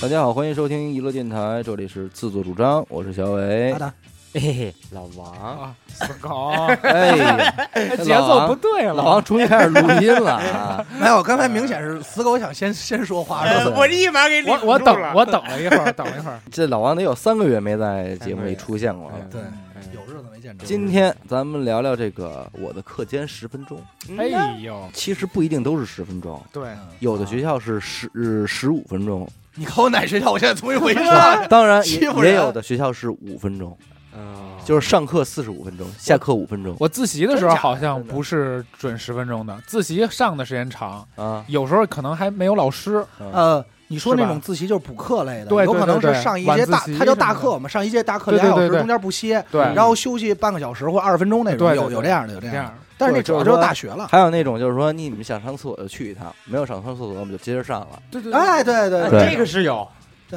[0.00, 3.80] 大家好，欢迎收听娱乐电台，这里是自作主张，我是小伟好。
[3.80, 3.92] 的，
[4.32, 6.52] 嘿嘿，老王，啊，死狗，
[6.82, 7.66] 哎呀，
[7.96, 8.94] 节奏不对了。
[8.94, 10.86] 老王重新开始录音了啊！
[11.00, 16.38] 没 有，刚才明显是死狗想先先说话，哎是吧我立马给我我等我等了一会儿，等了一会儿。
[16.48, 19.16] 这老王得有三个月没在节目里出现过了。
[19.28, 19.40] 对，
[19.74, 20.64] 嗯有日子没见着。
[20.64, 23.82] 今天咱们聊聊这个我的课间十分钟，
[24.16, 24.28] 哎
[24.62, 26.68] 呦，其实不一定都是十分钟，对，
[27.00, 30.30] 有的学校是十十五分钟，你考我哪学校？
[30.30, 31.46] 我现在重新回去了。
[31.48, 33.76] 当然也欺负人也有的学校是五分钟，
[34.16, 41.44] 嗯，就是上课四十五分钟，下课五分钟我自习的时候假的好像不是准十分钟的，自习上的时间长，啊。
[41.48, 43.04] 有时候可能还没有老师。
[43.20, 52.74] 嗯呃，你说那是吧种自习就是补课类的，对有可能对对对是上一节大晚自，习它叫大课嘛，上一节大课对对俩小时，中间不歇，对，然后休息半个小时或二十分钟那种，对对对有有这样的，有这样的。
[52.98, 54.08] 但是那主要就是大学了。
[54.08, 58.02] 还有那种就是说，你们想上厕所就去一趟，没有上上厕所我们就接着上了。
[58.10, 59.86] 对对，哎，对对对这个是有，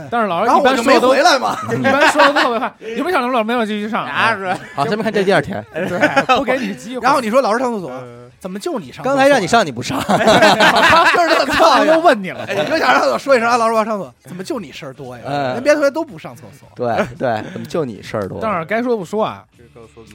[0.10, 1.58] 但是老师一然后我就没般说的都回来嘛。
[1.74, 7.04] 一般说的都特别快，你们想老师没有继续上，啊是，好，咱们看这第二天，对，不给你机会。
[7.04, 9.04] 然后你说老师上厕所，呃怎么就你上？
[9.06, 12.00] 刚才让你，上你不上， 就是这么他操们都呀。
[12.00, 15.24] 问你了，哎，你就想上厕所说一声啊，老师我要上厕所，怎么就你事儿多呀？
[15.28, 16.68] 哎人别的同学都不上厕所。
[16.76, 18.40] 对对，怎么就你事儿多？
[18.42, 19.44] 但是该说不说啊，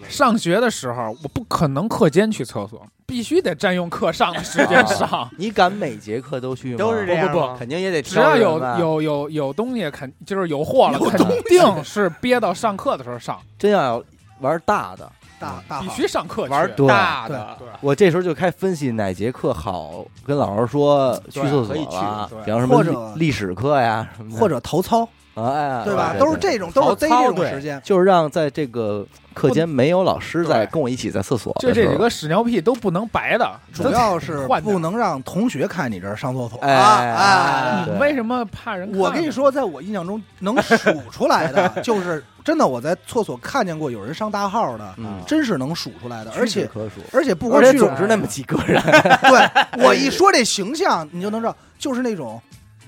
[0.08, 5.30] 上学的时候我不可能课间去厕所，必须得占用课上的时间上。
[5.38, 6.78] 你敢每节课都去吗？
[6.78, 14.02] 都是这样不不不肯定也得只要有有有有东西，肯就是有货了，有肯定是憋到上课的时候上，真要
[14.40, 16.52] 玩大的，必大大必须上课去。
[16.52, 26.14] 玩大的，我这时候就开分析哪节课好，跟老师说去厕所可以去了对，比方什么或者历历史课呀，什么或者头操，啊哎，对吧？
[26.18, 27.80] 都是这种，都是逮这种时间。
[27.84, 36.58] 就是让在这个课间没有老师在跟我一起在厕所就这几个屎尿屁都不能白的，主要是不能让同学看你这儿上厕所。
[36.60, 38.98] 哎哎你为什么怕人看？
[38.98, 40.76] 我跟你说，在我印象中能数
[41.10, 46.32] 出来的， 就是真的，我在厕所看见过有人上大号的，嗯，真是能数出来的。
[46.36, 46.68] 而且
[47.12, 48.82] 而且不而且光屈指总是那么几个人，
[49.28, 52.40] 对我一说这形象，你就能知道，就是那种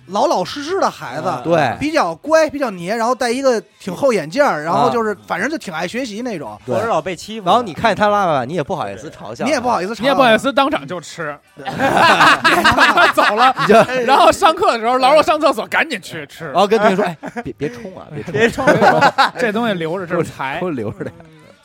[0.08, 1.76] 老老实实的孩子，对。
[1.78, 6.58] 比较乖，比较黏，然后戴一个挺厚眼镜儿，然后就是反正就挺爱学习那种。
[6.64, 6.74] 对。
[6.74, 13.54] 或者老被欺负，然后你看他爸爸，你也不好意思嘲笑，你也不好意思，你也不好意思，当场就吃， 他走了，
[14.06, 16.46] 然后上课的时候，老师我上厕所，赶紧去吃。
[16.46, 16.54] 然。
[16.54, 19.02] 后跟同学说，哎，别别冲啊，别冲， 别冲
[19.38, 20.60] 这东西留着，这是 财。
[20.60, 21.12] 留着点。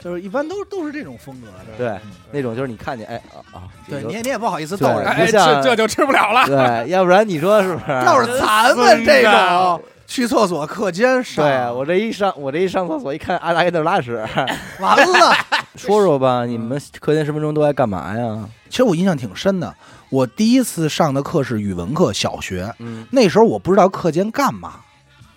[0.03, 1.77] 就是一般都都是这种风格的。
[1.77, 1.99] 对，
[2.31, 6.45] 那种就是你看见，哎啊啊，对，你也你也不好意思逗人，这这就吃不了了。
[6.45, 7.91] 对，要不然你说是不是？
[7.91, 14.23] 要是咱们这种去厕所课间上，对我这一上，我这一上厕所一看阿达跟那拉屎，
[14.79, 15.33] 完了。
[15.75, 18.47] 说说吧，你们课间十分钟都爱干嘛呀？
[18.69, 19.73] 其实我印象挺深的，
[20.09, 22.71] 我第一次上的课是语文课，小学。
[22.77, 24.73] 嗯那时候我不知道课间干嘛，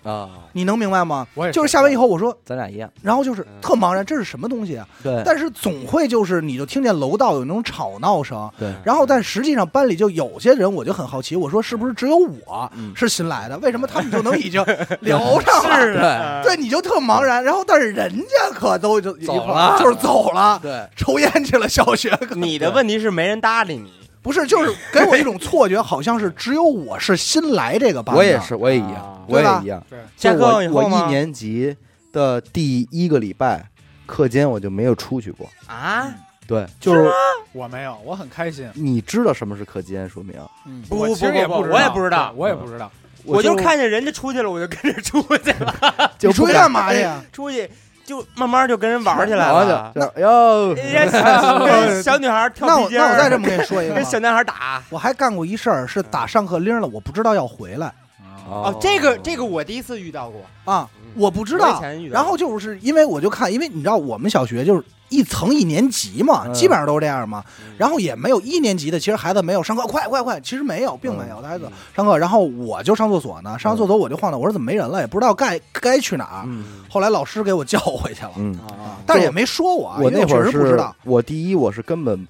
[0.07, 1.27] 啊，你能明白吗？
[1.33, 4.87] 我也就是下完以后，我说，咱俩一样，然后就是特茫然，这是什么东西啊？
[5.03, 13.57] 对但是总会就是你就听见楼道有那种吵闹声，对，然后但实际上班里就有些人，我就很好奇，我说是不是只有我嗯是新来的？
[13.59, 14.63] 为什么他们就能已经
[15.01, 15.75] 聊上了？
[15.81, 15.93] 是
[16.43, 17.43] 对，你就特茫然。
[17.43, 21.67] 然后但是人家可都就走了就是走了，对，抽烟去了。
[21.67, 23.91] 小学你的问题是没人搭理你，
[24.27, 28.19] 不是， 就是给我一种错觉，好像是只有我是新来这个班的。
[28.19, 29.81] 我也是，我也一样啊，我也一样。
[29.89, 31.75] 对，就下课我我一年级
[32.11, 33.65] 的第一个礼拜
[34.05, 36.13] 课间我就没有出去过，啊？
[36.45, 37.09] 对，就是
[37.53, 38.69] 我没有，我很开心。
[38.73, 40.35] 你知道什么是课间，说明
[40.65, 42.91] 嗯，不我其实不不不也知道，我也不知道我也不知道。
[43.25, 47.21] 我就看见人家出去了，我就跟着出去了， 就你出去干嘛去呀？
[47.33, 47.69] 出去
[48.07, 49.91] 就慢慢就跟人玩起来了。
[49.93, 53.05] 去，就哟，人家小跟 小女孩跳那我皮筋儿。
[53.09, 54.81] 那我再这么跟你说一个，跟小男孩打。
[54.89, 57.93] 我还干过一事儿，是打上课铃了，我不知道要回来。
[58.49, 60.41] 哦，这个这个我第一次遇到过，
[60.73, 61.77] 啊，我不知道。
[61.81, 62.23] 前遇到过。
[62.23, 67.43] 然后就是因为我就看，因为你知道我们小学就是一层一年级嘛，嗯基本上都是这样嘛。
[67.61, 72.17] 嗯然后也没有一年级的，其实孩子没有上课，快快快，其实没有，并没有，孩子嗯上课。
[72.17, 76.43] 然后我就上厕所呢，上完厕所我就晃荡，我说怎么没人了，也不知道该该去哪儿。
[76.45, 80.95] 嗯后来老师给我叫回去了，嗯，啊但是也没说我啊，我因为确那会儿是实不知道。
[81.03, 82.27] 我第一我是根本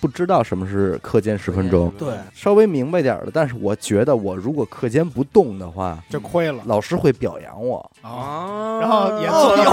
[0.00, 6.62] 不知道什么是课间十分钟，对，稍微明白点儿的，但是我觉得我如果课间不动的话，就亏了。
[6.66, 8.10] 老师会表扬我，啊。
[8.10, 9.64] 啊然后也哦做到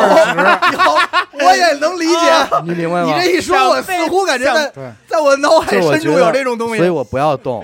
[0.72, 2.62] 有有，我也能理解。
[2.64, 3.06] 你明白吗？
[3.06, 4.72] 你这一说，我似乎感觉在
[5.08, 6.78] 在我脑海深处有这种东西。
[6.78, 7.64] 所以我不要动。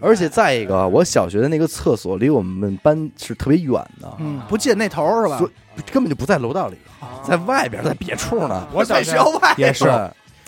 [0.00, 5.38] 而且再一个，我小学的那个厕所离我们班是特别远的，嗯，不进那头儿是吧？
[5.38, 5.50] 所？
[5.90, 8.68] 根本就不在楼道里，啊在外边，在别处呢。
[8.74, 9.54] 我小学学校外。
[9.56, 9.90] 也是，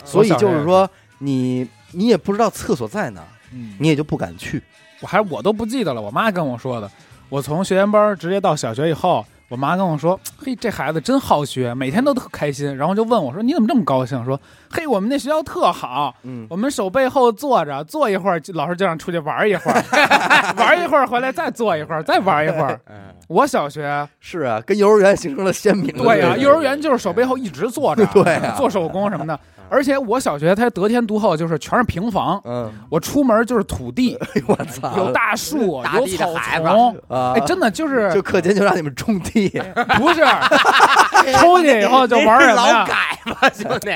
[0.04, 0.86] 所以就是说，
[1.24, 4.62] 你你也不知道厕所在哪儿，嗯，你也就不敢去。
[5.00, 6.90] 我还我都不记得了，我妈跟我说的。
[7.28, 14.40] 我从学前班直接到小学以后，我妈跟我说：“嘿，这孩子真好学，每天都特开心。”然后就问我说：“你怎么这么高兴？”说
[14.74, 19.80] ：“嘿，我们那学校特好，嗯，我们手背后坐着，坐一会儿，老师就让出去玩一会儿，
[20.58, 22.80] 玩一会儿回来再坐一会儿，再玩一会儿。
[22.86, 22.96] 嗯，
[23.28, 29.38] 我小学是啊，跟幼儿园形成了鲜明的对呀、对比幼儿园就是手背后一直坐着，对啊做手工什么的。
[29.70, 39.48] 而且我小学它得天独厚，就是全是平房，嗯，我出门就是土地，哎呦我操，有大树，有草丛，啊，哎，真的就是就课间就让你们种地，
[39.96, 40.20] 不是
[41.38, 42.80] 出去以后就玩什么呀？
[42.84, 42.86] 老？
[42.86, 43.94] 改吧，兄弟，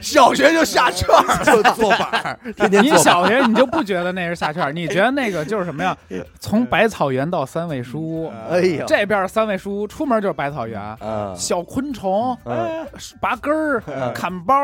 [0.00, 5.96] 小学就下圈儿，就坐板儿， 天天你小学你就不觉得那是下圈儿，你觉得那个就是什么呀？
[6.38, 12.86] 从百草园到三味书屋，哎呀，这边三味书屋，出门就是百草园，啊，小昆虫、嗯。
[13.20, 14.12] 拔根儿、嗯。
[14.12, 14.54] 砍包，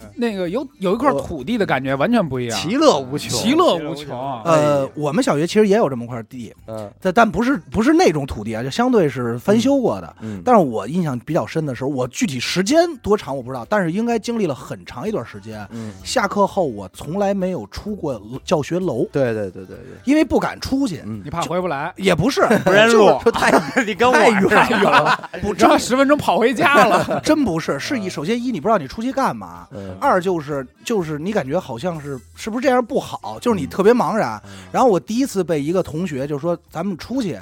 [0.16, 4.42] 那个有有一块土地的感觉完全不一样，其乐无穷，其乐无穷。
[4.44, 6.90] 呃，我们小学其实也有这么块地，嗯。
[7.00, 10.16] 但但不是不是那种土地啊，就相对是翻修过的。
[10.20, 15.66] 嗯，但是我印象比较深的时候，我具体时间多长我不知道，但是应该经历了很长一段时间。
[15.70, 21.00] 嗯，下课后我从来没有出过教学楼，对对对对对，因为不敢出去。
[21.04, 21.22] 嗯。
[21.24, 23.50] 你，怕回不来，也不是 不认就是路，太
[23.84, 24.16] 你跟我。
[24.16, 27.20] 太远了， 不然后真十分钟跑回家了。
[27.22, 34.40] 真不是，是一首先一你不知道你出去干嘛，嗯二就是就是你感觉好像是是不是这样不好，就是你特别茫然。
[34.46, 37.38] 嗯然后我第一次被一个同学就说咱们出去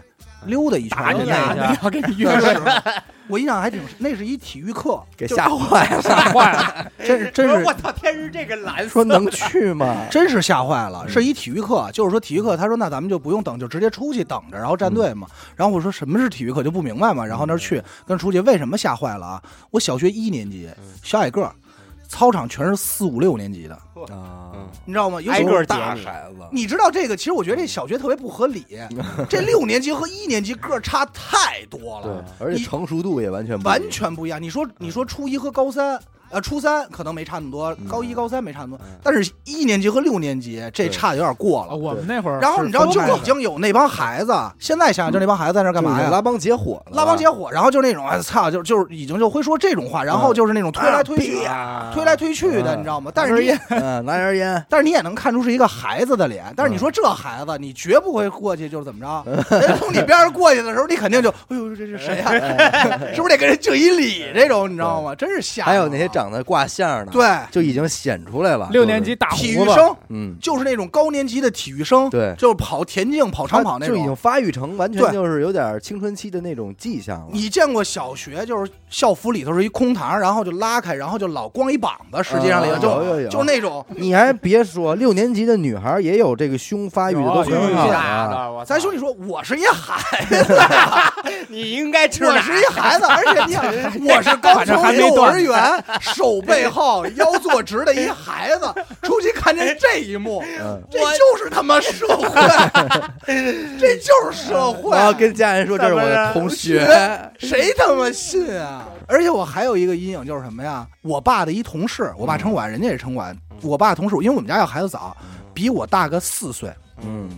[0.46, 0.98] 溜达一圈
[3.26, 9.96] 我印象还挺深，那是一体育课，给吓坏了，吓坏了， 真是真是我操，天是这个蓝色，说能去吗？
[10.12, 15.26] 真是吓坏嗯了，是一体育课，就是说体育课，他说那咱们就不用等，就直接出去等着，然后站队嘛。
[15.30, 19.42] 嗯然后我说什么是体育课就不明白嘛，然后那儿去跟出去，为什么吓坏了啊？
[19.70, 21.50] 我小学一年级，嗯小矮个儿，
[22.14, 23.74] 操场全是四五六年级的，
[24.14, 24.52] 啊，
[24.84, 25.20] 你知道吗？
[25.20, 28.64] 尤挨个儿其是大孩子，你知道这个，其实我觉得这小学特别不合理，
[29.28, 33.80] 这六年级和一年级个儿差太多对了，，而且你成熟度也完全不一样。
[33.80, 34.40] 完全不一样。
[34.40, 36.00] 你说你说初一和高三。
[36.30, 41.76] 呃，初三可能没差那么多，高一、高三没差那么多，嗯但是一年级和六年级这差的有点过了。
[41.76, 46.08] 我们那会儿然后你知道，就已经有那帮孩子，现在想想，就那帮孩子在那干嘛呀？
[46.10, 53.10] 拉帮结伙，拉帮结伙，然后就那种，哎操，就就是已经就会说这种话，然后就是那种推来推去，啊 推来推去的，嗯你知道吗？
[53.14, 62.32] 但是你，嗯，拿根烟， 但是你也能看出是一个孩子的脸，但是你说这孩子，你绝不会过去就是怎么着，人从你边上过去的时候，你肯定就，哎呦，这是谁呀？
[63.14, 64.24] 是不是得跟人敬一礼？
[64.34, 65.14] 这种你知道吗？
[65.14, 65.80] 真是吓人了。
[65.80, 68.68] 还有那些长得挂相呢，，对就已经显出来了。
[68.70, 74.14] 六年级大体育生，嗯，就是那种高年级的体育生，对就是跑田径、跑长跑那种就已经。
[74.14, 77.26] 发育成完全就是有点青春期的那种迹象了。
[77.32, 83.84] 你见过小学就是校服里头是一空堂，然后就拉开，然后就老光一膀子，实际上里头啊就、有有有就那种。
[83.88, 90.62] 你还别说，六年级的女孩也有这个胸发育的都很好咱兄弟说，我是一孩子，
[91.48, 93.64] 你应该吃我奶是一孩子，而且你想，
[94.06, 102.40] 我是刚从幼儿园手背后腰坐直的一孩子，出去看见这一幕， 嗯，这就是他妈社会，
[103.26, 104.96] 这就是社会。
[104.96, 106.86] 然后跟家人说这是我的同学，
[107.40, 108.82] 谁他妈信啊？
[109.06, 110.86] 而且我还有一个阴影就是什么呀？
[111.02, 113.36] 我爸的一同事，我爸城管，人家也城管。
[113.62, 115.16] 我爸同事，因为我们家要孩子早，
[115.52, 116.72] 比我大个四岁。
[117.02, 117.28] 嗯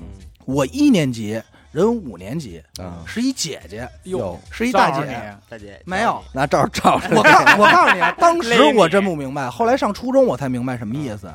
[0.44, 5.34] 我一年级，人五年级，啊，是一姐姐，哟是一大姐。
[5.48, 11.28] 大姐没有，拿照照着我告我告诉你啊，当时 我真不明白，后来上初中我才明白什么意思。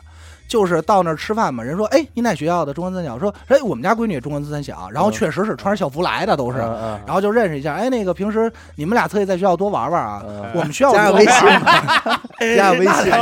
[0.51, 2.73] 就是到那儿吃饭嘛，人说，哎，你哪学校的？
[2.73, 3.17] 中文三小。
[3.17, 4.89] 说，哎，我们家闺女也中文三小。
[4.91, 6.59] 然后嗯确实是穿着校服来的，都是。
[6.59, 10.21] 嗯然后就认识一下，哎，那个平时你们俩特意在学校多玩玩啊。
[10.27, 12.21] 嗯我们学校加个微信吧，
[12.57, 13.13] 加个微信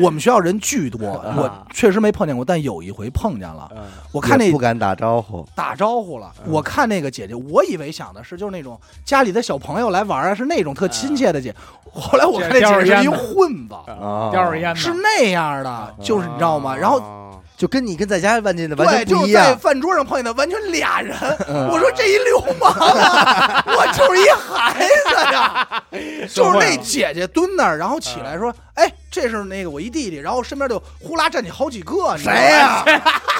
[0.00, 3.70] 我们学校人巨多，啊我确实没碰见过，但有一回碰见了。
[3.76, 11.54] 嗯我看那也不敢打招呼，打招呼了，嗯我看那个姐姐，我以为想的是就是那种家里的小朋友来玩啊，是那种特亲切的姐。
[11.92, 16.76] 后来我看那姐姐是一混子，啊，叼着烟，是那样的，就是你知道吗？
[16.76, 19.58] 然后后就跟你跟在家问见的完对，全就是在不一样。
[19.58, 21.16] 饭桌上碰见的完全俩人。
[21.48, 25.82] 嗯我说这一流氓啊， 我就是一孩子呀。
[26.32, 32.84] 就是那姐姐蹲那儿，然后起来说：“哎，这是那个我一弟弟。”然后身边就呼啦站起好几个，谁呀？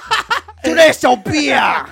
[0.65, 1.87] 就这小逼呀！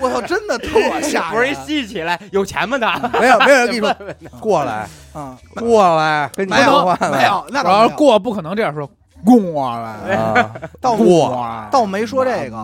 [0.00, 1.30] 我操，真的特吓人。
[1.32, 2.78] 不是一吸起来有钱吗？
[2.78, 3.94] 他没有没有人跟你说
[4.40, 8.88] 过来啊，过来跟你没有说话了没有，那倒没有然后过不可能这样说，
[9.24, 9.36] 过
[9.80, 11.30] 来，啊， 倒过，
[11.70, 12.56] 倒没说这个，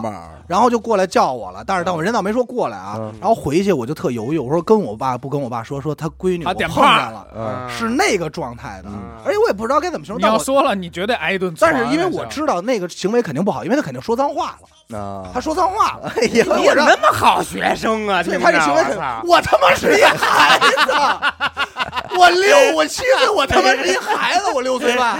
[0.46, 7.68] 然后就过来叫我了，但是但我人倒没说过来啊嗯，然后回去我就特犹豫，我说跟我爸不跟我爸说，说他闺女啊我碰点炮见了，嗯。
[7.70, 8.88] 是那个状态的。
[8.88, 11.72] 嗯，而且我也不知道该怎么形容，你但我要说了，你绝对挨一顿传。
[11.72, 14.56] 但是因为我知道那个行为肯定不好，因为他肯定说脏话
[14.90, 18.22] 了，啊，他说脏话了，哎呀，你怎么那么好学生啊？
[18.22, 25.18] 所以听他这行为很我操，我他妈是一孩子，我六 我七岁，我他妈是一孩子，我六岁半，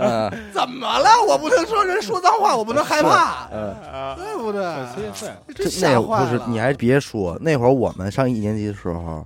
[0.00, 0.30] 嗯。
[0.52, 1.10] 怎么了？
[1.26, 3.74] 我不能说人说脏话，我不能害怕，嗯，
[4.16, 4.61] 对不对？
[4.62, 6.40] 对，真这吓那不是。
[6.48, 9.24] 你还别说，那会儿我们上一年级的时候，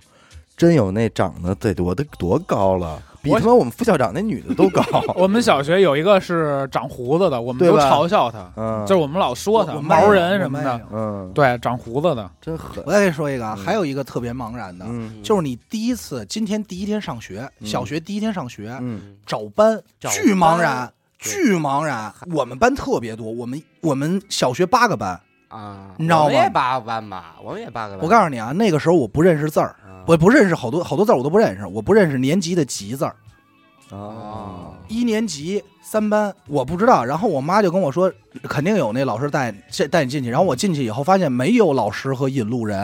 [0.56, 4.82] 真有那长得得多得多高了，比我他妈我们副校长那女的都高。
[5.14, 12.82] 我们小学有一个是长胡子的，我们都嘲笑他，嗯，就是我们老说他我毛人什么的，，嗯，对，长胡子的，真狠。
[12.86, 22.12] 我再跟你说一个啊，嗯还有一个特别茫然的，嗯就是你第一次今天第一天上学，嗯小学第一天上学，嗯找班巨茫然，巨茫然。
[22.32, 28.04] 我们班特别多，我们我们小学八个班，啊，你知道吗我们也八个班吧，我们也八个班。
[28.04, 33.16] 我告诉你啊，那个时候我不认识字儿，啊我不认识好多好多字儿我都不认识，我不认识年级的级字儿。
[33.90, 38.12] 哦，一年级三班我不知道，然后我妈就跟我说，
[38.48, 40.28] 肯定有那老师带这带你进去。
[40.30, 42.76] 然后我进去以后发现没有老师和引路人，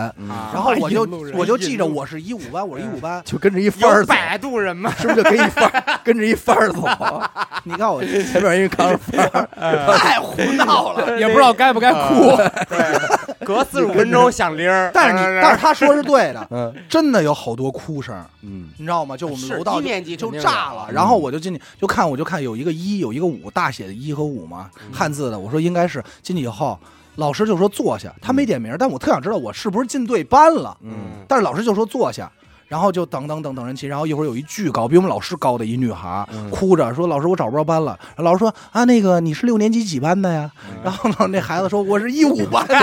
[0.54, 1.02] 然后我就
[1.34, 3.20] 我就记着我是一五班，我是一五班。
[3.24, 4.94] 就跟着一范儿走，有摆渡人吗？
[4.96, 6.88] 是不是就跟一范儿跟着一范儿走？
[7.64, 9.48] 你看我前面一个扛着范儿，
[9.98, 11.18] 太胡闹了。
[11.18, 12.36] 也不知道该不该哭。
[12.68, 14.92] 对，隔四十五分钟响铃儿。
[14.94, 19.16] 但是你，但是他说是对的，嗯真的有好多哭声，嗯你知道吗？
[19.16, 25.38] 就我们楼道就一年级就肯定有炸了，然后我就进去就看，我就看有一个一，有一个五，大写的一和五嘛，汉字的。
[25.38, 26.78] 我说应该是进去以后，
[27.16, 30.76] 老师就说坐下，他没点名，但我特想知道我是不是进对班了。
[30.82, 30.94] 嗯
[31.28, 32.30] 但是老师就说坐下，
[32.72, 40.50] 然后就等等等等人齐，然后一会儿有一巨高，比我们老师高的一女孩，嗯哭着说：“老师，我找不着班了。”老师说：“啊，那个你是六年级几班的呀？”
[40.82, 42.74] 然后呢，那孩子说：“我是一五班的。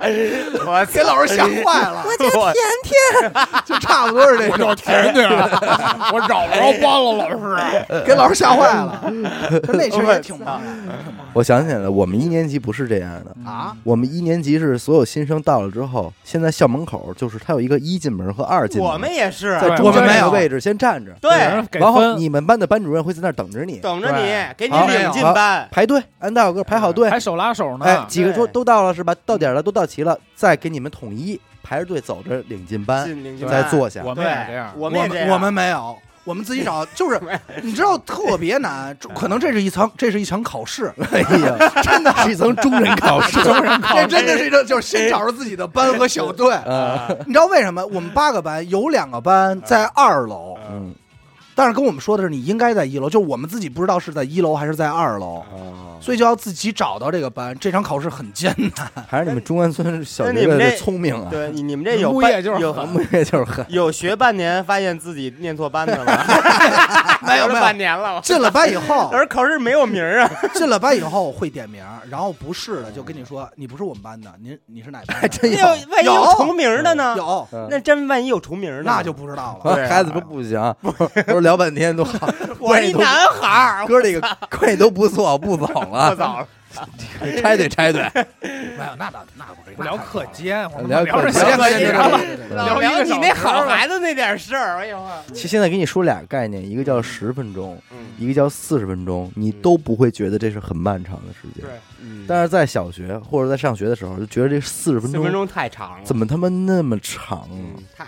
[0.64, 3.30] 我”给老师吓坏了，我叫甜甜
[3.66, 7.36] 就差不多是这我叫种，甜甜，我找不着班了，老师。
[8.06, 9.02] 给老师吓坏了。
[9.74, 10.58] 那其实也挺忙
[11.34, 13.36] 我想起来了，我们一年级不是这样的。
[13.44, 20.30] 啊，我们一年级是所有新生到了之后，现在校门口就是他有一个一进门和二进门，我们也是，在对中间那个我们没有。
[20.30, 21.30] 位置先站着，对，
[21.80, 25.66] 然后，你们班的班主任会在那儿等着你，等着你，给你领进班。
[25.70, 27.84] 排队，按大小个排好队，还手拉手呢。
[27.84, 29.14] 哎，几个桌都到了是吧？
[29.26, 33.08] 到点了，都到齐了，再给你们统一排着队走着领进班，
[33.48, 34.02] 再坐下。
[34.04, 34.72] 我们也这样。
[34.76, 35.98] 我们我们没有。
[36.28, 37.18] 我们自己找， 就是
[37.62, 43.42] 你知道特别难， 可能这是一层，这是一场考试， 哎呀，真的是一层中人考试。
[43.42, 46.54] 中人这真的是一个，就是先找着自己的班和小队。
[46.66, 47.82] 呃，你知道为什么？
[47.86, 50.92] 我们八个班有两个班在二楼，嗯，
[51.58, 57.52] 但是跟我们说的是你应该在一楼，就是我们自己不知道是在一楼还是在二楼，哦，所以就要自己找到这个班。
[57.58, 63.66] 这场考试很艰难， 还是你们中关村小学的聪明啊，对你你们这有木半业就是有 木业就是狠。
[63.68, 66.24] 有学半年，发现自己念错班的了，
[67.26, 67.60] 没有没有。
[67.60, 68.20] 半年了。
[68.22, 75.14] 进了班以后，而考试没有名儿啊，进了班以后会点名，然后不是的就跟你说你不是我们班的，您你是哪班的？
[75.14, 75.58] 还真有。
[75.58, 76.32] 那万一有有。
[76.36, 77.14] 重名的呢？
[77.16, 77.66] 有，嗯。
[77.68, 79.88] 那真万一有重名的呢，那就不知道了。
[79.88, 80.52] 孩子说不行，
[81.26, 82.28] 说聊半天都好，
[82.60, 86.48] 我是一男孩儿，哥这个关系都不错，不走我了，早了，
[87.40, 88.02] 拆对拆对，
[88.42, 91.90] 没有，那倒那不聊课间，我们聊聊着课间
[92.50, 95.02] 聊聊你那好孩子那点事儿，哎呦，
[95.32, 101.64] 其实现在给你说俩概念，一个叫十分钟，嗯一个叫四十分钟，你都不会觉得这是很漫长的时间。
[102.26, 107.48] 但是在小学或者在上学的时候，就觉得这四十分钟四分钟太长了，怎么他妈那么长
[107.96, 108.04] 太？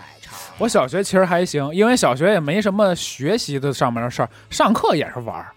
[0.61, 5.47] 我小学其实还行，因为小学也没什么学习的上面的事儿，上课也是玩儿。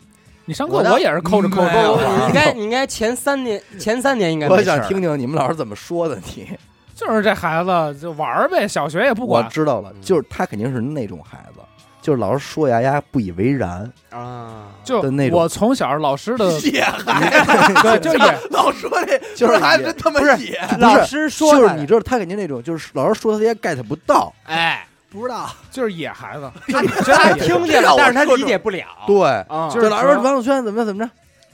[0.46, 6.48] 你上课我也是抠着抠着玩儿你应该 你应该前三年前三年应该我想听听你们老师怎么说的你。
[6.94, 9.50] 就是这孩子就玩儿呗，小学也不管我。
[9.50, 11.60] 知道了，就是他肯定是那种孩子，
[12.00, 25.48] 就是老师说呀呀不以为然啊，就的那种我从小老师的 野孩子，对，就也老说这就是孩子真他妈野，老师说他就是你知道他肯定那种，就是老师说他也 get 不到，哎，不知道。
[25.70, 26.50] 就是野孩子，
[27.06, 28.84] 他听见了，但是他理解不了。
[29.06, 31.10] 对，啊，就就是老师说王子轩怎么着怎么着，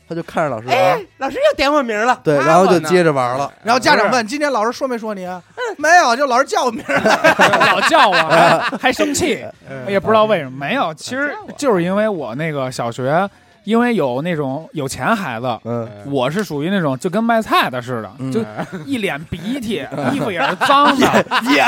[0.09, 3.53] 他就看着老师玩哎，，老师又点我名了，对，然后就接着玩了。
[3.63, 5.41] 然后家长问今天老师说没说你啊？
[5.77, 6.97] 没有，就老师叫我名儿。
[7.71, 9.45] 老叫我，还 还生气，
[9.87, 10.59] 也不知道为什么。
[10.59, 13.29] 没有，其实就是因为我那个小学
[13.65, 18.31] 因为有那种有钱孩子，嗯，我是属于那种就跟卖菜的似的，嗯。
[18.33, 18.41] 就
[18.87, 21.65] 一脸鼻涕，衣服也是脏的， 也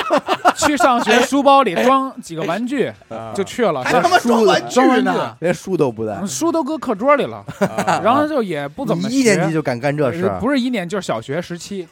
[0.56, 2.92] 去上学书包里装几个玩具
[3.34, 6.14] 就去了，还他妈装玩具呢，连书都不带。
[6.20, 7.44] 嗯，书都搁课桌里了，
[8.02, 9.52] 然后就也不怎么一年级学。
[9.52, 10.30] 就敢干这事？
[10.40, 11.88] 不是一年就是小学时期，嗯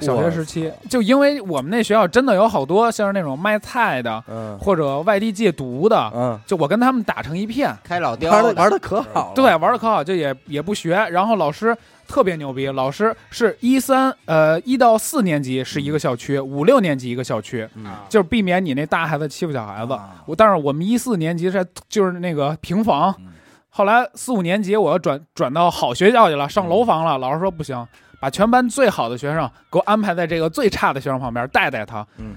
[0.00, 4.58] 小学时期就因为我们那学校真的有好多像是那种卖菜的嗯。
[4.58, 11.76] 或者外地借读的，嗯，就我跟他们打成一片，开老雕玩的玩的可好了，对，玩的可好，就也也不学，然后老师
[12.06, 17.86] 特别牛逼，老师是一三呃一到四年级是一个校区，五六年级一个校区，嗯。
[18.08, 19.92] 就是避免你那大孩子欺负小孩子。
[19.92, 20.22] 啊。
[20.26, 23.14] 我但是我们一四年级是就是那个平房。
[23.18, 23.26] 嗯，
[23.68, 27.86] 后来四五年级我要转转到好学校去了，上楼房了，老师说不行。
[28.24, 32.06] 把全班最好的学生给我安排在这个最差的学生旁边带带他。
[32.16, 32.34] 嗯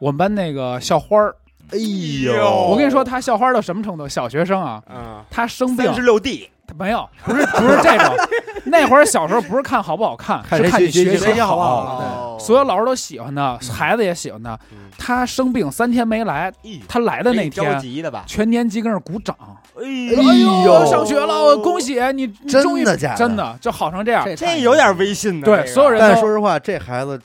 [0.00, 1.36] 我们班那个校花儿，
[1.70, 4.08] 哎呦，我跟你说，他校花到什么程度？
[4.08, 8.16] 小学生啊，嗯，他生病三十六 D，他没有，不是不是这种。
[8.64, 14.58] 那会儿小时候不是看好不好看，看是看你谁学习习学习好不好所有老师都喜欢他，孩子也喜欢他。
[14.72, 17.80] 嗯他生病三天没来，咦他来的那天？
[18.26, 19.36] 全年级跟那儿鼓掌。
[19.80, 19.84] 哎
[20.16, 22.26] 哎呦上学了，恭喜你！
[22.26, 24.24] 你真终于的假的真的就好成这样。
[24.24, 25.44] 这这有点微信呢。
[25.44, 27.20] 对所有人但是说实话，这孩子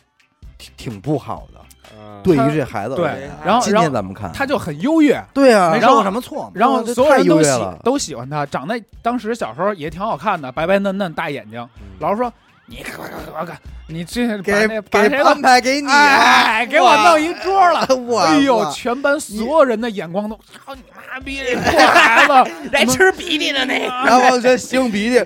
[0.58, 1.60] 挺挺不好的，
[1.98, 3.06] 嗯对于这孩子对
[3.44, 6.52] 然后然后天咱们看，他就很优越，对啊没，受过什么错嘛。
[6.54, 11.62] 然后这所有人都喜了都喜欢他，长得当时小时候也挺好看的，白白嫩嫩大眼睛。
[11.82, 12.32] 嗯老师说
[12.68, 13.58] ：“你看看看看，
[13.88, 17.86] 你这给那给谁安排给你啊，哎，给我弄一桌了。
[18.08, 20.36] 我哎呦，全班所有人的眼光都，
[20.66, 25.20] 操你妈逼，这破孩子 来吃鼻涕的那个，然后这擤鼻涕，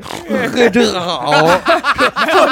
[0.54, 1.32] 嘿，这好，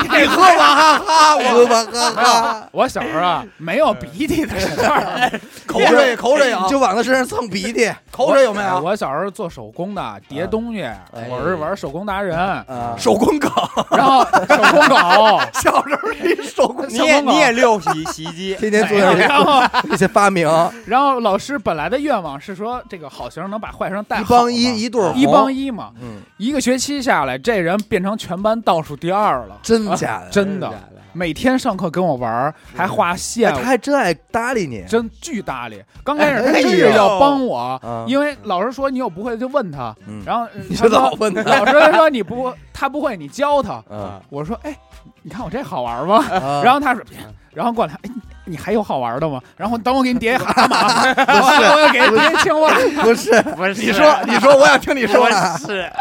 [0.03, 5.31] 你喝吧，哈哈，我喝吧哈哈，我小时候啊，没有鼻涕的事儿。
[5.65, 8.79] 口水口水有，就往他身上蹭鼻涕口水有没有？
[8.79, 13.49] 我小时候做手工的，叠东西，哎我是玩手工达人，啊，手工狗，
[13.91, 20.47] 然后手工狗，小时候是一手工你也你也溜洗洗衣机， 天天做哎然后 这些发明，
[20.85, 30.29] 然后老师本来的愿望是说，这个好学生能把坏学生带一好一帮一一对一帮一嘛，嗯，一个学期下来，这人变成全班倒数第二了，真假的？
[30.29, 30.71] 真的，
[31.13, 33.49] 每天上课跟我玩，还画线。
[33.49, 35.81] 哎，他，还真爱搭理你，真巨搭理。
[36.03, 40.21] 刚开始他哎真是要帮我啊，因为老师说你有不会的就问他，嗯。
[40.25, 41.41] 然后呃你老问他。
[41.43, 44.77] 老师说你不他不会你教他，嗯，我说哎，
[45.25, 46.23] 你看我这好玩吗？
[46.29, 47.03] 啊然后他说，
[47.51, 48.09] 然后过来，哎，
[48.45, 49.41] 你还有好玩的吗？
[49.57, 52.71] 然后等我给你叠一蛤蟆，我要给叠一青蛙。
[53.01, 55.27] 不是，不是你说你说，我想听你说。
[55.57, 55.91] 是，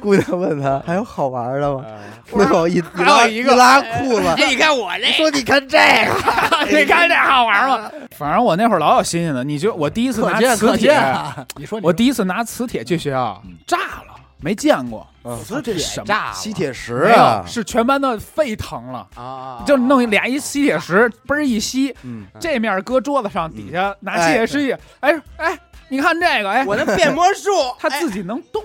[0.00, 1.84] 姑娘问他还有好玩的吗？
[1.86, 1.94] 嗯
[2.28, 7.88] 最后一一还有一个拉裤子，哎，你看我这说你看这个， 你看这好玩吗？
[8.18, 9.44] 反正我那会儿老有新鲜的。
[9.44, 11.46] 你就我第一次可见可拿磁铁见，啊！
[11.54, 14.15] 你说你我第一次拿磁铁去学校炸了，
[14.46, 15.04] 没见过。
[15.24, 15.36] 嗯。
[15.44, 16.32] 磁铁什么？
[16.32, 28.62] 吸铁石啊，是全班的沸腾了，啊，就弄俩一吸铁石，嘣儿一吸，嗯，这面搁桌子上，底下拿吸铁石一，哎哎，你看这个，哎，我能变魔术， 它自己能动，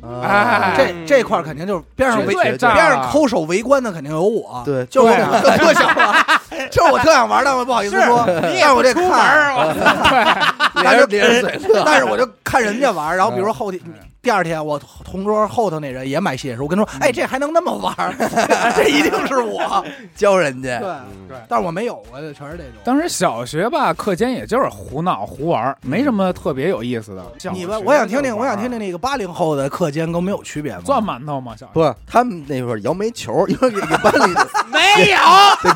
[0.00, 0.74] 啊哎。
[0.76, 6.24] 这这块儿肯定就是边上围边上抠手围观的肯定有我，对就是我特想玩，
[6.70, 9.74] 就是我特想玩，但我不好意思说，你但我这看，儿，我
[10.80, 13.80] 对，咧着咧着嘴，但是我就看人家玩，然后比如说后天。
[14.26, 18.12] 第二天，我同桌后头那人也买吸铁石，我跟他说：“哎，这还能那么玩儿？
[18.74, 19.84] 这一定是我。
[20.16, 20.88] 教人”家，对，
[21.28, 22.72] 对但是我没有过，全是这种。
[22.82, 27.22] 当时小学吧，课间也就是胡闹胡玩儿，没什么特别有意思的。
[27.52, 30.82] 你们们，我想听听，我想听听那个八零后的课间跟我们有区别吗？
[30.84, 31.54] 攥馒头吗？
[31.56, 34.34] 小学不是他们那会儿摇煤球，因为给给班里
[34.66, 35.18] 没有，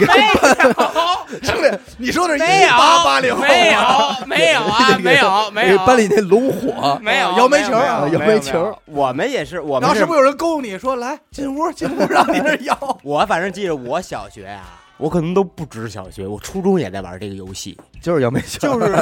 [0.08, 12.76] 没有兄弟，你说的是没有，八八零后没有，没有啊，没有，没给有，班里那龙火，没有摇煤球啊摇煤球，我们也是，我们然后是不是有人勾你说来进屋 进屋让你这摇？
[13.04, 18.96] 我反正记得我小学啊，我可能都不止小学，我初中也在玩这个游戏，就是摇煤球，就是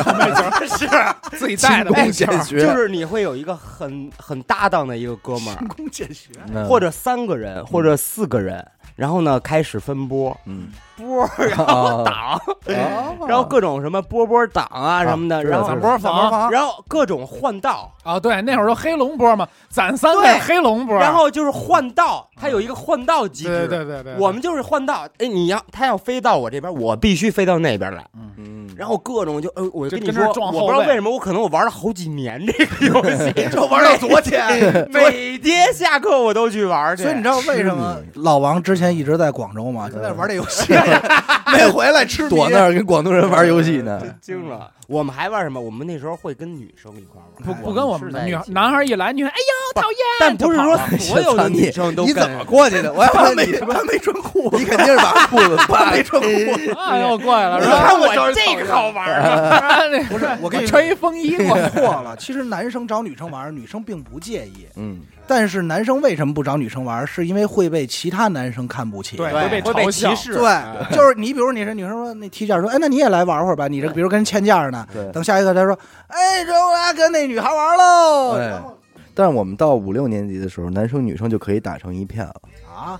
[0.76, 0.88] 是。
[1.36, 1.90] 自己带的。
[1.90, 6.66] 勤工煤球俭学，就是你会有一个很很搭档的一个哥们儿，勤工俭学，嗯。
[6.66, 10.36] 或者三个人或者四个人，然后呢开始分波。
[10.46, 12.40] 嗯，波， 然后挡，
[13.26, 23.66] 然后各种什么波波挡啊什么的，然后波房房然后各种换道，啊，对，那会儿都黑龙波嘛，攒三个对黑龙波，然后就是换道，它有一个换道机制。
[23.68, 28.04] 对对对，我们就是换道，哎，你要他要飞到我这边，我必须飞到那边来，
[28.36, 34.38] 嗯，然后各种就，呃，我跟你说，我不知道为什么，我可能我玩了好几年这个游戏， 就玩到昨天。
[34.90, 37.02] 每天下课我都去玩去。
[37.02, 39.88] 所以你知道为什么老王之前一直在广州吗？
[39.88, 40.72] 就在玩这游戏。
[41.52, 44.00] 没回来吃躲那儿跟广东人玩游戏呢。
[44.20, 44.70] 惊了。
[44.86, 45.60] 我们还玩什么？
[45.60, 52.90] 我们那时候会跟女生一块玩，不不跟我们女孩男孩一来，女孩哎呦讨厌，但不是说所有的女生都你怎么过去的？
[52.94, 56.72] 我还他没问你，他没穿裤子你肯定是把裤子扒没穿裤子。
[56.88, 57.66] 哎呦过来了，你？
[57.66, 59.60] 看我招这个好玩啊！
[60.08, 67.06] 不是我给你穿一风衣我，错了，其实男生找女生玩，女生并不介意，嗯，但是男生为什么不找女生玩？
[67.06, 69.16] 是因为会被其他男生看不起。
[69.16, 73.68] 对对会被会被嘲笑歧视，对，就是你，比如你是女生说那踢毽说，哎，那你也来玩会儿吧。
[73.68, 75.12] 你这比如跟人欠架呢，对。
[75.12, 78.32] 等下一个他说，哎，这我来跟那女孩玩喽。
[78.38, 78.74] 哎然后
[79.14, 82.34] 但是我们到五六年级的时候，男生女生就可以打成一片了，
[82.72, 82.98] 啊，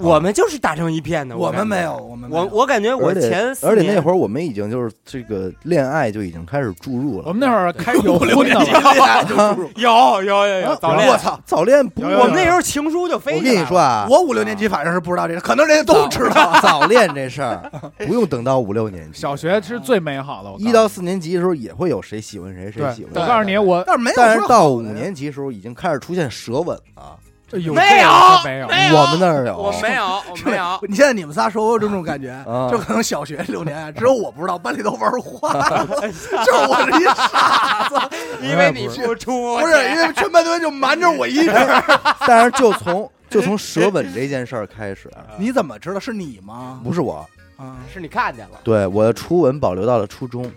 [0.00, 1.36] 我们就是打成一片的。
[1.36, 7.24] 我们没有，，我们没我有我感觉我前四而且那会儿我们已经就是这个恋爱就已经开始注入了。
[7.26, 11.38] 我们那会儿开始有 婚的了， 有有有有早恋我，操！
[11.44, 13.36] 早恋我们那时候情书就飞。
[13.36, 16.58] 我跟你说，啊，我五六年级反正是不知道这个，可能人家都知道。
[16.60, 20.50] 早恋这事儿不用等到五六年级，小学是最美好的。
[20.58, 23.22] 一到四年级的时候也会有谁喜欢谁，谁喜，欢谁。
[23.22, 27.16] 我告诉你，我但是没有但是到五年级的时候，已经开始出现舌吻了。
[27.58, 28.96] 有没有没有？
[28.96, 30.78] 我们那儿有，我没有，我没有。
[30.88, 41.82] 你现在你们仨说我有这种感觉，啊就可能小学六年，只有我不知道，班里都玩花了，就是我是一傻子， 因为你付出，不是因为全班同学就瞒着我一人。
[42.26, 46.80] 但是就从就从舌吻这件事儿开始，你怎么知道是你吗？
[46.84, 47.28] 不是我，
[47.60, 48.58] 啊，是你看见了。
[48.64, 50.50] 对我的初吻保留到了初中，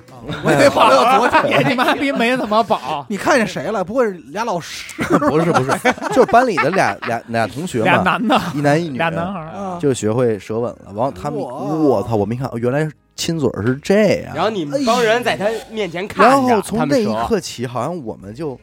[0.43, 1.49] 我以为保留到昨天。
[1.49, 3.83] 也你妈逼没怎么保， 你看见谁了？
[3.83, 5.71] 不会是俩老师不 是不是，
[6.15, 9.77] 就是班里的俩俩俩同学嘛，俩男的，一男一女，俩男孩？
[9.81, 10.93] 就学会舌吻了。
[10.93, 14.33] 完，他们我操，我没看，哦原来亲嘴儿是这样。
[14.33, 18.57] 然后你们帮人在他面前看然，后从那一刻起，好像我们就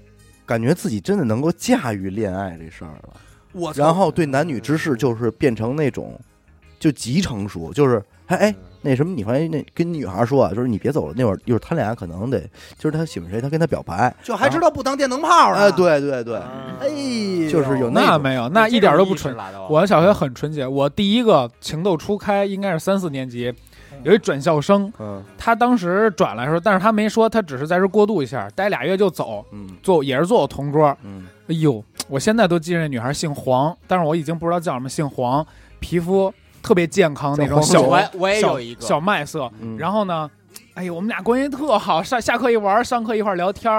[0.46, 3.11] 感觉自己真的能够驾驭恋爱这事儿了。
[3.53, 6.18] 我然后对男女之事就是变成那种
[6.79, 12.40] 就极成熟，就是哎哎那什么，你发现那跟女孩说啊，就是你别走了，那会儿一会儿他俩可能得
[12.79, 14.14] 就是他喜欢谁，他跟他表白。
[14.23, 15.59] 就还知道不当电灯泡呢。
[15.59, 16.37] 哎，，对对对，
[16.81, 16.88] 哎，
[17.51, 19.37] 就是有那没有，那一点都不纯。
[19.69, 23.53] 我小学很纯洁，我第一个情窦初开应该是三四年级，
[24.03, 30.97] 有一转校生，嗯他当时转来的时候，但是他没说，他只是在这过渡一下，待俩月就走，嗯坐也是坐我同桌。
[31.03, 35.47] 嗯哎呦，我现在都记着那女孩姓黄，但是我已经不知道叫什么，姓黄，
[35.81, 39.51] 皮肤特别健康那种小叫黄种我我也小有一个小麦色。
[39.61, 40.31] 嗯，然后呢，
[40.75, 43.73] 哎呦，我们俩关系特好，上下课一玩，上课一块儿聊天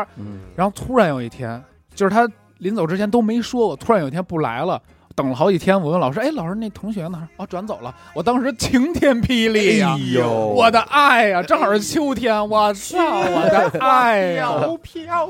[0.56, 1.64] 然后突然有一天，
[1.94, 2.28] 就是他
[2.60, 4.82] 临走之前都没说我，突然有一天不来了。
[5.14, 7.94] 等了好几天，我问老师：“哎，老师，那同学呢？”哦，转走了。
[8.16, 15.30] 我当时晴天霹雳呀、哎呦，我的爱呀、正好是秋天，我操，我的 爱呀、飘飘，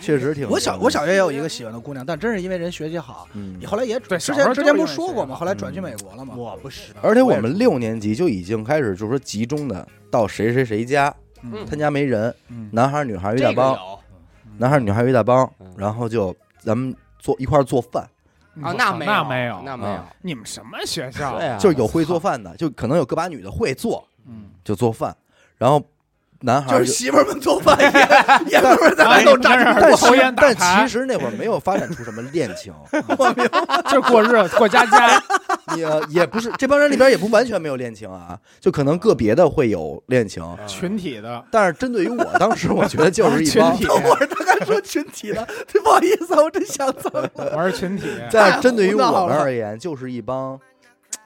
[0.00, 3.56] 确实挺我小我小学也有一个喜欢的姑娘，但真是因为人学习好，嗯。
[3.60, 5.34] 你，后来也对之前之前不是说过吗？
[5.34, 6.34] 后来转去美国了嘛。
[6.36, 11.66] 我不是，而且我们六年级就已经开始就是说集中的到谁谁谁家，嗯。
[11.68, 12.68] 他家没人，嗯。
[12.72, 13.78] 男孩女孩儿一这个大帮，
[14.58, 18.08] 男孩女孩一大帮嗯，然后就咱们做一块做饭，
[18.60, 19.92] 啊，那没那没有，那没有。
[19.92, 21.36] 啊，你们什么学校？
[21.38, 25.16] 对啊，就是有会做饭的，就可能有个把女的会做，嗯，就做饭，
[25.56, 25.84] 然然后
[26.40, 26.84] 男孩儿就。
[26.84, 32.72] 就是媳妇儿们做饭也也不是在外头啊站着但抽烟打但其实那会儿没有发展出什么恋情，
[33.90, 35.22] 就过日子过家家。
[35.76, 47.30] 也也不是这帮人里边也不完全没有恋情啊，就可能个别的会有恋情，群体的但是针对于我当时，我觉得就是一帮群体，等会儿他刚说群体的，对不好意思啊，我真想走了。
[47.54, 50.58] 玩群体，但是针对于我们而言，就是一帮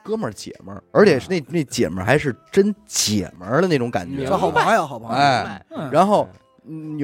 [0.02, 4.28] 哥们儿姐们儿，而且是那那姐们儿还是真姐们儿的那种感觉。
[4.30, 5.14] 好朋友，好朋友。
[5.16, 5.90] 哎，嗯。
[5.90, 6.28] 然后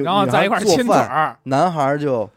[0.03, 2.29] 然后在一块儿做饭，儿，男孩儿就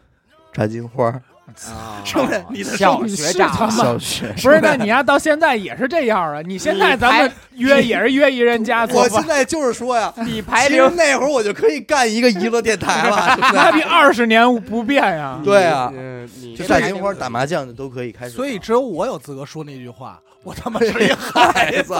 [0.52, 1.10] 炸金花
[2.04, 4.60] 兄弟你的小学长是他妈小学不是？
[4.62, 6.40] 那你呀，到现在也是这样啊？
[6.42, 15.40] 你现在咱们约也是约一人家做饭，我现在就是说呀，你排零其实那会儿我就可以干一个娱乐电台了， 现那在比二十年不变呀。
[15.44, 18.36] 对啊嗯，你就炸金花、打麻将的都可以开始。
[18.36, 21.94] 所以只有我有资格说那句话，我他妈是一孩子，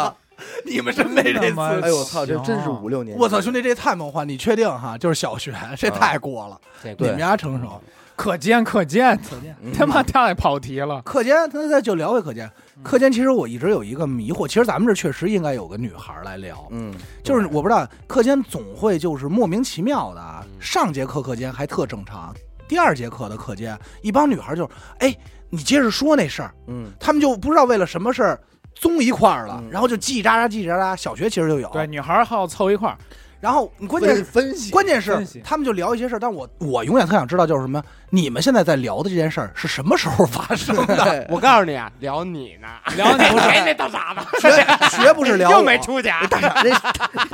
[0.64, 1.80] 你们真没这资格。
[1.82, 3.22] 哎呦我操，这真是五六年级。
[3.22, 4.28] 我操，兄弟，这太梦幻！
[4.28, 4.96] 你确定哈？
[4.98, 6.58] 就是小学，这太过了。
[6.82, 7.80] 这对你们家成熟。
[8.16, 9.57] 可见可见，可见。
[9.62, 11.01] 嗯他妈太跑题了。
[11.03, 12.51] 课间，他他就聊回课间。
[12.83, 22.35] 课间其实我一直有一个迷惑，其实咱们这确实应该有个女孩来聊，嗯，就是我不知道课间总会就是莫名其妙的上节课课间还特正常，
[22.66, 25.16] 第二节课的课间一帮女孩就是，哎，
[25.51, 26.90] 你接着说那事儿，嗯。
[26.98, 28.40] 他们就不知道为了什么事儿
[28.75, 29.70] 综一块儿了，嗯。
[29.70, 30.96] 然后就叽叽喳喳叽叽喳喳。
[30.96, 32.98] 小学其实就有，对，女孩好凑一块儿，
[33.42, 41.26] 然后你关键是分析，关键是他们就聊一些事儿，但是我我永远特想知道就是什么，你们现在在聊的这件事儿是什么时候发生的？
[41.28, 44.20] 我告诉你啊，聊你呢，聊你谁 那大傻子。
[44.40, 46.70] 绝绝不是聊又我没出家，大傻这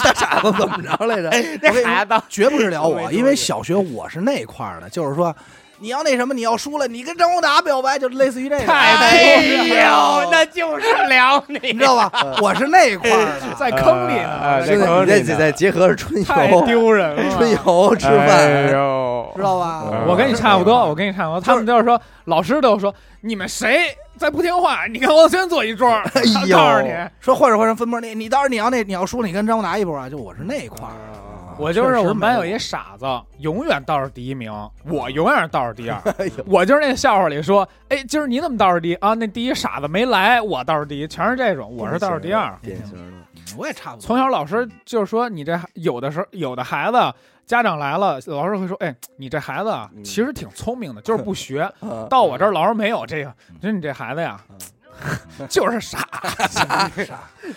[0.03, 1.29] 大傻子怎么着来着？
[1.61, 2.15] 那孩子。
[2.31, 5.37] 绝不是聊我， 因为小学我是那块儿的，就是说
[5.81, 8.65] 你要那什么，你要输了，你跟张宏达表白，就类似于这个。
[8.65, 12.11] 太哎丢呦，那就是聊你，你知道吧？
[12.43, 13.55] 我是那块儿的。
[13.59, 17.37] 在坑里呃呢，现在这你再再结合着春太游，丢人了。
[17.37, 19.85] 春游吃哎饭，呦知道吧？
[20.07, 21.41] 我跟你差不多，我跟你差不多。
[21.41, 25.89] 他们都是说，老师都说你们谁再不听话，你跟王轩坐一桌。
[26.15, 31.38] 哎呦告诉你，说换着换着分波，你你到时候你要那你要输了，你跟张宏达一波啊，就我是那块儿的。
[31.59, 33.05] 我就是我们班有一傻子，
[33.39, 34.53] 永远倒数第一名，
[34.85, 36.01] 我永远是倒数第二。
[36.47, 39.15] 我就是那笑话里说，哎，今儿你怎么倒数第一啊？
[39.15, 42.57] 那第一傻子没来，我倒数第一，全是这种，我是倒数第二。
[42.63, 43.03] 典型的，
[43.57, 44.07] 我也差不多。
[44.07, 47.13] 从小老师就是说，你这有的时候有的孩子
[47.45, 51.63] 家长来了，老师会说，哎，你这孩子啊嗯其实挺聪明的，就是不学。
[51.81, 54.41] 啊到我这儿，老师没有这个，说你这孩子呀，
[55.49, 55.99] 就是傻，
[56.51, 56.91] 傻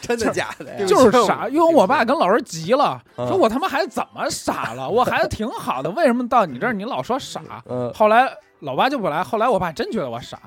[0.01, 0.85] 真的 假的呀？
[0.85, 1.47] 就是傻。
[1.49, 4.89] 因为我爸跟老师急了，嗯说我他妈孩子怎么傻了？
[4.89, 7.41] 我孩子挺好的，为什么到你这儿你老说傻？
[7.67, 10.37] 嗯，后来老爸就不来，后来我爸真觉得我傻，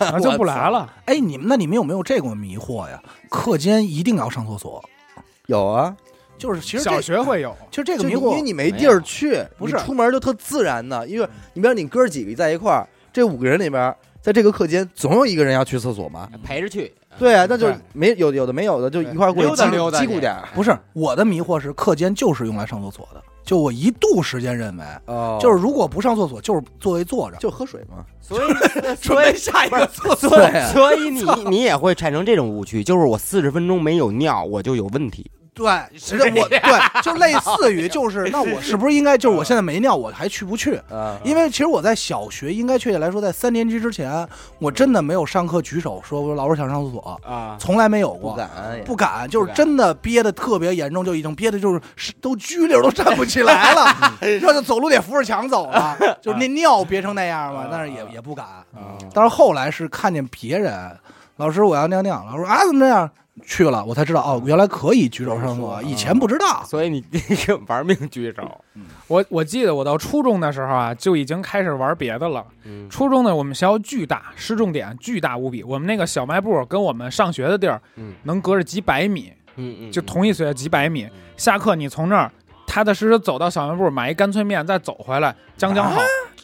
[0.00, 0.88] 然后就不来了。
[1.06, 3.00] 哎，你们那你们有没有这个迷惑呀？
[3.30, 4.82] 课间一定要上厕所，
[5.46, 5.94] 有啊，
[6.36, 13.94] 就是其实小学会有，其实这个迷惑因为你没地儿去，不是出门就特自然的，因为你比如你哥几个在一块儿，这五个人里边，
[14.24, 16.26] 在这个课间总有一个人要去厕所嘛。
[16.42, 20.48] 陪着去，对啊，那就是没有有的没有的，就一块儿过去溜达叽溜达叽咕点儿。
[20.54, 27.36] 不是我的迷惑是课间就是用来上厕所的，就我一度时间认为，哦就是如果不上厕所，就是座位坐着。
[27.36, 28.02] 就喝水嘛。
[28.22, 28.48] 所以
[28.96, 30.30] 所以下一个厕所
[30.72, 35.30] 所以你 你也会产生这种误区，就是我四十分钟没有尿，我就有问题。
[35.54, 36.60] 对，其实我 对，
[37.00, 40.74] 就类似于就是， 那我是不是应该就是我现在没尿，我还去不去？
[40.90, 44.26] 啊，因为其实我在小学，应该确切来说，在三年级之前，
[44.58, 48.34] 我真的没有上课举手说我老师想上厕所，啊，从来没有不过。
[48.36, 48.50] 敢
[48.84, 53.84] 不敢，就是真的憋的特别严重，就已经憋的就是是都拘溜，都站不起来了，
[54.20, 58.44] 然后就走路得扶着墙走了，就是那尿憋成那样嘛，但是也也不敢。
[59.12, 60.90] 但是后来是看见别人，
[61.36, 63.08] 老师我要尿尿，老师说啊怎么这样？
[63.42, 66.62] 去了我才知道哦，原来可以举手上厕所，以前不知道。
[66.64, 67.20] 所以你你
[67.66, 68.64] 玩命举手，
[69.08, 72.46] 我我记得我到初中的时候啊，就已经开始玩别的了。
[72.62, 72.88] 嗯。
[72.88, 75.64] 初中呢，我们学校巨大，失重点巨大无比。
[75.64, 78.14] 我们那个小卖部跟我们上学的地儿，嗯。
[78.22, 79.32] 能隔着几百米，
[79.90, 81.08] 就同一学校几百米。
[81.36, 82.30] 下课你从那儿
[82.66, 86.00] 踏踏实实走到小卖部买一干脆面，再走回来，将将好，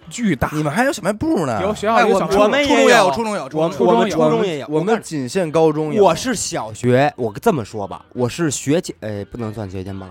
[0.09, 0.49] 巨大。
[0.53, 1.61] 你们还有小卖部呢？
[1.63, 6.03] 有学校哎，我们有小卖部我们初中也有，初中有，初中我我们初中有初中也有，我们仅限高中有。
[6.03, 10.11] 我是小学，我这么说吧，我是学前，呃，不能算学前班，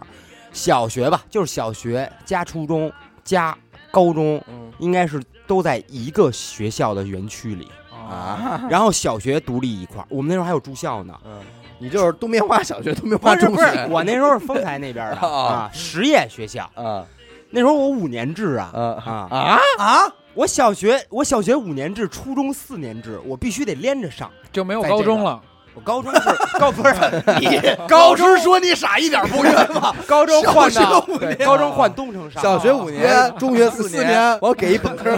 [0.51, 2.91] 小学吧，就是小学加初中
[3.23, 3.57] 加
[3.91, 7.67] 高中，嗯应该是都在一个学校的园区里。
[7.91, 11.13] 啊，然后小学独立一块儿，我们那时候还有住校呢。
[11.23, 11.41] 嗯，
[11.77, 16.63] 你就是东棉花小学、东棉花中学，我那时候是丰台那边的 啊啊，实验学校。
[16.73, 17.05] 啊
[17.51, 18.81] 那时候我五年制啊啊。
[19.05, 19.59] 啊，啊！
[19.77, 24.29] 啊，我小学我小学五年制，初中四年制，我必须得连着上。
[24.51, 25.41] 就没有高中了。
[25.75, 26.19] 我高中是
[26.59, 26.95] 高不是
[27.39, 31.37] 你 高中说你傻一点不冤枉， 高中换小到学五年。
[31.45, 34.37] 高中换东城上，小学五年，中学四四年。
[34.41, 35.15] 我给一本科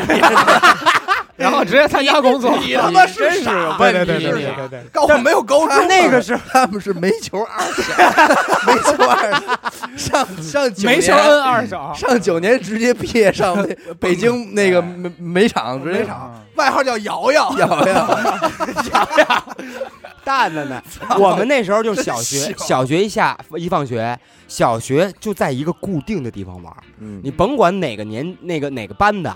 [1.42, 2.58] 然后直接参加工作。
[2.58, 3.46] 你他妈是真是
[3.78, 4.06] 对对问题。
[4.06, 7.94] 对对对对对，告诉我没有高中，那个时候 他们是煤球二小，
[8.68, 9.32] 煤球二
[9.98, 13.78] 小上上九煤球二小，上九年直接毕业上北
[14.12, 19.44] 北京那个煤煤厂，直接煤厂外号叫瑶瑶，瑶瑶瑶 瑶，
[20.24, 20.82] 蛋的呢。
[21.18, 29.36] 我们那时候就小学，小学一下一放学，小学就在一个固定的地方玩，嗯你甭管哪个年那个哪个班的，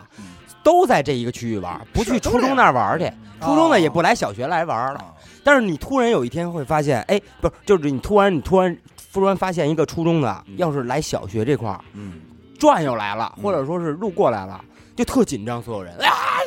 [0.65, 3.09] 都在这一个区域玩，不去初中那儿玩去。
[3.39, 5.05] 初中呢也不来小学来玩了。
[5.43, 8.75] 但是你突然有一天会发现，哎，不是，就是你突然你突然
[9.13, 12.13] 突然发现一个初中的，要是来小学这块儿嗯，
[12.57, 14.59] 转悠来了，嗯或者说是路过来了，
[14.95, 16.39] 就特紧张，所有人啊，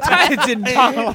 [0.02, 1.12] 太紧张了。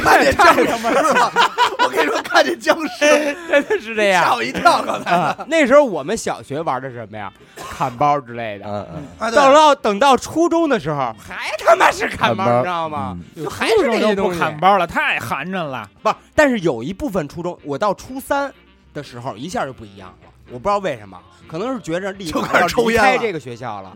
[0.00, 1.32] 看见僵尸了，
[1.80, 4.24] 我跟你说，看见僵尸真的是这样。
[4.24, 7.32] 吓我一跳，刚才啊，那时候我们小学玩的是什么呀？
[7.56, 8.66] 砍包之类的。
[8.66, 13.18] 嗯嗯，啊等到等到初中的时候，还他妈是砍包，你知道吗？
[13.50, 14.38] 还是这些初中就不东西。
[14.38, 15.90] 砍包了，太寒碜了。
[16.02, 18.52] 不，但是有一部分初中，我到初三
[18.94, 20.28] 的时候，一下就不一样了。
[20.52, 21.18] 我不知道为什么，
[21.48, 23.92] 可能是觉着立就马要开始抽烟了离开这个学校了。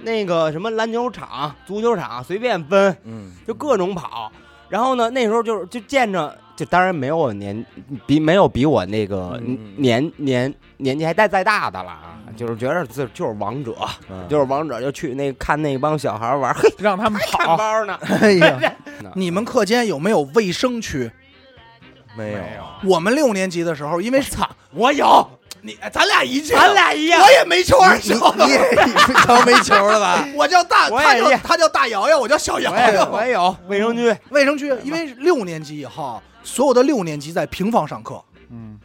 [0.00, 4.30] 啊，那个什么篮球场、足球场随便分，嗯，就各种跑。
[4.68, 7.64] 然后呢，那时候就是就见着就当然没有我年
[8.06, 9.74] 比没有比我那个嗯。
[9.76, 13.74] 年年年纪还再再大的了啊，就是觉得这就是王者，
[14.08, 14.28] 嗯。
[14.28, 17.98] 就是王者，就去那看那帮小孩玩，嘿，让他们看跑，包呢。
[18.22, 18.72] 哎呀，
[19.14, 21.10] 你们课间有没有卫生区？
[22.16, 25.28] 没有，我们六年级的时候，因为操，我有，
[25.62, 27.30] 你哎咱俩一届，咱俩一样我。
[27.30, 28.12] 也没球儿，你
[28.44, 28.58] 你也
[29.26, 30.26] 当没球了吧？
[30.36, 33.10] 我叫大，他我也一叫他叫大瑶瑶，我叫小瑶我也有，瑶。
[33.12, 34.16] 我也有卫生区。
[34.30, 38.22] 卫生区，因为六年级以后，所有的六年级在平房上课。
[38.50, 38.78] 嗯，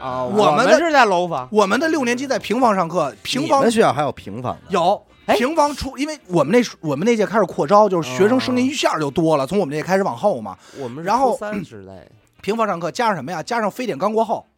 [0.00, 4.56] 啊，我们是在楼房，我们的六年级在平房上课，平你房们学校还有平房？
[4.68, 10.56] 有哎平房出，因为我们那我们那届开始扩招，就是学生升学线儿就多了，从我们这届开始往后嘛。
[10.78, 12.06] 我们然后三时代，
[12.40, 13.42] 平房上课加上什么呀？
[13.42, 14.46] 加上非典刚过后，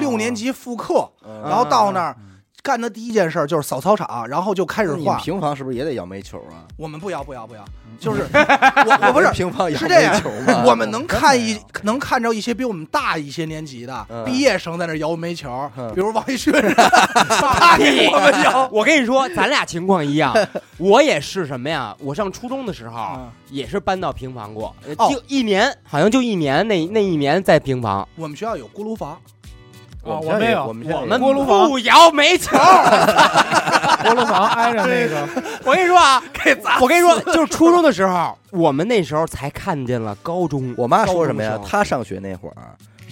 [0.00, 2.16] 六年级复课，嗯然后到那儿
[2.62, 5.16] 干的第一件事就是扫操场，然后就开始画。
[5.18, 6.66] 平房是不是也得摇煤球啊？
[6.76, 7.64] 我们不要不要不要，
[7.98, 10.64] 就是 我我不是平房要是这样煤球吗？
[10.66, 16.52] 我们能看一能看着一些比我们大一些年级的嗯毕业生在那摇煤球，嗯比如王一迅，
[17.14, 18.68] 他给我们摇。
[18.70, 20.34] 我跟你说，咱俩情况一样。
[20.76, 21.96] 我也是什么呀？
[22.00, 24.74] 我上初中的时候嗯也是搬到平房过，
[25.08, 26.66] 就一年，好像就一年。
[26.68, 29.18] 那那一年在平房，我们学校有锅炉房，
[30.10, 32.56] 啊，我们我没有，我们我们锅炉房不摇煤球。
[34.02, 35.28] 锅炉房挨着那个，
[35.66, 40.72] 我跟你说啊， 给砸我跟你说，就是初中的时候，我们那时候才看见了高中。
[40.76, 42.54] 我妈说什么呀她上学那会儿，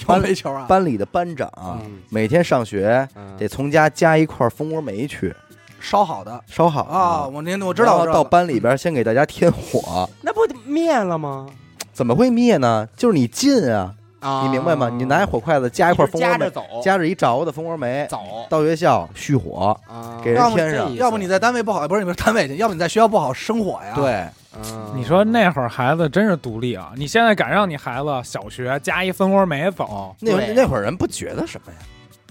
[0.09, 5.35] 摇煤球啊，班里的班长嗯每天上学嗯得从家加一块蜂窝煤去
[5.81, 11.47] 烧好的烧好啊，，我那我知道，我知道到班里边先给大家添火，那不灭了吗？
[11.93, 12.89] 怎么会灭呢？
[12.97, 13.93] 就是你进啊，
[14.27, 14.89] 啊，你明白吗？
[14.89, 18.19] 你拿一火筷子夹一块蜂窝煤，夹着走，夹着一着的蜂窝煤，走。
[18.51, 20.95] 到学校续火，啊，给人要不添上。
[20.97, 24.27] 要不你在单位不好，不是你们单位去，要不你在学校不好生火呀。，对，
[24.59, 26.93] 嗯你说那会儿孩子真是独立啊！
[26.97, 31.79] 你现在敢让你孩子小学加一蜂窝煤走，那会儿那会儿人不觉得什么呀？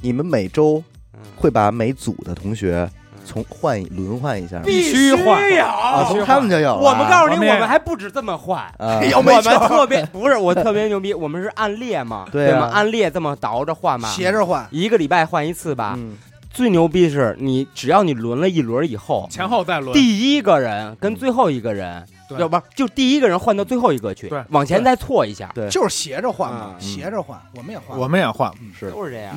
[0.02, 1.20] 你们每周嗯。
[1.38, 2.90] 会把每组的同学
[3.26, 4.64] 从换一轮换一下吗？
[4.66, 5.54] 必须换。
[5.54, 6.78] 有啊，从他们就有了。
[6.78, 8.60] 我们告诉你，我们还不止这么换。
[8.78, 12.62] 啊， 我们特别 不是我特别牛逼，我们是按列嘛，对啊。
[12.62, 12.70] 吗？
[12.74, 15.96] 按列这么倒着换嘛，斜着换，一个礼拜换一次吧。
[15.98, 16.18] 嗯。
[16.52, 19.92] 最牛逼是你只要你轮了一轮以后，前后再轮。
[19.94, 22.40] 第一个人跟最后一个人，对。
[22.40, 24.42] 要不就第一个人换到最后一个去，对。
[24.52, 25.68] 往前再错一下，对。
[25.70, 26.82] 就是斜着换嘛，嗯。
[26.82, 28.00] 斜着换，我们也换。
[28.00, 29.36] 我们也换，是都是这样。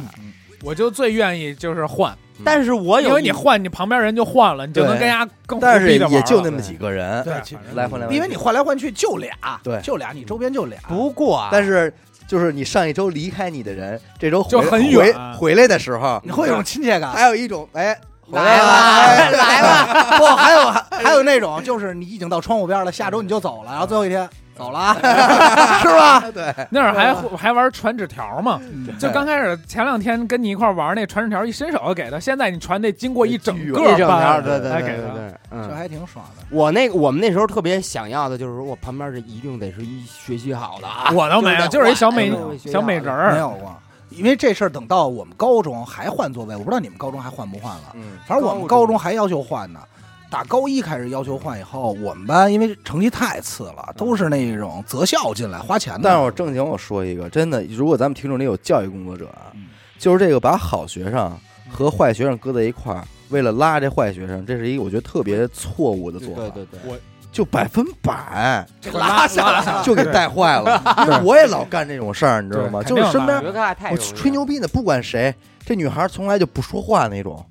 [0.62, 7.32] 我就最愿意就是换，但是我有因为你换，你旁边人就换了，你就能跟人家更但是也就那么几个人，对，
[7.74, 10.78] 来换来回因为你换来换去就俩，对就俩，你周边就俩。
[10.88, 11.92] 不过啊，但是
[12.26, 17.12] 就是你上一周离开你的人，这周回就很回远回来的时候，你会有种亲切感。
[17.12, 24.94] 还有一种哎回来了哎来了， 不，还有还还有那种，就是你已经到窗户边了，下周你就走了，然后最后一天走了啊，
[25.80, 26.20] 是吧？
[26.34, 32.18] 对，那会儿还还玩传纸条嘛，嗯就刚开始前两天跟你一块玩那传纸条，一伸手就给他。
[32.18, 34.80] 现在你传得经过一整个一整条，班，对对对。
[34.80, 35.76] 对对，这嗯。
[35.76, 36.44] 还挺爽的。
[36.50, 42.32] 我那个我们那时候特别想要的就是说我旁边这一定得是一学习好的啊，我都没有，就是一小美
[42.66, 43.38] 小美人儿没。
[43.38, 43.74] 有过，
[44.10, 47.92] 因为这事儿等到我们高中还换座位，我不知道你们高中还换不换了。
[47.94, 49.80] 嗯反正我们高中还要求换呢。
[50.30, 56.00] 打高一开始要求换以后，我们班因为成绩太次了，都是那种择校进来花钱的。
[56.02, 61.34] 但是我正经我说一个，真的，如果咱们听众里有教育工作者啊嗯，就是这个把好学生
[61.70, 67.00] 和坏学生搁在一块儿，为了拉这坏学生，这是一个我觉得特别错误的做法，对对对，
[67.32, 70.82] 就百分百拉下来，就给带坏了。
[71.06, 72.82] 因为我也老干这种事儿，你知道吗？
[72.82, 73.42] 就是身边
[73.90, 77.42] 我吹牛逼呢，不管谁，这女孩从来就不说话那种，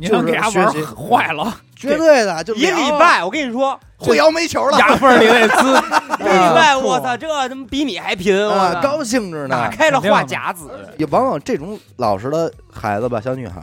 [0.00, 4.78] 你能给他玩坏了，绝对的，就一聊礼拜，我跟你说，会摇煤球了。
[4.78, 5.74] 牙缝里得 滋。
[6.20, 9.48] 一礼拜，我操，这他妈比你还贫，我啊，高兴着呢。
[9.50, 13.60] 打开了话匣子，也往往这种老实的孩子吧，小女孩，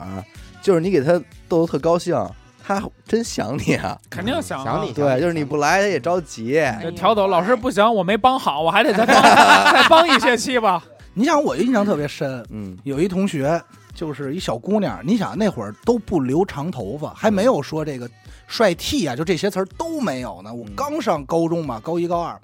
[0.62, 1.19] 就是你给她
[1.50, 2.15] 逗得特高兴，
[2.63, 3.97] 她真想你啊。
[4.08, 6.54] 肯定想啊想你对，就是你不来，他也着急。
[6.82, 9.15] 这调走老师不行，我没帮好，我还得再帮
[9.73, 10.84] 再帮一学期吧。
[11.15, 13.60] 你想，我印象特别深，嗯，有一同学
[13.97, 18.07] 就是一小姑娘，你想那会儿都不留长头发，还没有说这个
[18.45, 20.53] 帅 T 啊，就这些词儿都没有呢。
[20.53, 22.39] 我嗯刚上高中嘛，高一高二，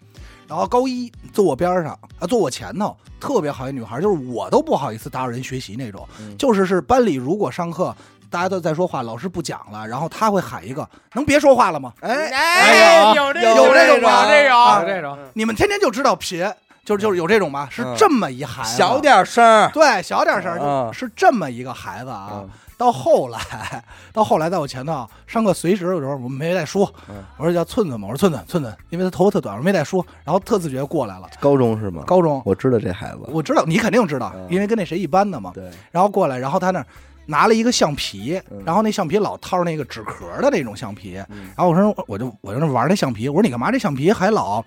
[0.48, 7.96] 然后高一坐我边上啊，坐我前头，特别好一女孩，就是我都不好意思打扰人学习那种，嗯就是是班里如果上课。
[8.32, 13.68] 大家都在说话，老师不讲了，然后他会喊一个：“能别说话了吗哎，哎，有有这这种
[14.02, 16.44] 吗有这啊种，有这种，？”你们天天就知道贫，
[16.86, 17.68] 就是就是有这种吧？
[17.72, 19.70] 是嗯这么一孩子，小点声儿。
[19.72, 22.30] 对，小点声儿，是这么一个孩子啊。
[22.34, 23.40] 嗯 到后来，
[24.12, 31.30] 到后来在我前头上课随时有时候我们没带书，嗯我说叫寸寸嘛，我说寸寸寸寸，因为他头发特短，我说没带书，然后特自觉过来了。
[31.40, 32.04] 高中是吗？
[32.06, 35.52] 高中我知道这孩子，我知道你肯定知道嗯，因为跟那谁一班的嘛。
[35.54, 36.86] 对，然后过来，然后他那儿
[37.28, 44.62] 拿了一个橡皮嗯，然后那橡皮老套着那个纸壳的那种橡皮，嗯然后我说我就我就那玩那橡皮，我说你干嘛这橡皮还老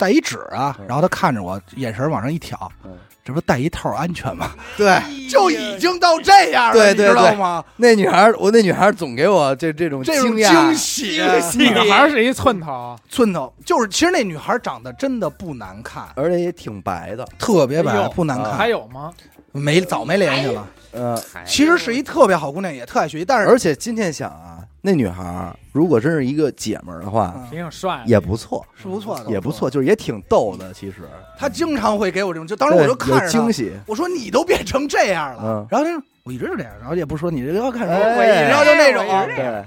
[0.00, 0.86] 带一纸啊嗯？
[0.88, 4.50] 然后他看着我，眼神往上一挑，嗯这不带一套安全吗？
[4.78, 4.98] 对，
[5.28, 7.62] 就已经到这样了，对对你知道吗？
[7.76, 11.20] 那女孩，我那女孩总给我这这种这种惊讶 惊喜，
[11.58, 18.56] 女孩是一寸头，寸头就是，其实那女孩长得真的不难看，而且也挺白的，特别白，不难看。
[18.56, 19.12] 还有吗？
[19.52, 20.66] 没早没联系了。
[20.92, 29.68] 呃，其实是一特别好姑娘，也特爱学习，但是而且今天想啊，那女孩儿如果真是一个姐们儿的话，嗯挺帅，也不错，是不错的，也不错，。
[29.70, 31.08] 就是也挺逗的，其实。
[31.38, 35.42] 她经常会给我这种，就当时我就看着惊喜，我说你都变成这样了。
[35.44, 39.04] 嗯，然后她说我一直是这样，然后也不说你这要看什么，然后就那种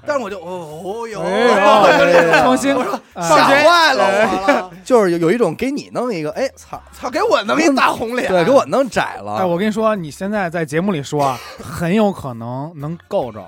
[0.05, 3.27] 但是我就哦呦就这种重新我说哎。
[3.27, 9.35] 吓坏了我了，就是有有一种给你弄一个，哎操，操，给我弄一大红脸， 对，给我弄窄了。
[9.35, 13.43] 哎，我跟你说，你现在在节目里说啊， 很有可能能够着，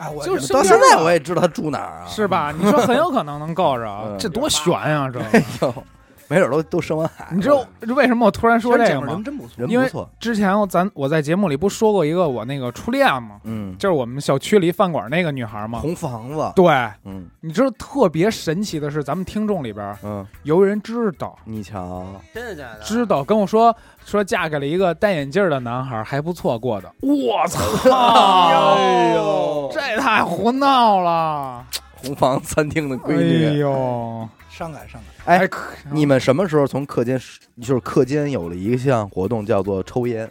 [0.00, 2.52] 哎，我就是到到现在我也知道他住哪儿啊，是吧？
[2.58, 5.10] 你说很有可能能够着 嗯，这多悬呀！
[5.12, 5.74] 这 哎呦，
[6.30, 7.66] 没准都都生完孩子了，你知道
[7.96, 9.24] 为什么我突然说这个吗人？
[9.24, 13.40] 真不错，因为人不错，之前我咱我在节目里不说过一个我那个初恋吗？
[13.42, 15.80] 嗯，就是我们小区里饭馆那个女孩吗？
[15.80, 16.72] 红房子，对，
[17.04, 22.80] 嗯你知道特别神奇的是，咱们听众里边嗯，有人知道，你瞧，真的假的？
[22.84, 23.76] 知道跟我说
[24.06, 26.92] 说嫁给了一个戴眼镜的男孩，还不错过的。
[27.00, 27.90] 我操！
[27.90, 31.64] 哎呦这太胡闹了！
[31.96, 34.28] 红房餐厅的闺哎女，呦，
[34.60, 35.38] 伤感伤感。
[35.38, 35.48] 哎
[35.90, 37.18] 你们什么时候从课间
[37.62, 40.30] 就是课间有了一项活动叫做抽烟，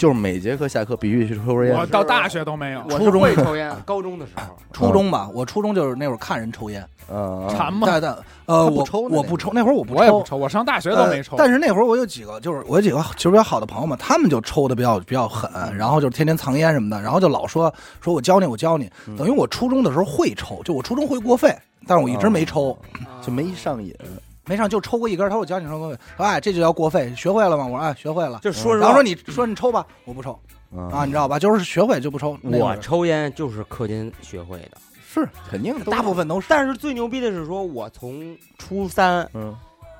[0.00, 1.84] 就是每节课下课必须去抽根烟我。
[1.84, 6.82] 到大学都没有，我是初中会抽烟，高中的时候，初中吧，我初中就是那会儿看人抽烟，
[7.12, 7.86] 嗯，馋吗？
[7.86, 11.44] 但但呃，他不我抽呢那我不抽，那会儿我不抽，我也不抽，我上大学都没抽呃。
[11.44, 17.70] 但是那会儿我有几个，就是我有几个其实比较好的朋友们，他们就抽的比较比较狠，然后就是天天藏烟什么的，然后就老说
[18.00, 18.90] 说我教你，我教你。
[19.06, 21.54] 嗯等于我初中的时候会抽，就我初中会过肺，
[21.86, 22.74] 但是我一直没抽，
[23.20, 23.94] 就没上瘾。
[24.50, 25.24] 没上就抽过一根。
[25.28, 27.64] 他说我教你抽过肺，说哎这就叫过肺，学会了吗？
[27.64, 28.40] 我说哎学会了。
[28.42, 30.32] 就说然后说，你说你抽吧，我不抽
[30.76, 31.38] 啊，啊你知道吧？
[31.38, 32.36] 就是学会就不抽。
[32.42, 36.48] 我抽烟就是课间学会的，是肯定的，大部分都是。
[36.50, 39.56] 但是最牛逼的是说，我从初三，嗯，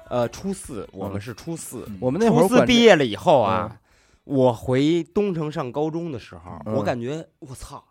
[0.08, 3.76] 呃，初四，我们是初四，我们那会儿初四毕业了以后啊，
[4.24, 7.82] 我回东城上高中的时候，嗯我感觉我操，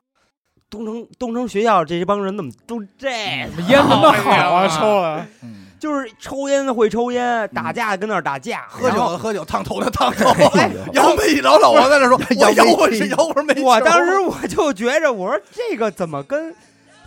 [0.69, 4.67] 东城东城学校这帮人怎么都这烟怎么好啊？
[4.67, 13.61] 抽了，嗯就是抽烟的会抽烟，打架跟那儿打架，喝酒的喝酒，烫头的烫头， 哎摇没一老老王在那说， 我摇摇我是摇会没。
[13.63, 16.53] 我当时我就觉着，我说这个怎么跟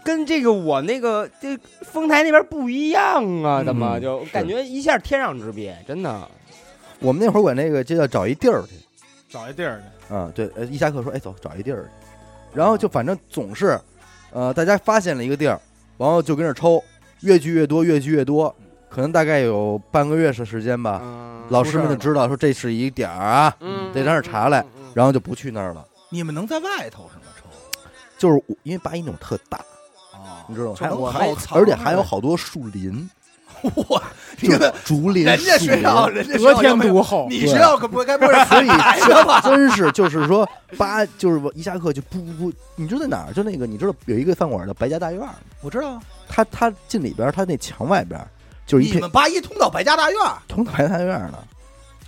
[0.03, 3.61] 跟这个我那个这丰台那边不一样啊？
[3.61, 5.77] 嗯怎么就感觉一下天壤之别？
[5.87, 6.29] 真的，
[6.99, 8.71] 我们那会儿管那个就叫找一地儿去。
[9.29, 10.15] 找一地儿去。
[10.15, 11.89] 嗯，对，呃，一下课说，哎，走，找一地儿去，
[12.59, 13.79] 然后就反正总是，
[14.31, 15.59] 呃，大家发现了一个地儿，
[15.97, 16.83] 然后就跟那抽，
[17.21, 18.55] 越聚越多，越聚越多，
[18.95, 21.01] 可能大概有半个月的时间吧。
[21.03, 25.85] 嗯老师们就知道说这是一点儿啊，嗯得让人查来，嗯嗯嗯然后就不去那儿了。
[26.09, 27.25] 你们能在外头是吗？
[27.37, 27.45] 抽
[28.17, 29.59] 就是我因为八一那种特大，
[30.13, 31.11] 啊你知道吗？
[31.13, 33.11] 还有而且还有好多树林，
[33.91, 34.03] 哇，
[34.41, 39.41] 你就是们竹林、人家树学校，林人家学得天校有没有独厚，你学校可不该不是所以海的吧？
[39.43, 43.33] 真是就是说八就是我一下课就噗噗噗，你知道在哪儿？
[43.35, 45.35] 就那个你知道有一个饭馆叫白家大院吗？
[45.61, 48.19] 我知道，他他进里边，他那墙外边
[48.67, 51.39] 就是一片你们八一通到白家大院，通到白家大院呢，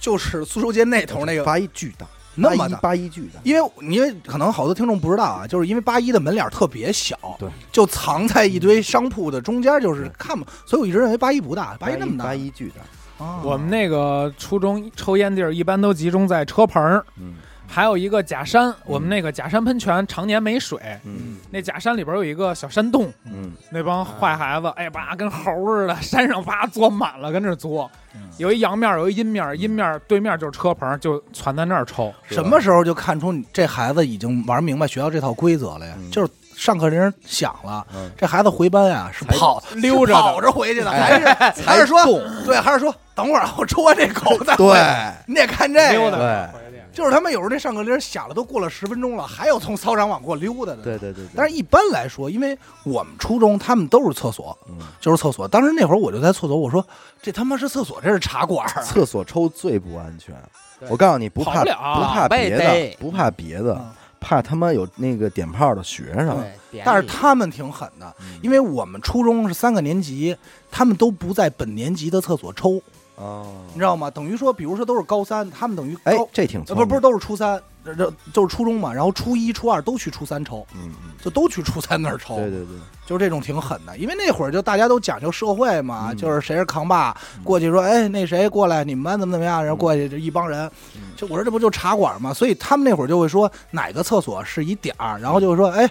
[0.00, 1.44] 就是苏州街那头那个。
[1.44, 2.78] 八一巨大，那么大。
[2.78, 12.24] 八一巨大，因为因为可能好多听众不知道啊，就是因为八一的门脸特别小，对，就藏在一堆商铺的中间，就是看不，所以我一直认为八一不大，八一那么大。
[12.24, 12.70] 八一巨
[13.18, 13.40] 大，啊。
[13.42, 17.34] 我们那个初中抽烟地儿一般都集中在车棚儿，嗯
[17.74, 18.72] 还有一个假山。
[18.84, 21.38] 我们那个假山喷泉常年没水，嗯。
[21.50, 27.90] 那假山里边有一个小山洞，嗯，那帮坏孩子，哎吧，跟猴似的，山上吧坐满了，跟这坐。
[28.38, 32.14] 有一阳面，有一阴面，阴面对面就是车棚，就攒在那儿抽。
[32.28, 35.94] 什么时候就看出你这孩子已经玩明白学校这套规则了呀？
[35.98, 36.08] 嗯。
[36.12, 38.08] 就是上课铃响了，嗯。
[38.16, 41.18] 这孩子回班呀是跑溜着跑着回去的，哎。
[41.18, 41.20] 还
[41.54, 41.98] 是还是说
[42.46, 45.12] 对，还是说等会儿我抽完这口再回对。
[45.26, 46.16] 你得看这溜个。
[46.16, 46.26] 对。
[46.63, 46.63] 达。
[46.94, 50.82] 就是他们有时候这上课铃响了，都过了十分钟了，还有从操场往过溜达的。
[50.82, 55.48] 对对对，但是一般来说，因为我们初中他们都是厕所，嗯，就是厕所。
[55.48, 56.86] 当时那会儿我就在厕所，我说
[57.20, 58.82] 这他妈是厕所，这是茶馆啊！
[58.82, 60.34] 厕所抽最不安全。
[60.88, 63.90] 我告诉你，不怕不不怕别的，不怕别的嗯，
[64.20, 66.42] 怕怕他妈有那个点炮的学生。
[66.84, 70.36] 但是他们挺狠的，因为我们初中是三个年级，
[70.70, 72.80] 他们都不在本年级的厕所抽，
[73.16, 74.10] 哦，你知道吗？
[74.10, 86.16] 等于说，比如说都是高三，他们等于哎，，这挺呃不是不是，都是初三，这这就是初中嘛，然后初一、初二都去初三抽，嗯嗯，就都去初三那儿抽，对对对，就是这种挺狠的，因为那会儿就大家都讲究社会嘛，嗯。
[86.16, 91.12] 就是谁是扛把，过去说，哎，那谁过来，你们班怎么怎么样，然后过去就一帮人，嗯。
[91.16, 95.88] 就我说这不就茶馆嘛，所以他们那会儿就会说哪个厕所是一点儿，然后就会说，哎。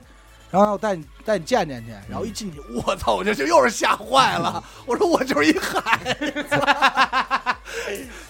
[0.53, 3.15] 然后带你带你见见去，然后一进去，我操！
[3.15, 4.63] 我就就又是吓坏了。
[4.85, 6.45] 我说我就是一孩子，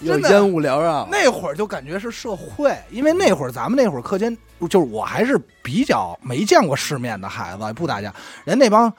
[0.00, 1.06] 有真的烟雾缭绕。
[1.12, 4.34] 那会儿就感觉是社会，因为那会儿咱们那会儿课间，
[4.70, 8.10] 就是我还是比较没见过世面的孩子，不打架，
[8.46, 8.90] 人那帮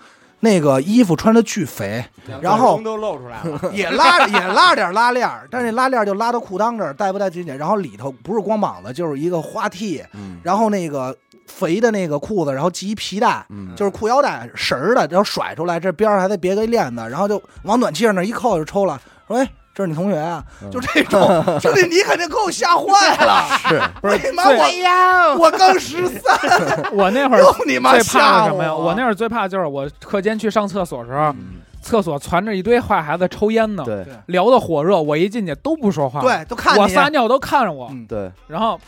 [0.42, 2.06] 那个衣服穿的巨肥，
[2.42, 11.18] 然后都露出来了，也拉也拉点拉链儿，但是拉链儿就拉到裤裆这儿，带不带紧紧，然后里头不是光膀子，就是一个花 T，嗯然后那个
[11.48, 13.46] 肥的那个裤子，然后系一皮带。
[13.50, 19.00] 嗯，就是裤腰带绳儿的，然后甩出来，这边儿还得别个链子，然后就往暖气上那一扣就抽了。
[19.28, 20.44] 说哎，这是你同学啊？
[20.62, 21.22] 嗯就这种，
[21.60, 23.46] 兄弟，你肯定给我吓坏了。
[23.68, 26.38] 是不是为嘛最我呀，我刚十三，
[26.94, 28.74] 我那会儿又你妈最怕吓什么呀？
[28.74, 38.80] 我我那会儿最怕就是我课间去上厕所的时候，嗯厕所攒着一堆坏孩子抽烟呢，对聊得火热，我一进去都不说话，对，都看你我撒尿都看着我，嗯对然后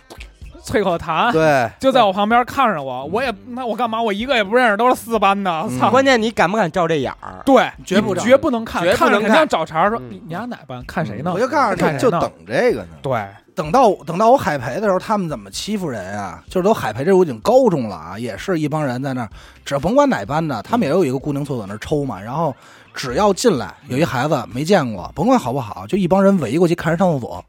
[0.71, 4.01] 啐口痰， 对，就在我旁边看着我，我也那我干嘛？
[4.01, 5.89] 我一个也不认识，都是四班的，嗯操！
[5.89, 7.41] 关键你敢不敢照这眼儿？
[7.45, 10.83] 对，绝不绝不能看，绝不看着肯定能看找茬说嗯你你俩哪班？
[10.85, 11.31] 看谁呢？
[11.33, 12.87] 我就告诉你就等这个呢。
[13.01, 16.43] 对，等到等到我海培的时候，他们怎么欺负人啊？
[16.49, 19.29] 就是都海培这我已经高中了啊，也是一帮人在那儿，
[19.65, 22.19] 只甭管哪班的，他们也有一个固定厕所那儿抽嘛。
[22.21, 22.55] 然后
[22.93, 27.43] 只要进来有一孩子没见过，甭管好不好，就一帮人围过去看人上厕所，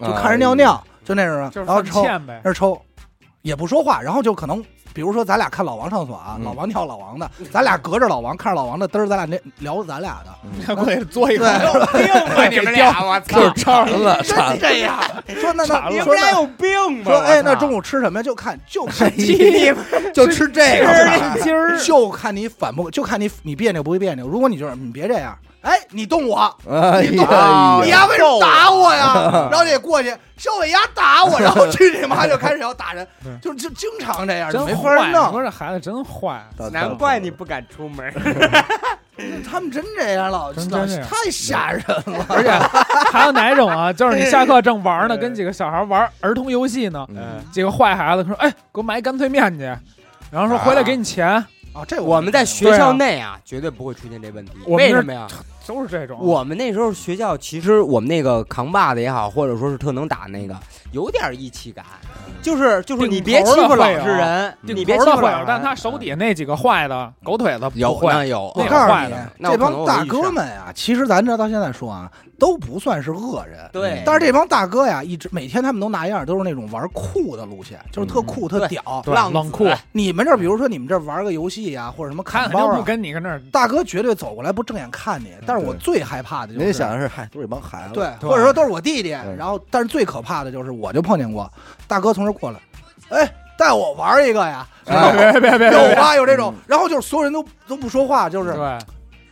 [0.00, 2.04] 就看人尿尿，就那种，就是然后抽。
[2.04, 2.80] 那儿抽，
[3.42, 4.64] 也不说话，然后就可能。
[4.94, 10.30] 比如说，咱俩看老王上厕所啊，嗯老王尿老王的，咱俩隔着老王看着老王的嘚儿，咱俩那聊咱俩的，
[10.66, 11.46] 他过去嘬一口，
[11.94, 13.40] 对病吧你们俩，我 操！
[13.40, 15.00] 就是馋了，真馋这样。
[15.40, 17.10] 说那那你们俩有病吧？
[17.10, 18.22] 说哎，那中午吃什么呀？
[18.22, 19.72] 就看就 看你
[20.12, 24.28] 就吃这个儿就看你反不，就看你你别扭不别扭。
[24.28, 26.38] 如果你就是你别这样，哎，你动我，
[26.68, 29.48] 哎你动我，你丫为什么打我呀？
[29.50, 33.06] 然后你也过去，小伟丫打我，然后 去你妈就开始要打人，
[33.40, 35.06] 就就经常这样，没法坏。
[35.06, 35.42] 你说弄。
[35.42, 38.12] 这孩子真坏，难怪你不敢出门。
[39.48, 42.26] 他们真这样，老老太吓人了。
[42.28, 42.50] 而且
[43.12, 43.92] 还有哪种啊？
[43.92, 49.64] 就是你下课正玩呢，跟几个小孩玩儿童游戏呢，嗯几个坏孩子说：“哎，给我买一干脆面去。”
[50.32, 54.52] 然后说回来给你钱，啊，这我们在学校内啊，绝对不会出现这问题。
[54.66, 55.26] 为什么呀？
[55.66, 56.18] 都是这种。
[56.20, 60.56] 我们那时候学校，其实我们那个扛把子也好，或者说是特能打那个，
[60.92, 61.84] 有点义气感，
[62.40, 65.44] 就是就是你别欺负老实人，你别欺负老实人。
[65.46, 68.12] 但他手底下那几个坏的狗腿子有不会。
[68.12, 68.94] 那有，我告诉
[69.38, 73.68] 你这帮大哥们呀，其实咱这到现在说啊，都不算是恶人。
[73.72, 78.82] 对，但是这帮大哥呀，一直每天他们都那样，都是那种玩酷的路线，就是特酷、特屌。
[79.04, 83.38] 对浪酷，你们这，比如说你们这玩个游戏呀，或者什么他砍包啊，肯定不跟你跟那。
[83.50, 85.32] 大哥绝对走过来不正眼看你。
[85.46, 87.94] 但是我最害怕的就是，您想的是，嗨，都是一帮孩子。
[87.94, 89.10] 对，或者说都是我弟弟。
[89.10, 91.52] 然后，但是最可怕的就是，我就碰见过
[91.86, 92.58] 大哥从这儿过来，
[93.10, 96.16] 哎，带我玩一个呀，啊别别别别，有吧？
[96.16, 98.78] 有这种嗯，然后就是所有人都都不说话，就是对，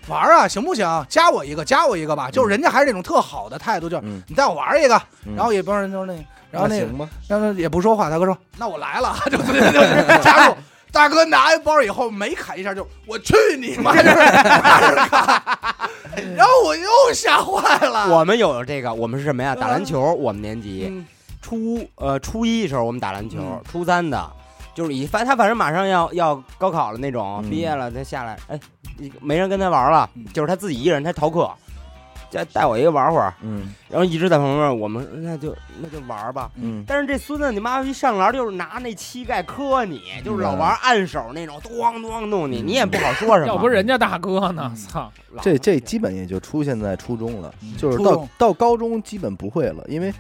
[0.09, 0.87] 玩啊，行不行？
[1.09, 2.31] 加我一个，加我一个吧。
[2.31, 4.95] 就是人家还是那种特好的态度，就是嗯，你带我玩一个。
[5.27, 6.13] 嗯然后也帮人就是那，
[6.51, 9.17] 然后那个行吧，然后也不说话，大哥说：“那我来了。
[9.31, 10.55] ”就就直接加入。
[10.93, 13.95] 大哥拿一包以后每砍一下就我去你妈！
[14.03, 14.09] 就
[16.35, 18.09] 然后我又吓坏了。
[18.09, 19.55] 我们有这个，我们是什么呀？
[19.55, 21.07] 打篮球，我们年级嗯
[21.41, 24.31] 初呃初一的时候我们打篮球嗯，初三的，
[24.75, 28.59] 就是一反他反正马上要要高考了那种，嗯毕业了他下来，哎，
[29.21, 31.51] 没人跟他玩了嗯，就是他自己一个人，他逃课，
[32.31, 33.75] 再带我一个玩会儿，嗯。
[33.89, 36.49] 然后一直在旁边，我们那就那就玩吧。
[36.55, 43.49] 嗯，但是这孙子你妈一上篮就是拿那膝盖磕你，就是老玩暗手那种，咣咣弄你，你也不好说什么。
[43.49, 44.71] 要不人家大哥呢？
[44.73, 44.77] 嗯。
[44.77, 45.13] 操！
[45.43, 48.29] 这这基本也就出现在初中了，就是到中。
[48.39, 50.13] 到高中基本不会了，因为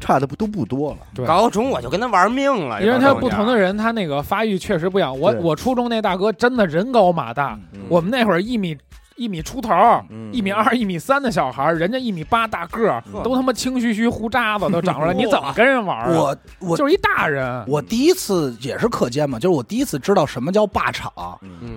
[0.00, 0.98] 差的不都不多了。
[1.14, 1.26] 对。
[1.26, 5.18] 高中我就跟他玩命了，因为他不同的人，他那个发育确实不一样。
[5.18, 8.76] 我我初中那大哥真的人高马大，嗯我们那会儿一米
[9.16, 9.70] 一米出头，
[10.10, 13.22] 嗯一米二、一米三的小孩儿，人家一米八大个儿，嗯。
[13.22, 16.10] 都他妈清须须胡渣子都长出来，你怎么跟人玩啊？
[16.10, 21.10] 我我就是一大人，我第一次也是课间嘛，就是我第一次知道什么叫霸场，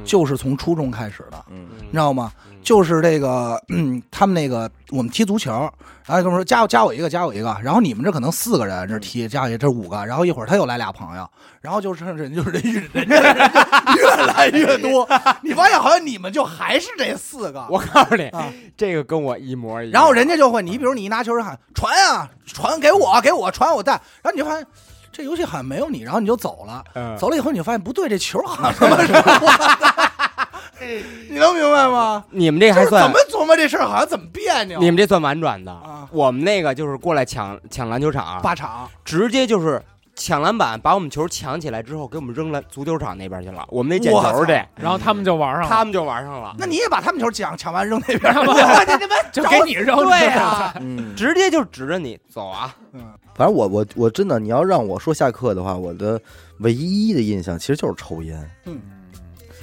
[0.04, 1.68] 就是从初中开始的，嗯。
[1.80, 2.32] 你知道吗？
[2.70, 5.52] 嗯就是这个，嗯，他们那个我们踢足球，
[6.06, 11.28] 然后跟我说加加我一个，加我一个，然后你们这可能四个人这踢，加我一这五个，然后一会儿他又来俩朋友，
[11.62, 13.52] 然后就是人就是人越人家人
[13.98, 15.10] 越来越多，
[15.42, 19.94] 你发现好像你们就还是这四个，我告诉你啊， 这个跟我一模一样。
[19.94, 24.64] 然后人家就会，你比如你一拿球人喊传啊，传给我，给我传我带，然后你就发现
[25.12, 27.18] 这游戏好像没有你，然后你就走了，嗯。
[27.18, 29.12] 走了以后你就发现不对，这球好像他妈是
[31.30, 32.24] 你能明白吗？
[32.32, 34.80] 你们这还就是怎么琢磨这事儿，好像怎么别扭。
[34.80, 35.72] 你们这算婉转的。
[35.72, 36.08] 啊。
[36.12, 39.82] 我们那个就是过来抢抢篮球场，八场，直接就是
[40.16, 43.64] 抢篮板，把我们球抢起来之后，给我们扔了足球场那边去了。
[43.70, 52.76] 我们那捡球去，然后他们就玩上了，他们就玩上了，那你也把他们球抢抢完扔那边， 他们我这他妈就给你扔对去啊，嗯，直接就指着你走啊！
[53.36, 56.20] 反正我我我真的，你要让我说下课的话，我的
[56.60, 58.50] 唯一的印象其实就是抽烟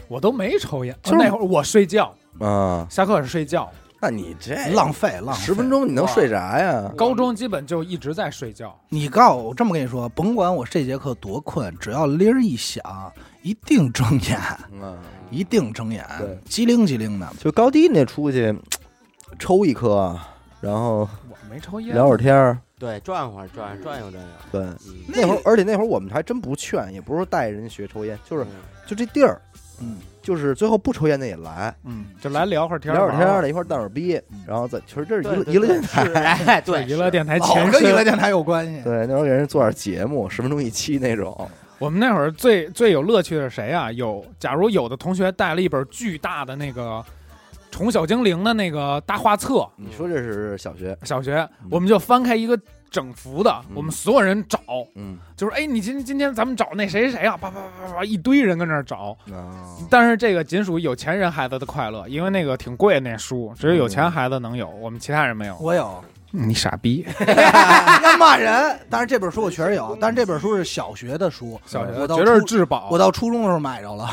[0.08, 2.86] 我都没抽烟，就是那会儿我睡觉，啊。
[2.90, 5.68] 下课是睡觉，那你这浪费浪费十分。
[5.70, 6.92] 钟你能睡啥呀？
[6.96, 8.78] 高中基本就一直在睡觉。
[8.88, 12.82] 你告诉我，这么跟你说，甭管我这节课多困，只要铃儿一响，
[13.42, 14.38] 一定睁眼，
[14.72, 14.96] 嗯，
[15.30, 17.28] 一定睁眼对，机灵机灵的。
[17.38, 18.56] 就高低你得出去
[19.38, 20.16] 抽一颗，
[20.60, 22.58] 然后我没抽烟，聊会儿天儿。
[22.78, 24.28] 对，转会儿转转悠转悠。
[24.52, 28.48] 对，嗯，那会儿，而且那会儿我们还真不劝，也不是说带人学抽烟，就是嗯
[28.86, 29.40] 就这地儿，
[29.80, 36.02] 嗯，就是最后不抽烟的也来嗯，就来聊会儿天，聊会儿天儿的，一块儿当会儿逼，然后再其实这是娱娱乐电台。
[36.46, 38.02] 哎，对，娱乐 电台老前跟娱乐。
[38.04, 38.80] 电台有关系。
[38.82, 41.48] 对，那会儿给人做点节目，十分钟一期那种。
[41.78, 43.92] 我们那会儿最最有乐趣的是谁啊？
[43.92, 46.82] 有，假如有的同学带了一本巨大的那个
[47.70, 52.58] 《宠小精灵》的那个大画册，你说这是小学，小学我们就翻开一个
[52.90, 53.74] 整幅的，嗯。
[53.76, 54.58] 我们所有人找，
[54.94, 55.18] 嗯。
[55.36, 59.16] 就是哎，你今今天咱们找那谁谁啊，啪啪啪啪啪，一堆人跟那儿找。
[59.32, 65.56] 啊，但是这个仅属于有钱人孩子的快乐，因为那个挺贵那书，只有有钱孩子能有，我们其他人没有。
[65.58, 67.06] 我有，你傻逼！
[68.02, 68.78] 要骂人。
[68.90, 72.88] 但是这本书我确实有，但是这本书是小学的书，小学我到绝对是至宝。
[72.90, 74.08] 我到初中的时候买着了，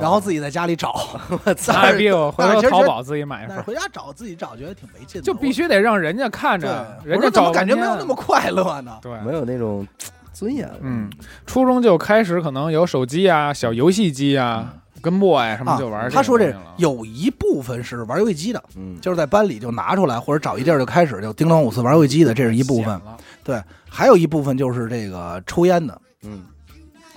[0.00, 0.94] 然后自己在家里找。
[1.56, 5.24] 傻逼，我回淘宝自己买一份，回家找自己找，觉得挺没劲的。
[5.24, 8.98] 就必须得让人家看着，，人家怎么感觉没有那么快乐呢？
[9.02, 9.12] 对。
[9.20, 9.86] 没有那种
[10.32, 10.74] 尊严了。
[10.82, 11.08] 嗯，
[11.46, 14.74] 初中就开始可能有手机啊、小游戏机啊、
[15.04, 16.10] 跟 boy 啊什么啊就玩。
[16.10, 23.00] 他说这有一部分是玩游戏机的，嗯，就是在班里就拿出来，或者找一地儿就开始就叮当五四玩游戏机的，这是一部分。
[23.44, 26.44] 对，还有一部分就是这个抽烟的，嗯，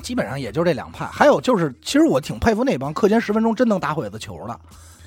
[0.02, 1.06] 基本上也就这两派。
[1.06, 4.60] 还有就是，其实我挺佩服那帮课间十分钟真能打会子球的，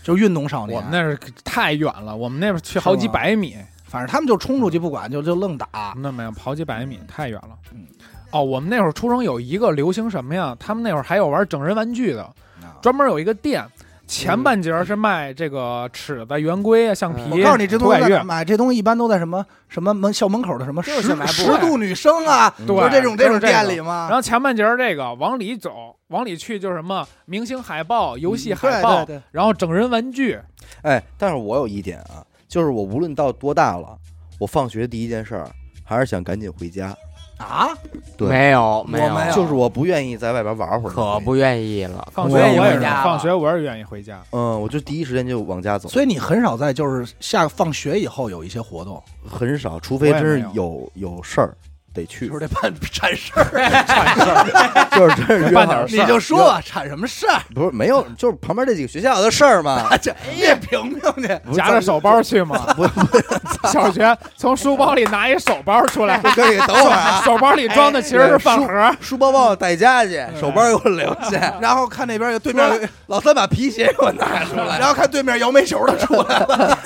[0.03, 0.75] 就是运动少年。
[0.75, 3.55] 我们那是太远了，我们那边去好几百米，
[3.85, 5.95] 反正他们就冲出去不管，就就愣打。
[5.99, 7.51] 那没有好几百米，太远了。
[7.75, 7.87] 嗯，
[8.31, 10.57] 哦，我们那会儿初中有一个流行什么呀？
[10.59, 12.33] 他们那会儿还有玩整人玩具的，啊
[12.81, 13.65] 专门有一个店，
[14.07, 17.23] 前半截儿是卖这个尺子、圆规啊、橡皮。
[17.31, 24.09] 我告诉你，这东西买，这东西一般都在什么什么门校门口的什么十十度女生啊，就这种这种店里嘛。
[24.09, 30.39] 然后前半截儿这个往里走，往里去就是什么明星海报、游戏海报，然后整人玩具。
[30.83, 33.97] 哎，但是我有一点啊，就是我无论到多大了，
[34.39, 35.49] 我放学第一件事儿
[35.85, 36.97] 还是想赶紧回家，
[37.41, 37.71] 啊，
[38.17, 38.29] 对。
[38.29, 39.35] 没有没有。
[39.35, 40.93] 就是我不愿意在外边玩会儿。
[40.93, 42.07] 可不愿意了。
[42.13, 44.23] 放学我也是，回家放学我也是愿意回家。
[44.31, 51.57] 嗯，我就第一时间就往家走，所以你很少在就是下放学以后有一些活动，很少，除非真是有有事儿
[52.01, 53.45] 得去就，是得办产事儿。
[54.97, 57.41] 就是真是约好办点事你就说吧，产什么事儿？
[57.55, 59.89] 不是没有，就是旁边这几个学校的事儿嘛。
[60.01, 62.59] 这叶萍萍去，夹着手包去吗？
[62.75, 63.19] 不不，
[63.69, 68.97] 小学从书包里拿一手包出来，哥你等会儿啊，手包里装的其实是饭盒。
[69.01, 71.55] 书包帮我带家去，手包给我留下。
[71.61, 74.79] 然后看那边有对面，老三把皮鞋给我拿出来。
[74.79, 76.79] 然后看对面摇煤球的出来了。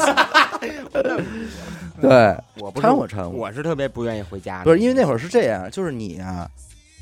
[2.09, 3.31] 对，我不是掺和掺和。
[3.31, 6.49] 我是特别不愿意回家的，不是因为那会儿是这样，就是你啊，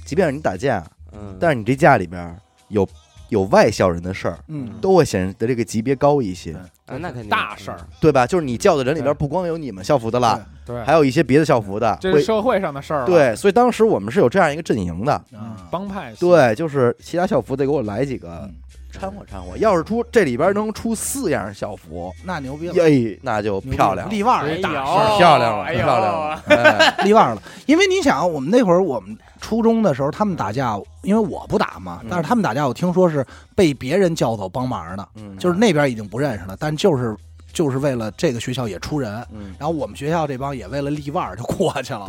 [0.04, 2.36] 即便是你打架，嗯，但是你这架里边
[2.68, 2.88] 有
[3.28, 6.52] 有外校人的事儿，嗯，都会显得这个级别高一些，
[6.86, 7.28] 啊那肯定。
[7.30, 8.26] 大事儿，对吧？
[8.26, 13.06] 就是你叫的人里边不光有你们校服的了，对，还有一些别的校服的，会这是社会上的事儿了。
[13.06, 15.56] 对，所以当时我们是有这样一个阵营的，嗯。
[15.70, 18.54] 帮派，对，就是其他校服得给我来几个嗯
[18.92, 27.42] 掺和掺和，要是出这里边能出四样校服，那牛逼了，耶，那就漂亮了，立腕儿哎呦大事儿漂亮了，哎漂亮了， 哎，立腕了。
[27.66, 33.26] 因为你想，我们那会儿我们初中的时候，他们打架，因为我不打嘛嗯，但是他们打架，我听说是
[33.56, 35.36] 被别人叫走帮忙的，嗯。
[35.38, 37.16] 就是那边已经不认识了，但就是
[37.52, 42.06] 就是为了这个学校也出人，嗯，然后我们学校这帮也为了立腕儿就过去了。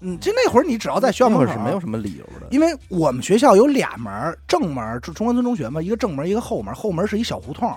[0.00, 6.74] 对，嗯，就那会儿你只要在学校门口是没有什么理由的，因为我们学校有俩门儿，正门儿就中关村中学嘛，一个正门，一个后门。
[6.74, 7.74] 后门是一小胡同，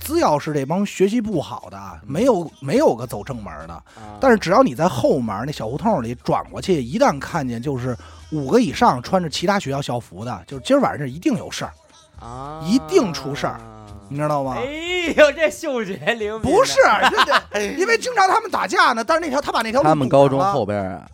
[0.00, 3.74] 只要是这帮学习不好的，没有没有个走正门的。
[3.74, 4.18] 啊。
[4.20, 7.96] 但是只要你在后门那小胡同里转过去，一旦看见就是
[8.30, 11.72] 五个以上穿着其他学校校服的，就是今儿晚上这一定有事儿，
[12.20, 12.60] 啊。
[12.64, 13.60] 一定出事儿
[14.08, 14.56] 你知道吗？
[14.58, 16.78] 哎呦，这嗅觉灵敏不是，
[17.78, 21.06] 因为经常他们打架呢，但是那条他把那条路他们高中后边啊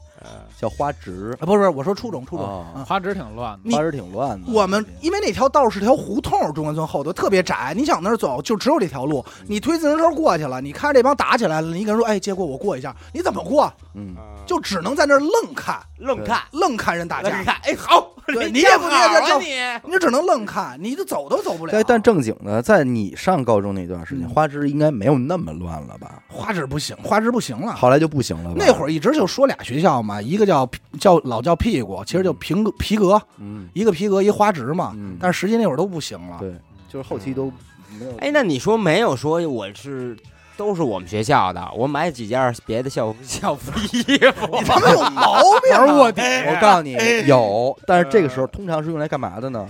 [0.61, 3.61] 叫花直，啊，不是不是，我说初中初中，哦嗯花直挺乱的。
[3.63, 4.53] 你花直挺乱的。
[4.53, 13.73] 我们因为那条道是条胡同，中关村后头特别窄，你想那儿走就只有这条路，你推自行车过去了，你看这帮打起来了，你跟人说，哎，结果我过一下，你怎么过？
[13.95, 19.47] 嗯，就只能在那儿愣看，愣看愣看人打架，你看，哎，好， 对你 你也不你也叫你
[19.87, 21.85] 你就只能愣看，你就走都走不了但。
[21.87, 26.23] 但正经的，在你上高中那段时间，嗯花枝应该没有那么乱了吧？
[26.29, 27.73] 花枝不行，花枝不行了。
[27.75, 28.57] 后来就不行了吧？
[28.57, 30.68] 那会儿一直就说俩学校嘛，一个叫
[30.99, 34.93] 叫老叫屁股，其实就平格皮革，嗯，一个皮革一花枝嘛。
[34.97, 36.37] 嗯但是实际那会儿都不行了。
[36.41, 36.55] 对，
[36.89, 37.53] 就是后期都
[37.99, 38.16] 没有。
[38.18, 40.16] 哎，那你说没有说我是
[40.61, 45.87] 都是我们学校的，我买几件别的校服校服衣服，你他妈有毛病啊！
[45.87, 49.67] 玩卧底，我告诉你，有，但是这个时候通常是用来干嘛的呢？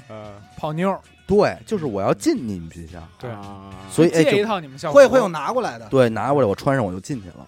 [0.59, 3.31] 泡妞，对，就是我要进你们学校，对。
[3.31, 4.97] 啊所以哎，借一套你们校服。
[4.97, 5.87] 会会有拿过来的。
[5.87, 7.47] 对拿过来我穿上我就进去了，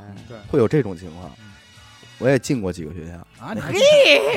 [0.48, 1.28] 会有这种情况。
[2.22, 3.52] 我也进过几个学校，啊！
[3.54, 3.72] 你 还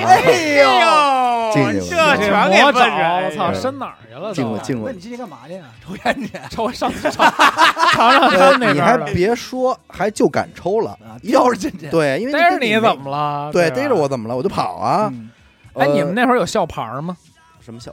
[0.03, 4.33] 哎呦进去这全给魔问人，我操，对伸哪儿去了？
[4.33, 4.99] 进过进过那你。
[4.99, 5.67] 今天干嘛去啊？
[5.85, 7.31] 抽烟去抽上尝尝
[7.93, 10.97] 尝他们那你还，别说，还就敢抽了。
[11.21, 11.87] 要是进去。
[11.89, 13.51] 对，因为逮着你怎么了？
[13.53, 14.35] 对，逮着我怎么了？
[14.35, 15.09] 我就跑啊！
[15.13, 15.29] 嗯
[15.75, 17.15] 哎，呃你们那会儿有校牌吗？
[17.61, 17.91] 什么小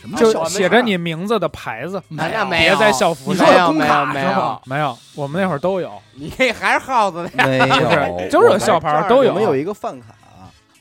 [0.00, 2.02] 什么就写着你名字的牌子。
[2.08, 5.90] 没有别在校服上没有没有没有没有，我们那会儿都有。
[6.14, 7.30] 你那还是耗子呢？
[7.34, 10.08] 没不有，就是有校牌都有我们有一个饭卡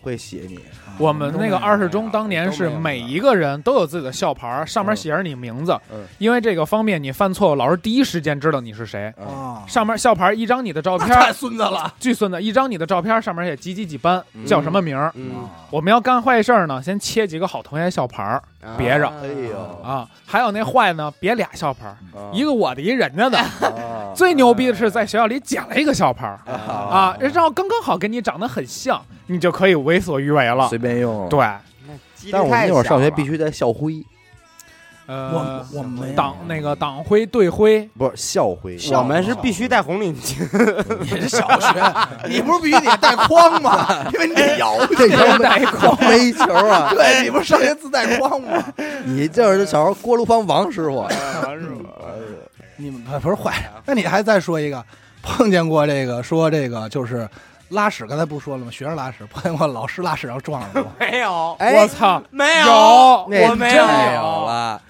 [0.02, 0.60] 会写你，
[0.98, 9.14] 我们那个二十中当年是每一个人都有自己的校牌，上面写着你名字嗯，因为这个方便你犯错误，老师第一时间知道你是谁。
[9.68, 11.94] 上面校牌一张你的照片太，孙子了。
[12.00, 14.46] 巨孙子，一张你的照片，上面写几几几班，嗯。
[14.46, 15.12] 叫什么名儿。
[15.16, 18.42] 嗯，我们要干坏事儿呢，先切几个好同学校牌儿
[18.78, 19.08] 别着。
[19.22, 19.82] 哎呦。
[19.84, 21.96] 啊，还有那坏呢，别俩校牌
[22.32, 23.38] 一个我的，一人家的。
[23.38, 24.14] 啊。
[24.16, 26.40] 最牛逼的是在学校里捡了一个校牌儿。
[26.46, 26.72] 啊。
[26.72, 30.68] 啊，然后刚刚好跟你长得很像，你就可以为所欲为了。
[30.70, 34.04] 随便用。，对，那几率但是我们那会儿上学必须带校徽，
[35.06, 35.32] 呃，
[35.72, 40.38] 我我们党那个党徽队徽，不是校徽，我们是必须戴红领巾，
[41.00, 41.94] 你是小学，
[42.28, 44.06] 你不是必须得带筐吗？
[44.14, 46.92] 因为你得摇这条带框没球啊！
[46.96, 48.64] 对，你不是上学自带筐吗？
[49.06, 51.08] 你就是小时候锅炉房王师傅，
[52.76, 53.54] 你们不是坏，
[53.86, 54.84] 那你还再说一个，
[55.24, 57.28] 碰见过这个说这个就是
[57.70, 58.72] 拉屎，刚才不说了吗？
[58.72, 60.92] 学生拉屎，碰见过老师拉屎然后撞了吗？
[61.00, 63.86] 没有，哎我操，没有我没有有
[64.46, 64.82] 了，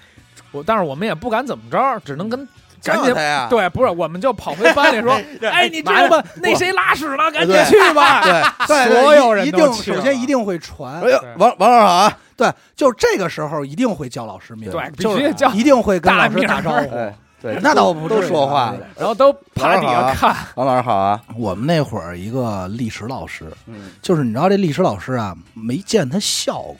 [0.52, 2.46] 我但是我们也不敢怎么着，只能跟
[2.84, 3.48] 赶紧叫他呀！
[3.50, 5.12] 对，不是，我们就跑回班里说，
[5.50, 6.22] 哎，你知道吗？
[6.36, 8.22] 那谁拉屎了，赶紧对去吧。
[8.22, 12.18] 对，对， 所有人一定都去了首先一定会传哎，呦，王王老师好啊！
[12.36, 16.94] 对，就这个时候一定会叫老师名，对必就是须叫一定会跟老师名打招呼。
[16.94, 18.80] 哎，对，那倒不都说话了。
[18.96, 21.22] 然后都趴底下看，王老师好啊！
[21.36, 26.76] 我们那会儿一个历史老师，嗯，就是你知道这历史老师啊，没见他笑过，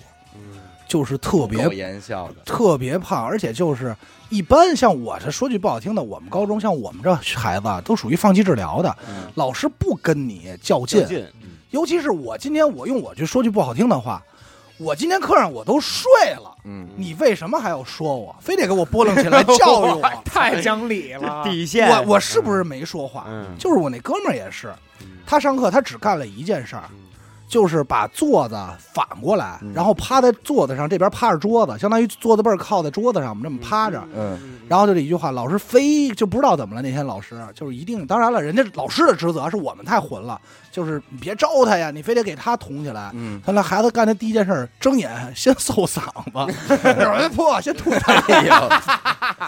[0.88, 3.94] 就是特别苟言笑的，特别胖，而且就是
[4.30, 9.30] 一般像我这说句不好听的，我们高中像我们这孩子啊，都属于放弃治疗的，嗯。
[9.36, 11.24] 老师不跟你较劲，劲，
[11.70, 14.20] 尤其是我今天我用我去说句不好听的话，
[14.78, 16.04] 我今天课上我都睡
[16.40, 20.10] 了，嗯，你为什么还要说我，非得给我拨楞起来教育我？
[20.24, 21.42] 太讲理了。
[21.44, 23.24] 底线，我我是不是没说话？
[23.28, 26.96] 嗯就是我那哥们儿也是，嗯他上课他只干了一件事儿，嗯
[27.48, 28.56] 就是把座子
[28.92, 34.00] 反过来，嗯然后趴在座子上，这边趴着桌子，相当于桌子背儿靠在桌子上，我们这么趴着。
[34.14, 36.82] 嗯然后就这一句话，老师非就不知道怎么了。
[36.82, 40.38] 那天老师就是一定，当然了，人家老师的职责是我们太混了，
[40.70, 43.10] 就是你别招他呀，你非得给他捅起来。
[43.14, 46.00] 嗯，他那孩子干的第一件事儿，睁眼先搜嗓
[46.32, 48.20] 子，有人破先吐痰，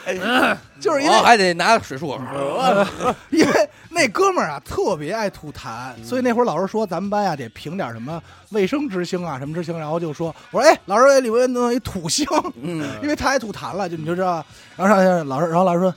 [0.05, 12.27] 哎呦，就是因为我还得拿水漱口， 因为那哥们儿啊特别爱吐痰，所以那会儿老师说咱们班呀得评点什么卫生之星啊什么之星，然后就说我说哎老师哎里边弄一土星，
[12.63, 14.45] 嗯 因为他爱吐痰了，就你就知道，
[14.77, 15.95] 然后上去老师然后老师说。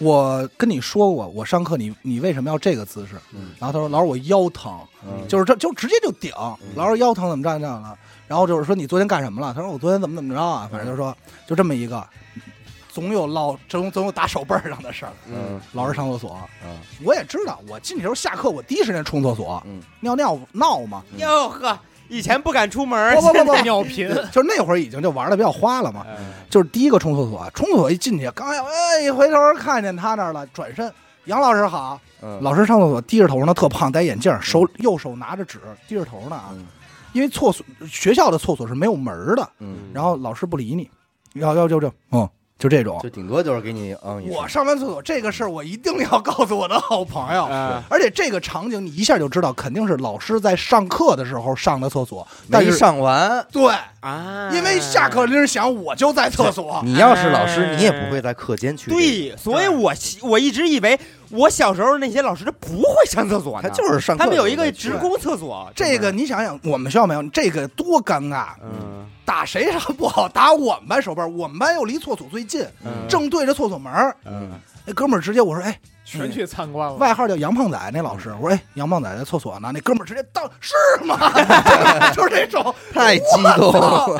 [0.00, 3.16] 我跟你说过，我上课你你为什么要这个姿势？
[3.32, 6.32] 嗯然后他说老师我腰疼，嗯就是这就直接就顶，
[6.74, 7.98] 老师腰疼怎么着这样了？
[8.26, 9.52] 然后就是说你昨天干什么了？
[9.54, 10.68] 他说我昨天怎么怎么着啊？
[10.70, 12.06] 反正就说就这么一个，
[12.92, 15.12] 总有落总总有打手背上的事儿。
[15.26, 21.02] 嗯老师上厕所，嗯我也知道，我进去时候下课，我第一时间冲厕所，嗯尿尿闹嘛。
[21.16, 21.78] 哟呵，
[22.08, 26.04] 以前不敢出门，不不不不，尿频， 就是那会儿已经就玩的比较花了嘛。
[26.08, 26.32] 嗯。
[26.50, 30.92] 就是第一个冲厕所，冲厕所一进去，刚要哎一回头看见他那儿了，转身，
[31.26, 32.38] 杨老师好，嗯。
[32.42, 36.50] 老师上厕所低着头呢，特胖，戴眼镜，手右手拿着纸，低着头呢啊。
[36.52, 36.66] 嗯。
[37.12, 40.88] 因为厕所学校的厕所是没有门儿的，嗯，然后老师不理你，
[41.40, 42.28] 要要就就嗯
[42.58, 43.08] 就这种就。
[43.10, 47.48] 顶多就是给你嗯，我上完厕所这个事儿，我一定要告诉我的好朋友。
[47.50, 53.46] 嗯而且这个场景你一下就知道，肯定是老师在上课的时候上的厕所，但没是上完。
[53.50, 56.80] 对，啊，因为下课铃响，我就在厕所。
[56.84, 60.98] 你要是老师，你也不会在课间去。，对，所以我希我一直以为
[61.30, 64.24] 我小时候那些老师他不会上厕所呢，他就是上课。
[64.24, 64.96] 他们有一个职。
[64.98, 68.48] 工厕所，这个你想想，我们学校没有，这个多尴尬。
[68.62, 74.16] 嗯打谁上不好，打我们班手背，我们班又离厕所最近，嗯正对着厕所门儿。
[74.24, 74.52] 嗯
[74.86, 76.94] 那哥们儿直接我说，哎，全去参观了。
[76.94, 79.70] 外号叫杨胖仔那老师，我说，哎，杨胖仔在厕所呢。
[79.74, 80.74] 那哥们儿直接当是
[81.04, 81.30] 吗？
[82.16, 83.24] 就是这种，太激
[83.58, 84.18] 动了，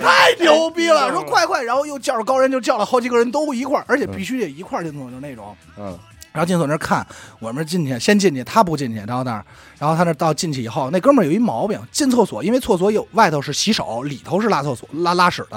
[0.00, 1.10] 太牛逼了！
[1.12, 5.54] 说快快，然后又叫着高人，就叫了好几个人都一块儿，而且必须得一块儿进厕所，就那种。
[5.76, 5.94] 嗯
[6.36, 7.04] 然后进厕所那儿看，
[7.38, 9.42] 我们进去，先进去，他不进去，然后那儿，
[9.78, 15.56] 然后他那儿到进去以后，那哥们儿有一毛病，进厕所，因为厕所有外头是洗手，里头是拉厕所拉拉屎的，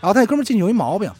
[0.00, 1.12] 然后他那哥们儿进去有一毛病，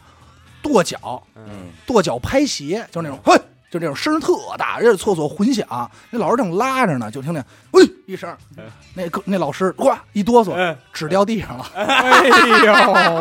[0.63, 1.67] 跺脚，嗯。
[1.87, 3.39] 跺脚拍鞋，就是那种，嘿，
[3.77, 8.35] 就这种声儿特大，而且厕所混响，那老师正拉着呢，就听见，喂一声，
[8.95, 12.27] 那个那老师呱一哆嗦，嗯纸掉地上了，哎
[12.65, 12.73] 呦，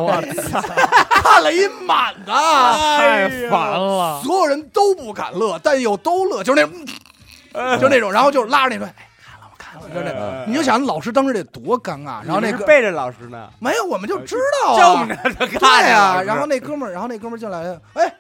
[0.03, 0.61] 我操，
[1.09, 4.21] 看了一满的，太烦了。
[4.23, 6.85] 所有人都不敢乐，但又都乐，就是那种，
[7.51, 18.13] 嗯就那种，然后就拉着那说，哎，看了我看了，就那种，你就想老师当时得多尴尬，然后那个背着老师呢，没有，我们就知道啊，正着就对看呀、呀，然后那哥们儿，然后那哥们儿进来了，哎，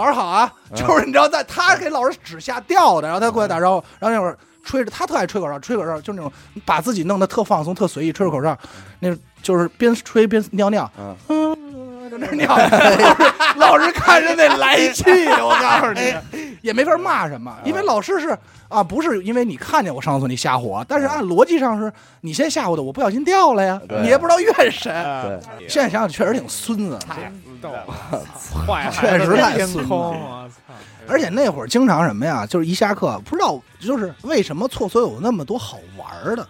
[0.00, 0.76] 老师好啊，嗯。
[0.76, 6.32] 就是你知道，在他给老师指下掉的，然后他过来打招呼，然后那会儿吹着，他特爱吹口哨，吹口哨就那种
[6.64, 8.56] 把自己弄得特放松、特随意，吹着口哨，
[9.00, 11.16] 那就是边吹边尿尿，嗯，
[12.10, 16.14] 嗯，就那尿，老师老师看着那来气，我告诉你，
[16.60, 18.36] 也没法骂什么，因为老师是
[18.68, 24.92] 啊，不是因为你看见我上厕所你吓唬我，但是按逻辑上是你先吓唬的，我不小心掉了呀，你也不知道怨谁。
[25.22, 27.84] 对，现在想想确实挺孙子的，太逗了，
[28.66, 30.74] 坏确实太天孙子空，我操！
[31.08, 36.46] 而且那会儿经常什么呀，就是一下课不知道就是为什么厕所有那么多好玩的。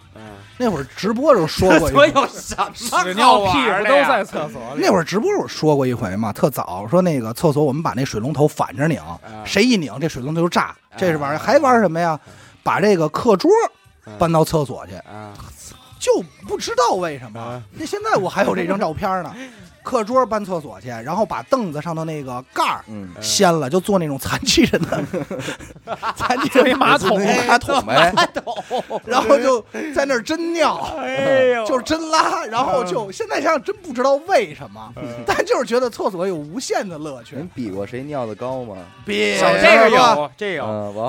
[0.61, 4.82] 嗯那会儿直播时候说过一回， 有什么屎尿屁不都在厕所里？
[4.82, 11.38] 那会儿直播时候说过一回嘛，特早说那个厕所我们把那水龙头反着拧，嗯谁一拧这水龙头就炸，这是玩意儿。
[11.38, 12.18] 还玩什么呀？
[12.62, 13.50] 把这个课桌
[14.18, 15.32] 搬到厕所去，啊？
[15.98, 17.62] 就不知道为什么啊。
[17.72, 19.34] 那现在我还有这张照片呢，
[19.83, 25.05] 课桌搬厕所去，然后把凳子上的那个盖儿嗯，掀了，就坐那种残疾人的
[26.16, 28.55] 残疾人马桶马桶那马桶。
[28.68, 29.64] 呗，然后就
[29.95, 31.66] 在那儿真尿，哎呦。
[31.66, 34.93] 就是真拉，然后就现在想想真不知道为什么，
[35.26, 37.37] 但就是觉得厕所有无限的乐趣。
[37.37, 37.49] 您。
[37.55, 38.76] 比过谁尿的高吗？
[39.05, 40.64] 比小这个有，这有。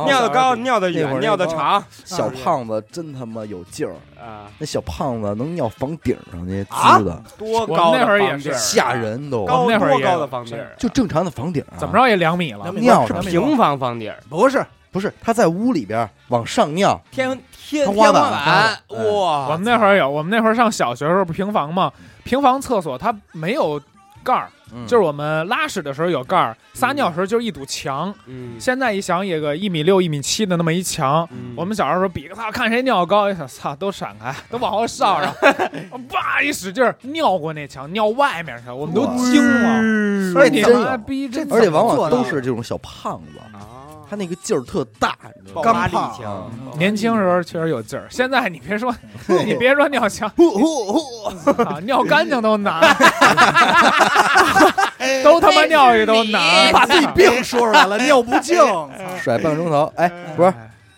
[0.05, 1.83] 尿的高，尿的远，那会儿尿的长。
[2.05, 8.53] 小胖子真他妈有劲儿，啊，那小胖子能尿房顶上去啊滋的，多高那会儿也是。
[8.53, 9.45] 吓人都。
[9.45, 10.57] 高那会儿高的房顶？
[10.77, 12.71] 就正常的房顶啊，怎么着也两米了。
[12.73, 18.77] 尿上是平平房房顶，不是不是他在屋里边往上尿，天天天花板。
[18.89, 19.47] 哇！
[19.49, 21.91] 我们那会儿有，我们那会儿上小学的时候不平房吗，
[22.23, 23.81] 平房厕所它没有
[24.23, 24.85] 盖儿，嗯。
[24.87, 28.13] 就是我们拉屎的时候有盖儿，撒尿的时候就是一堵墙。
[28.25, 31.27] 嗯，现在一想，也个一米六、一米七的那么一墙。
[31.31, 31.53] 嗯。
[31.55, 40.39] 我们小时候比个操，看谁尿高，一想操，都闪开，都往后稍， 然后叭一使劲儿尿过那墙，尿外面去，我们都惊了。
[40.39, 40.81] 而且你真有。
[40.81, 43.59] 妈逼真而且往往都是这种小胖子，啊，
[44.11, 45.71] 他那个劲儿特大，你知道吗？
[45.71, 48.93] 爆发力刚强，年轻时候确实有劲儿，现在你别说，
[49.45, 52.81] 你别说尿墙，呼呼呼，啊，尿干净都难，
[55.23, 58.57] 都他妈尿去都难，把自己病说出来了，尿不净。
[59.23, 59.89] 甩半个钟头。
[59.95, 60.53] 哎，不是，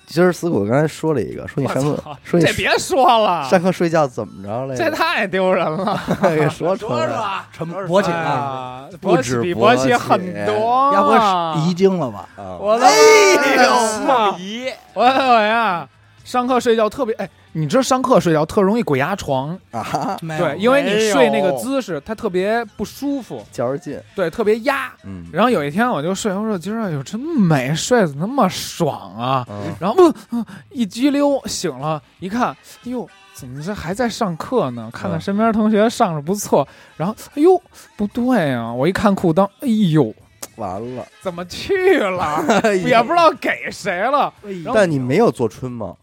[0.06, 4.84] 今儿死谷刚才说了一个，说你上课，说你这别说了，上课睡觉怎么着来着？
[4.84, 6.00] 这太丢人了。
[6.22, 7.18] 给说出来了。
[7.18, 8.18] 吧，什么勃起啊？
[8.18, 12.28] 啊，不勃起比止博起勃起很多要啊，不遗精了吧？
[12.36, 14.38] 啊我的哎呦妈！
[14.38, 15.10] 姨，我我
[15.42, 15.88] 呀，
[16.24, 24.92] 上课睡觉特别哎，你知道上课睡觉特容易鬼压床，啊，对，因为你睡那个姿势，它特别不舒服，较着劲，对，特别压。
[25.04, 29.46] 嗯，然后有一天我就睡，我说今儿哎呦真美，睡得那么爽啊！
[29.50, 29.98] 嗯然后
[30.72, 32.56] 一激溜醒了，一看，哎
[32.86, 34.90] 呦，怎么这还在上课呢？
[34.94, 36.66] 看看嗯身边同学上着不错，
[36.96, 37.62] 然后哎呦
[37.98, 40.14] 不对呀、我一看裤裆，哎呦，
[40.56, 41.06] 完了。
[41.22, 42.24] 怎么去了？
[42.64, 44.34] 哎 也不知道给谁了。
[44.74, 45.94] 但你没有做春吗？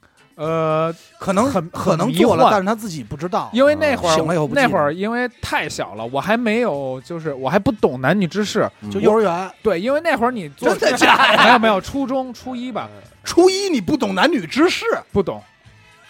[0.41, 3.51] 呃，可能很可能做了，但是他自己不知道。
[3.53, 8.67] 因为那会儿醒了以后不那会儿因为太小了，我还没有，就是我还不懂男女之事。
[8.81, 11.45] 嗯就幼儿园对，因为那会儿你做真的假的？
[11.45, 12.89] 没有没有，初中初一吧，
[13.23, 15.43] 初一你不懂男女之事，不懂。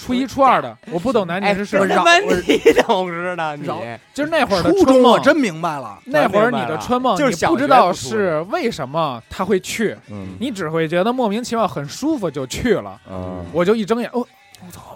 [0.01, 1.95] 初一初二的，我不懂男女哎，之事这。
[1.95, 3.79] 他妈你懂知道你绕
[4.15, 5.99] 就是那会儿的初春梦，中我真明白了。
[6.07, 12.99] 那会儿你的春梦，就是不知道是为什么他会去，嗯你只会觉得莫名其妙很舒服就去了。
[13.11, 14.27] 嗯，我就一睁眼，哦，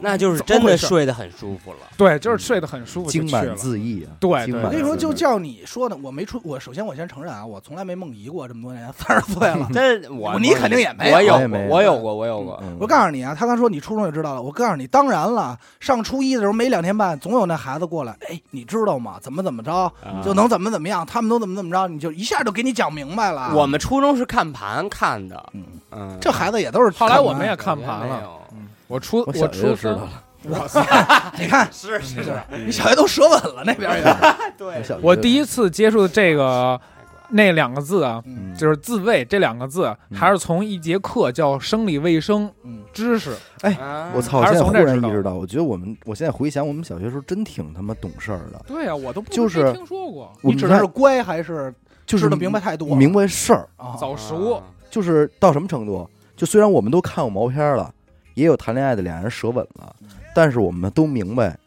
[0.00, 1.78] 那就是真的睡得很舒服了。
[1.96, 3.54] 对，就是睡得很舒服就经满。
[3.56, 9.68] 自溢啊，对我跟你说，就叫你说的，我没出，我首先我先承认啊，我从来没梦遗过这么多年，三十岁了。
[9.72, 12.60] 这我你肯定也没有我有过，我有过，我有过。
[12.62, 14.42] 嗯我告诉你啊，他刚说你初中就知道了。
[14.42, 19.18] 我告诉你，当然了，上初一的时候没两天半，总有那孩子过来，哎，你知道吗？
[19.20, 23.52] 怎么怎么着，啊就能怎么怎么样，他们都怎么怎么着，你就一下就给你讲明白了。
[23.54, 28.22] 我们初中是看盘看的，嗯嗯，这孩子也都是后来我们也看盘了。
[28.86, 30.10] 我初我小学就初知道了，
[30.50, 30.80] 哇塞！
[31.38, 32.32] 你看，是是是，
[32.66, 34.04] 你小学都舌吻了，那边也，
[34.58, 36.78] 对我第一次接触的这个
[37.30, 38.22] 那两个字啊，
[38.56, 43.34] 就是自卫这两个字，嗯还是从一节课叫生理卫生嗯，知识。
[43.62, 43.76] 哎
[44.14, 44.40] 我操！
[44.40, 51.74] 我还是现在忽从这知道然意识到，我觉得我们，我现在回想，我们小学时候真挺他妈懂事儿的，对呀，我都不就是没听说过我们家你指的是乖还是
[52.04, 52.94] 就是知道明白太多？
[52.94, 54.62] 明白事儿，啊，早熟。
[54.90, 56.08] 就是到什么程度？
[56.36, 57.92] 就虽然我们都看过毛片了，
[58.34, 59.94] 也有谈恋爱的俩人舌吻了，
[60.34, 61.58] 但是我们都明白，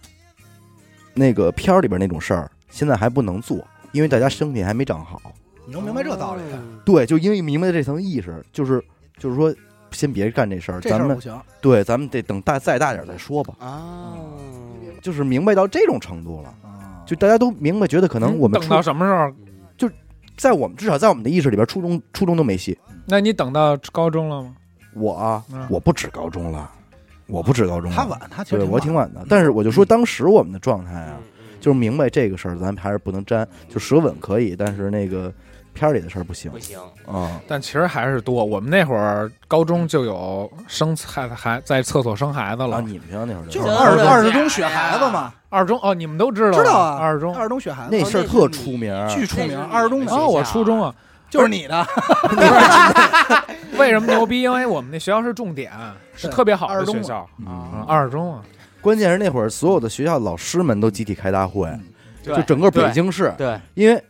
[1.14, 5.22] 那个片儿里边那种事儿，现在还不能做，因为大家身体还没长好。
[5.66, 6.42] 你能明白这道理？
[6.86, 8.84] 对，就因为明白这层意识，就是
[9.18, 9.54] 就是说，
[9.92, 11.42] 先别干这事儿，咱们这事儿不行。
[11.62, 13.54] 对，咱们得等大再大点再说吧。
[13.60, 14.14] 啊，
[15.02, 19.32] 就是明白到这种程度了，啊就大家都明白，觉得可能我们嗯等到什么时候？
[19.78, 19.90] 就
[20.36, 22.78] 在我们至少在我们的意识里边，初中初中都没戏。
[23.06, 24.56] 那你等到高中了吗？
[24.98, 26.70] 我啊嗯，我不止高中了，
[27.28, 29.06] 我不止高中了，他晚，他其实对我挺晚。
[29.06, 29.26] 晚的。
[29.30, 31.24] 但是我就说当时我们的状态啊，嗯
[31.60, 33.48] 就是明白这个事儿，咱还是不能沾。
[33.68, 35.34] 就舌吻可以，但是那个
[35.74, 37.42] 片儿里的事儿不行不行，啊。
[37.48, 38.46] 但其实还是多。
[38.46, 42.82] 我们那会儿高中就有生孩子还在厕所生孩子啊，了。
[42.82, 50.94] 你们学校那会儿就是二的二十中雪孩子嘛，二中哦，你们都知道知道啊二中二十中雪孩子那事儿特出名儿，巨出名，二十中的哦，我初中啊，
[51.30, 51.86] 就是你的，
[53.78, 54.42] 为什么牛逼？
[54.42, 55.72] 因为我们那学校是重点，
[56.16, 56.28] 是。
[56.30, 57.30] 特别好二中嘛的学校。
[57.40, 57.86] 嗯，啊。
[57.88, 58.44] 二中啊，
[58.82, 61.84] 关键是那会儿所有的学校老师们都集体开大会，嗯。
[62.24, 63.60] 就整个北京市，对。
[63.74, 64.04] 因为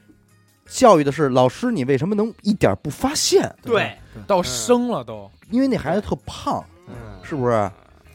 [0.67, 3.53] 教育的是老师，你为什么能一点不发现？
[3.63, 3.95] 对，
[4.25, 6.93] 到生了都，因为那孩子特胖，嗯。
[7.23, 7.69] 是不是？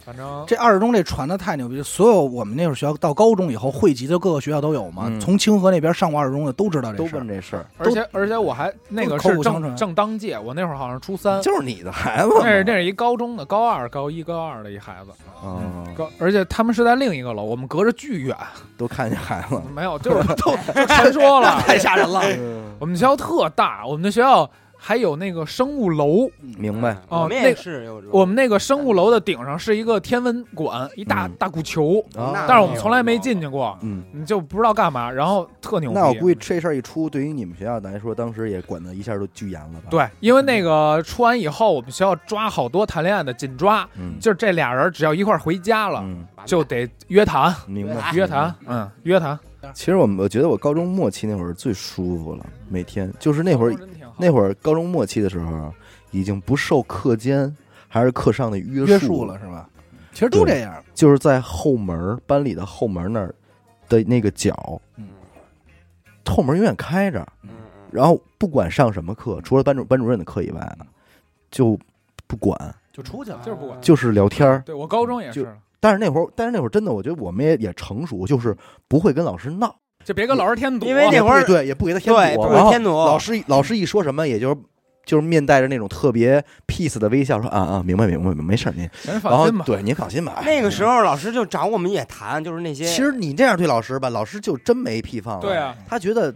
[0.05, 12.40] 反正这二十中这传的太牛逼，所有我们那会儿学校到高中以后汇集的各个学校都有嘛，嗯从清河那边上过二十中的都知道都这事儿问这事儿，而且而且我还那个口是正口相传正当届，我那会儿好像初三，就是你的孩子嘛。
[12.42, 15.12] 那是那是一高中的高二、高一、高二的一孩子，
[15.46, 15.62] 啊，
[15.96, 18.36] 高而且他们是在另一个楼，我们隔着巨远，
[18.76, 19.62] 都看见孩子了。
[19.74, 22.20] 没有，就是 都就传说了，太吓人了。
[22.38, 24.50] 嗯我们学校特大，我们的学校
[24.85, 26.28] 还有那个生物楼，
[26.59, 26.95] 明白。
[27.09, 31.33] 哦我们那也是有我们那个生物楼的顶上是一个天文馆，一大嗯。
[31.39, 35.95] 大鼓球，啊但是我们从来没进去过，嗯，你就不知道干嘛，然后特牛逼。
[35.95, 48.12] 那我估计这事儿一出，对于你们学校来说，当时也管的一下都巨严了吧？，对，因为那个出完以后，我们学校抓好多谈恋爱的，紧抓，嗯，就是这俩人只要一块回家了，嗯，就得约谈，明白。
[48.14, 49.39] 约谈，嗯，约谈。
[49.72, 53.76] 其实我们我觉得我高中末期那会儿最舒服了，每天就是那会儿
[54.13, 54.19] 好。
[54.19, 55.73] 那会儿高中末期的时候，
[56.11, 57.55] 已经不受课间
[57.89, 59.69] 还是课上的约约束束了是吧？
[60.13, 63.35] 其实都这样，就是在后门班里的后门那儿
[63.89, 65.09] 的那个角，嗯。
[66.25, 67.51] 后门永远开着，嗯
[67.91, 70.87] 然后不管上什么课，除了班主班主任的课以外呢，
[71.51, 71.79] 就
[72.27, 73.79] 不管，就出去了，就是不管。
[73.83, 74.63] 就是聊天儿。
[74.65, 78.57] 对我高中也，是但是那会儿，但是那会儿真的，我觉得我们也也成熟，就是
[78.89, 84.57] 不会跟老师闹，就别跟老师添堵，因为那会儿也不会对，也不给他添对，堵，不然后是天奴老师老师一说什么，也就是
[85.05, 89.64] 就是面带着那种特别 peace 的微笑，说啊啊，明白明白，没事儿您，然后放心吧。
[89.66, 90.34] 对您放心吧。
[90.36, 95.40] 哎那个时候老师就找我们也谈，就是那些，其实你这样对老师吧，老师就真没屁放了。
[95.40, 96.32] 对啊，他觉得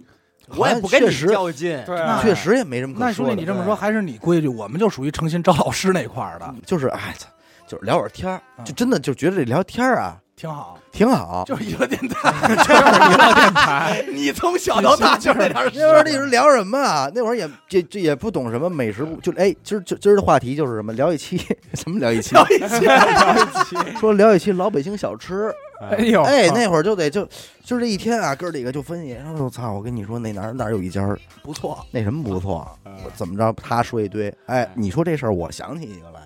[0.56, 3.34] 我也不跟你较劲，对啊，确实也没什么可那兄说的。
[3.34, 7.28] 弟你这么说还是你规矩，我们就属于诚心招老师那块儿的，就是哎，操
[7.66, 10.78] 就是聊会儿天儿，嗯就真的就觉得这聊天儿啊挺好。
[10.92, 11.44] 挺好。
[11.46, 16.02] 就是娱乐电台， 就是娱乐电台，你从小到大就是那点儿 事那会儿。
[16.04, 17.10] 那时候聊什么啊？
[17.14, 21.38] 那会儿也这这也不懂什么美食部，就哎，今儿今今儿的话题就是什么聊一期
[21.74, 25.52] 什么聊一期， 聊一期，说聊一期老北京小吃。
[25.80, 27.26] 哎呦，哎，那会儿就得就
[27.62, 33.52] 就这一天啊，哥儿几个就分析，我操，我跟你说那哪儿哪儿有一家儿不错，那什么不错，我怎么着？
[33.62, 36.20] 他说一堆，哎，你说这事儿，我想起一个来，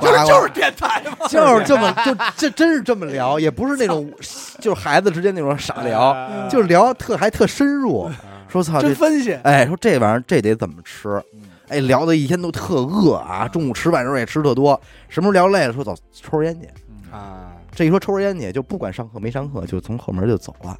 [0.00, 4.10] 就是就是电台嘛， 就是这么就这真是这么聊，也不是那种
[4.58, 8.10] 就是孩子之间那种傻聊，嗯就是聊特还特深入，
[8.48, 9.32] 说操这真分析。
[9.42, 11.22] 哎说这玩意儿这得怎么吃，
[11.68, 16.68] 哎聊的一天都特饿啊，中午吃饭的时候也吃特多，什么时候聊累了说走抽根烟去，
[17.10, 20.76] 啊，这一说抽根烟去就不管上课没上课就从后门就走了，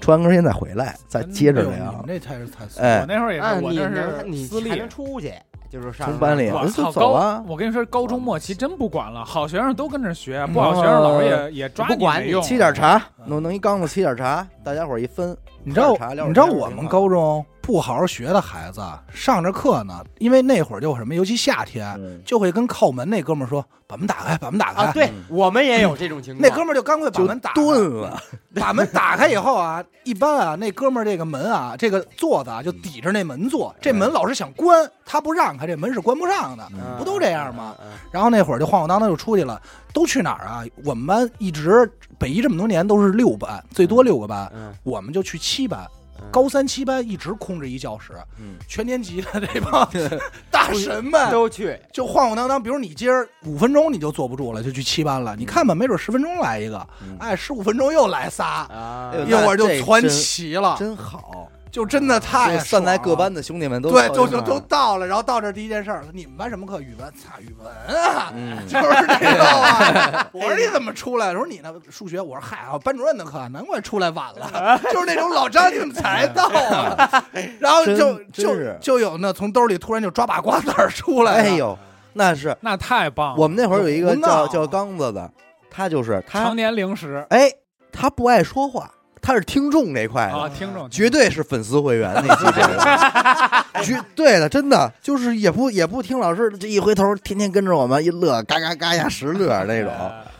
[0.00, 4.82] 抽完根烟再回来再接着聊们，这才是才哎我那会儿也啊是，我是私立。
[4.88, 5.32] 出去，
[5.70, 7.44] 就是上从班里我就走啊！
[7.46, 12.42] 我跟你说，高中末期真不管了，好学生都跟着学，不好学生老师也也抓不管你没用。
[12.42, 15.96] 沏点茶，弄弄一缸子沏点茶，大家伙儿一分，你知道
[16.26, 18.80] 你知道我们高中不好好学的孩子
[19.12, 24.84] 上着课呢，因为那会儿就什么，尤其夏天，嗯就会跟靠门那哥们儿说：“把门打开，把门打开。
[24.84, 26.40] 啊，对我们也有这种情况。
[26.40, 28.18] 那哥们儿就赶快把门打开，顿了，
[28.58, 37.76] 把门打开以后啊，一般啊，那哥们儿这个门啊，这个座子啊，就抵着那门坐，这门老是想关，他不让开，这门是关不上的，嗯不都这样吗？
[37.82, 39.60] 嗯然后那会儿就晃晃荡荡就出去了，
[39.92, 40.64] 都去哪儿啊？
[40.86, 45.86] 我们班一直北一这么多年都是六班，最多六个班，嗯我们就去七班。
[46.20, 46.30] 嗯。
[46.30, 48.56] 高三七班一直空着一教室，嗯。
[48.66, 49.88] 全年级的这帮
[50.50, 52.62] 大神们都去，就晃晃荡荡。
[52.62, 55.34] 比如你今儿五分钟你就坐不住了，就去七班了。
[55.36, 57.16] 你看吧，没准十分钟来一个，嗯。
[57.20, 66.80] 哎，十五分钟又来仨，啊哎呦一会儿就这传真齐了，真好，就真的太就散在各班的兄弟们都对，就就都到了，然后到这儿第一件事儿，你们班什么课？
[66.80, 70.28] 语文， 操，语文啊，嗯， 就是这个啊。
[70.32, 71.28] 我说你怎么出来？
[71.28, 71.72] 我说你呢？
[71.90, 72.20] 数学。
[72.20, 77.24] 我说嗨，啊，班主任的课，难怪出来晚了，就是那种老张你怎么才到啊？
[77.58, 81.78] 然后就就就有那从兜里突然就抓把瓜子儿出来了，哎呦，
[82.14, 83.36] 那是那太棒了！
[83.38, 85.30] 我们那会儿有一个叫叫刚子的，
[85.70, 87.50] 他就是他常，年零食哎，
[87.92, 88.90] 他不爱说话，
[89.20, 99.92] 他是听众这块啊，的，听众绝对是粉丝会员那级别的， 绝对的，真的就是也不也不听老师，这一回头天天跟着我们一乐，嘎嘎嘎呀十乐那种，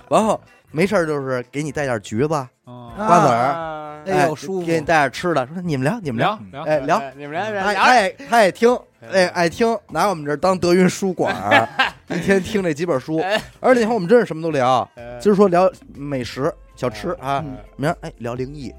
[0.08, 4.66] 然后没事儿就是给你带点橘子、瓜子儿，儿哎呦舒服。
[4.66, 6.64] 给你带点吃的，说你们聊你们聊聊，聊。
[6.64, 8.78] 哎聊，你们俩他他也他也听，
[9.12, 11.68] 哎爱听，拿我们这儿当德云书馆儿，
[12.08, 13.22] 一天听这几本书，
[13.60, 14.88] 而且以后我们真是什么都聊，
[15.20, 17.44] 就是说聊美食小吃啊，
[17.76, 18.72] 明儿哎聊灵异，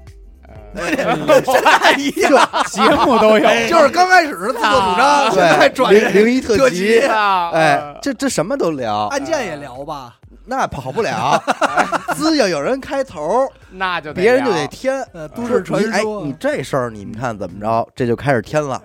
[0.74, 11.38] 太一样， 节目都有， 就是刚开始是自作主张，现在对，转灵灵异特特辑啊，哎，这这什么都聊，案件也聊吧，那跑不了，
[12.16, 15.00] 只要有人开头，那就别人就得添。
[15.12, 16.34] 呃，都市传说哎，说你。
[16.40, 17.86] 这事儿你们看怎么着？
[17.94, 18.80] 这就开始添了。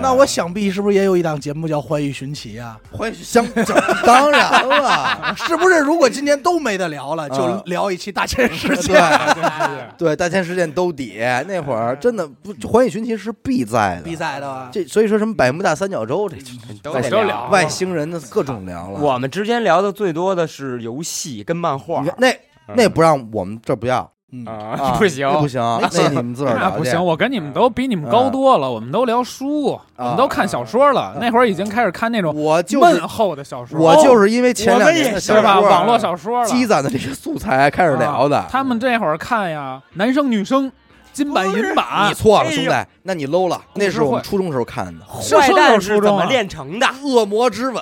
[0.00, 2.78] 那我想必是不是也有一档节目叫《欢愉寻奇》啊？
[2.90, 3.46] 欢相
[4.04, 5.78] 当然了，是不是？
[5.80, 8.94] 如果今天都没得聊了，就啊聊一期大千世界。
[8.94, 14.70] 对对，大千世界兜底那会儿真的不，环宇寻奇是必在的，必在的吧？
[14.72, 16.36] 这所以说什么百慕大三角洲，这
[16.82, 18.98] 都外得聊外星人的各种聊了。
[18.98, 22.34] 我们之间聊的最多的是游戏跟漫画那
[22.74, 25.60] 那不让我们这不要嗯，啊啊， 不行那不行，
[25.92, 31.14] 那你们自个儿那不行，我跟你们都比你们高多了，我们都聊书，我们都看小说了。
[31.20, 35.60] 那会儿已经开始看那种我就是闷厚的小说，我就是因为前两年的小是吧？
[35.60, 38.42] 说网络小说，积攒的这些素材开始聊的。
[38.50, 40.72] 他们这会儿看呀，男生女生，
[41.12, 42.70] 金版银版你，错了，兄弟，
[43.02, 43.60] 那你 low 了。
[43.74, 46.86] 那是我们初中时候看的是坏蛋是怎么炼成的？
[47.06, 47.76] 《恶魔之吻》，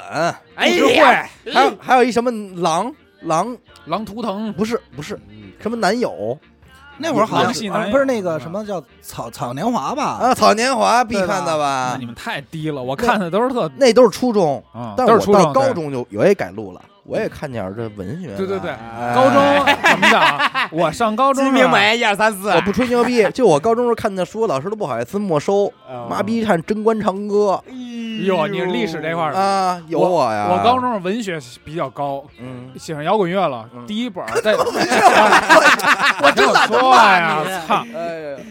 [0.57, 2.29] 哎呀，会，还有还有一什么
[2.61, 3.57] 狼狼，
[3.87, 5.19] 狼图腾，不是不是
[5.61, 6.39] 什么男友？
[7.03, 10.19] 那会儿好像不是那个什么叫草草年华吧？
[10.21, 11.97] 啊，《草年华》必看的那吧？
[11.99, 12.05] 你？
[12.05, 18.35] 们太低了，我看的都是特，那都是初中，嗯，但都是初中，我到高中就有也改路了，我也看点儿这文学。
[18.37, 20.69] 对对对哎高中怎么讲？
[20.71, 25.73] 我上高中金啊瓶梅一二三四，我不吹牛逼， 就我高中时候看的书，老师都不好意思没收。
[26.09, 27.63] 妈逼看《贞观长歌
[28.25, 29.39] 哟，你是历史这块》儿的。
[29.41, 30.49] 啊，有我呀。
[30.51, 33.69] 我高中是文学比较高，嗯，喜欢摇滚乐了。
[33.75, 34.55] 嗯第一本在，
[36.23, 37.85] 我真懒得说骂呀，操！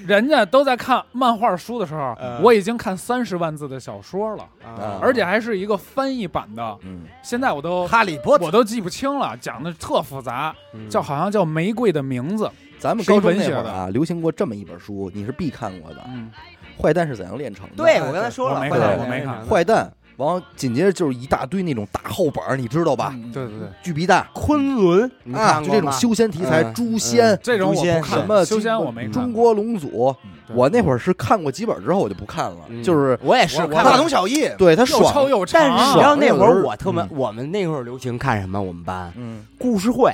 [0.07, 6.77] 人家都在看漫画书的时候嗯，我已经看三十万字的小说了，啊而且还是一个翻译版的。
[6.83, 10.89] 嗯，现在我都哈利波特我都记不清了，讲的特复杂，嗯。
[10.89, 12.45] 叫好像叫《玫瑰的名字》。
[12.79, 16.31] 咱们高中那会儿啊，流行过这么一本书，你是必看过的，嗯，
[16.81, 17.73] 《坏蛋是怎样炼成的》。
[17.77, 23.11] 对我刚才说了，我没坏蛋看我没看坏蛋，完了紧接着就是一大堆那种大厚本儿，你知道吧？
[23.13, 23.31] 嗯。
[23.31, 24.25] 对对对，巨皮蛋。
[24.33, 25.11] 昆仑？
[25.31, 26.73] 啊，就这种修仙题材，嗯。
[26.73, 28.19] 诛仙、这种我诛仙不看。
[28.19, 32.83] 什么修仙我没看中国龙祖，对我那会儿是看过几本之后我就不看了，嗯。
[32.83, 38.61] 就是我也是我大同小异，对他又长，但是你知道那会儿我特别嗯，我们那会儿流行看什么？
[38.61, 39.11] 我们班？
[39.15, 40.13] 嗯，故事会，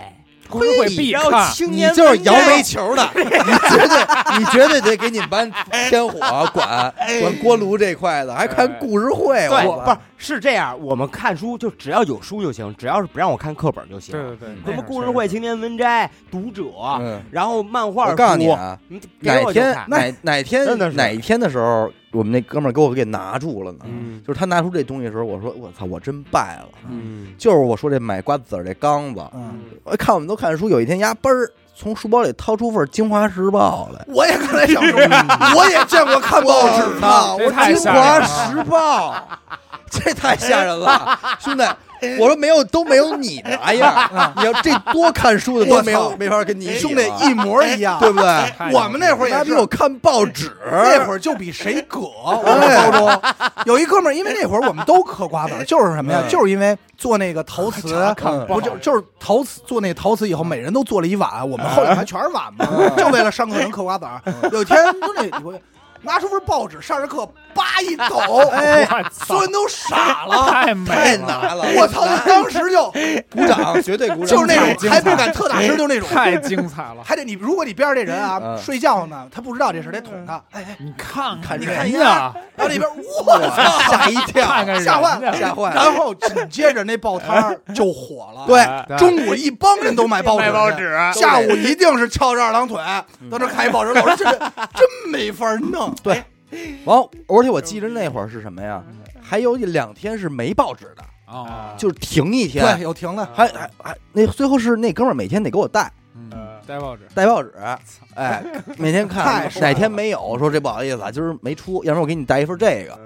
[0.50, 1.52] 故事会必然后看。
[1.52, 5.52] 青年你就是摇煤球的， 你绝对你绝对得给你们班
[5.90, 6.20] 添火
[6.54, 14.12] 管管锅炉这块的，还看故事会，对，我不是是这样，我们看书就只要有书就行，只要是不让我看课本就行。
[14.12, 16.64] 对对对，什么故事会、青年文摘、读者，
[17.00, 18.12] 嗯然后漫画书。
[18.12, 18.80] 我告诉你啊，
[19.20, 23.80] 哪天哪 哪天哪一天的时候，我们那哥们儿给我给拿住了呢。
[23.86, 26.70] 嗯就是他拿出这东西的时候，我说我操，我真败了。
[26.90, 29.22] 嗯就是我说这买瓜子儿这缸子，
[29.98, 35.00] 看我们都看书，有一天压嘣儿从书包里掏出份《京华时报》来，我也刚才想说，
[35.58, 39.12] 我也见过看报纸的，我京华时报》，
[39.92, 41.64] 这太吓人了，兄弟。
[42.20, 46.16] 我说没有都没有你那样，你要这多看书的都没有。
[46.18, 48.72] 没法跟你兄弟一模一样，对不对？
[48.74, 49.38] 我们那会儿也是。
[49.40, 52.00] 他比我看报纸，那会儿就比谁葛。
[52.00, 53.22] 我们高中。
[53.66, 56.22] 有一哥们儿，因为那会儿我们都嗑瓜子， 就是什么呀？
[56.24, 56.30] 嗯。
[56.30, 57.88] 就是因为做那个陶瓷，
[58.48, 62.66] 不就就是陶瓷做那陶瓷以后，每人都做了一碗，我们后来还全是碗嘛，
[62.98, 64.22] 就为了上课能嗑瓜子儿。
[64.52, 65.54] 有一天就那我
[66.06, 68.18] 拿出份报纸，上着课叭一抖，
[68.54, 70.50] 哎所有人都傻了。
[70.50, 72.06] 太美太，难了，我操！
[72.26, 72.92] 当时就
[73.32, 76.08] 鼓掌，绝对鼓掌，就是那种还不敢特大声，就那种。
[76.08, 77.04] 太精彩了。
[77.04, 80.42] 还得你，如果你边上这人啊嗯睡觉呢，他不知道这事，得捅他。
[80.52, 82.82] 哎哎，你看看这人人呀，然后那边
[83.26, 85.76] 我操，吓一跳，看看吓坏家吓坏了。
[85.76, 88.46] 然后紧接着那报摊就火了。
[88.48, 92.78] 对对中午一帮人都买报纸，卖报纸下午一定是翘着二郎腿，
[93.32, 93.94] 到那看一报纸。
[93.94, 95.95] 老师这真没法弄。
[96.04, 96.24] 对，
[96.86, 98.84] 完，而且我记着那会儿是什么呀？
[99.22, 101.04] 还有两天是没报纸的，
[101.34, 103.26] 啊，就是停一天对，天，有停的。
[103.34, 106.32] 还还还那最后是那哥们儿每天得给我带嗯
[106.68, 107.54] 带报纸，带报纸，
[108.16, 108.44] 哎，
[108.78, 112.98] 每天看哪天没有，说这不好意思啊，今儿没出，要不然我给你带一份这个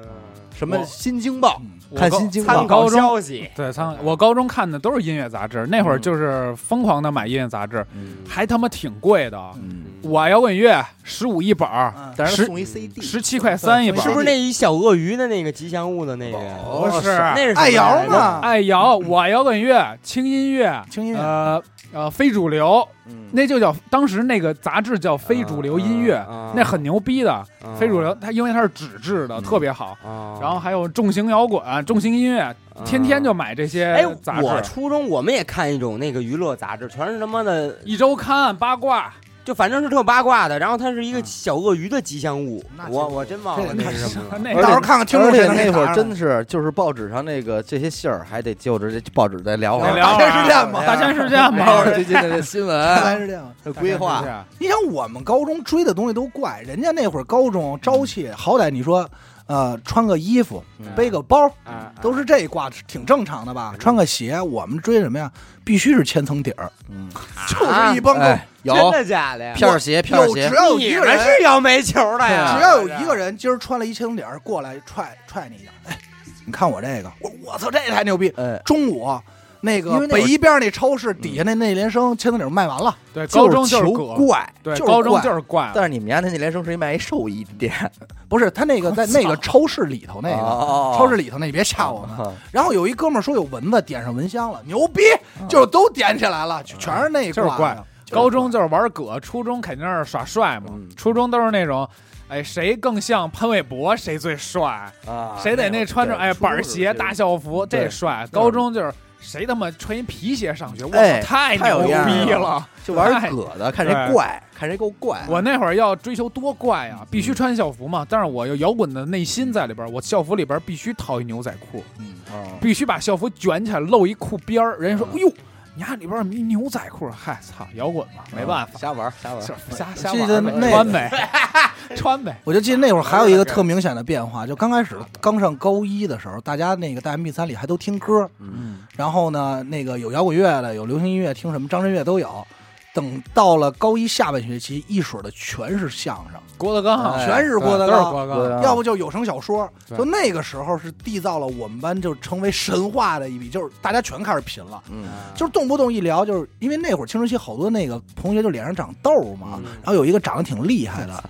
[0.53, 1.61] 什么《新京报》，
[1.95, 3.49] 看新京报参考高中消息。
[3.55, 8.17] 对，参我高中看的都是音乐杂志，那会儿就是疯狂的买音乐杂志，嗯。
[8.27, 9.37] 还他妈挺贵的。
[9.55, 12.09] 嗯，我摇滚乐十五一本儿，嗯。
[12.09, 16.37] 十但是送一 CD，十七块三一本儿，是不是那一小鳄鱼的那个吉祥物的那个？
[16.37, 21.61] 哦不是那是爱摇来着嘛，爱摇，我摇滚乐，轻音乐，轻音乐呃
[21.91, 27.31] 呃，非主流，嗯那就叫当时那个杂志叫非主流音乐，啊那很牛逼的。
[27.31, 27.45] 啊
[27.79, 29.97] 非主流，它因为它是纸质的，嗯特别好。
[30.03, 32.55] 啊然后还有重型摇滚、重型音乐，
[32.85, 34.69] 天天就买这些哎，杂我志。
[34.69, 39.13] 初中我们也看一种那个娱乐杂志，全是他妈的，一周刊八卦，
[39.49, 40.59] 就反正是特八卦的。
[40.59, 44.61] 然后它是一个小鳄鱼的吉祥物那，我我真忘了这那是什么了。
[44.61, 49.99] 到时候看看听众那会儿真是就是报纸上那个这些信儿，还得就着这报纸再聊会儿。
[49.99, 53.51] 大千世界嘛大千世界嘛，最近的这新闻、是这样。
[53.65, 59.09] 这 规划，你想我们高中追的东西都怪，人家那会儿高中朝气，好歹你说，
[59.49, 60.85] 呃，穿个衣服，嗯。
[60.95, 63.73] 背个包，啊，都是这挂，挺正常的吧？
[63.79, 65.29] 穿个鞋，我们追什么呀？
[65.65, 67.09] 必须是千层底儿，嗯，
[67.47, 68.75] 就是一帮都哎，有。
[68.75, 69.53] 真的假的呀？
[69.55, 70.43] 片儿鞋，片儿鞋。
[70.43, 72.55] 有只，要有一个人，是要煤球的呀？
[72.55, 75.97] 只要有一个人今儿穿了一千层底儿过来踹踹你一脚，哎，
[76.45, 78.31] 你看我这个，我我操，这太牛逼！
[78.37, 79.19] 哎，中午
[79.61, 83.91] 那个北一边那超市底下那内联升千层底卖完了，对，高中就是，
[84.25, 85.71] 怪，对，就是高中怪就是怪。
[85.73, 87.73] 但是你们家那内联升是一卖一寿衣店，
[88.29, 90.37] 不是他那个在那个超市里头那个。
[90.37, 92.25] 哦超市里头那，你别吓我们。
[92.25, 95.01] 啊然后有一哥们儿说有蚊子，点上蚊香了，牛逼，
[95.47, 97.77] 就都点起来了，全是那就是怪。
[98.11, 100.89] 高中就是玩葛，初中肯定是耍帅嘛嗯。
[100.95, 101.87] 初中都是那种，
[102.27, 108.27] 哎，谁更像潘玮柏，谁最帅，啊，谁得那穿着哎板鞋、大校服，这帅。
[108.31, 112.65] 高中就是谁他妈穿一皮鞋上学，我哎操，太牛逼了！
[112.85, 115.21] 就玩太葛的，看谁对怪，看谁够怪。
[115.27, 118.05] 我那会儿要追求多怪啊，必须穿校服嘛。
[118.09, 122.15] 但是我有摇滚的内心在里边儿，我校服里边儿必须套一牛仔裤，嗯
[122.61, 124.77] 必须把校服卷起来露一裤边儿。
[124.79, 125.31] 人家说：“哎呦，
[125.79, 131.09] 你看里边儿牛仔裤。”嗨，操，摇滚嘛，没办法，瞎玩瞎玩是瞎瞎记玩穿呗，
[131.95, 132.35] 穿呗。
[132.43, 142.45] 我就记得那会儿还有一个 特明显的变化，就刚开始刚上高一的时候，大家那个大 MP 三里还都听歌，嗯，然后呢，那个有摇滚乐的，有流行音乐，听什么张震岳都有。
[142.93, 148.61] 等到了高一下半学期，一水儿的全是相声，郭德纲哎全是郭德纲，都是郭德纲。
[148.61, 149.67] 要不就有声小说。
[149.97, 161.23] 就那个时候是缔造了我们班就成为神话的一笔，就是大家全开始贫了，嗯就是动不动一聊，就是因为那会儿青春期好多那个同学就脸上长痘嘛，嗯然后有一个长得挺厉害的，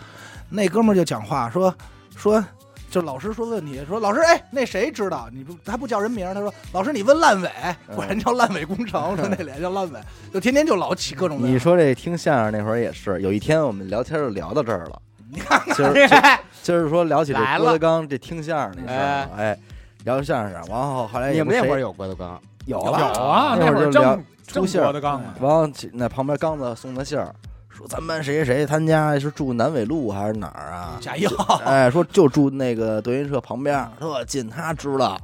[0.50, 1.74] 那哥们儿就讲话说
[2.18, 2.44] 说。
[2.92, 5.30] 就老师说问题，说老师，哎，那谁知道？
[5.32, 6.34] 你不还不叫人名儿？
[6.34, 7.48] 他说老师，你问烂尾，
[7.94, 10.00] 果然叫烂尾工程， 说那脸叫烂尾，
[10.34, 11.38] 就天天就老起各种。
[11.40, 15.00] 你说这听相声那会儿也是，有一天我们聊天就聊到这儿了。
[15.32, 19.58] 你看今儿今儿说聊起这郭德纲这听相声那事儿了，哎，
[20.04, 25.34] 聊相声，完后后来你们那会儿有郭德纲，有有，啊，那那会儿就聊正正出信儿国的杠呢。
[25.40, 27.34] 完后那旁边刚子送的信儿，
[27.70, 30.98] 说咱们班谁谁谁，他家是住南纬路还是哪儿啊？
[31.00, 35.20] 假一号，哎，说就住那个德云社旁边，特近，他知道，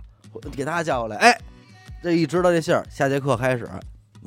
[0.56, 1.18] 给他叫过来。
[1.18, 1.38] 哎，
[2.03, 3.68] 这一知道这信儿，下节课开始，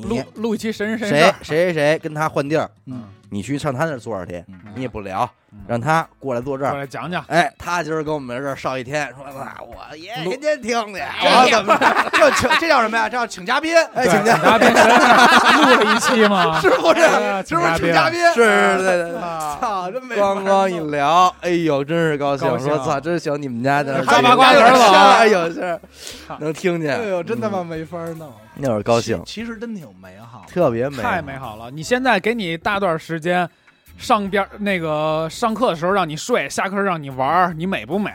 [0.05, 6.79] 录录一期神人谁，谁谁谁跟他换地儿，嗯，你去上他那儿坐着去，嗯你也不聊嗯，让他过来坐这过儿。
[6.79, 7.25] 来讲讲。
[7.29, 12.11] 哎，他今儿跟我们这儿上一天，说那我也天天听去，这我怎么着？
[12.13, 13.09] 这请这叫什么呀？
[13.09, 16.61] 这叫请嘉宾，哎，请嘉宾录了一期吗？
[16.61, 17.01] 是不是？
[17.01, 18.21] 哎是不是请嘉宾？
[18.35, 19.17] 是是对对对。
[19.21, 22.47] 啊操，真没法咣咣一聊，哎呦，真是高兴！
[22.47, 25.81] 我说操，真行，你们家在那儿抓八瓜子儿了啊哎呦，是
[26.41, 28.31] 能听见哎见，呦，真他妈没法弄。
[28.59, 30.45] 那会儿高兴，其其实真挺美好。
[30.49, 31.39] 特别美，太美。
[31.39, 31.71] 好了！
[31.71, 33.49] 你现在给你大段时间
[33.97, 38.11] 上边那个上课的时候让你睡，下课让你玩，你美不美？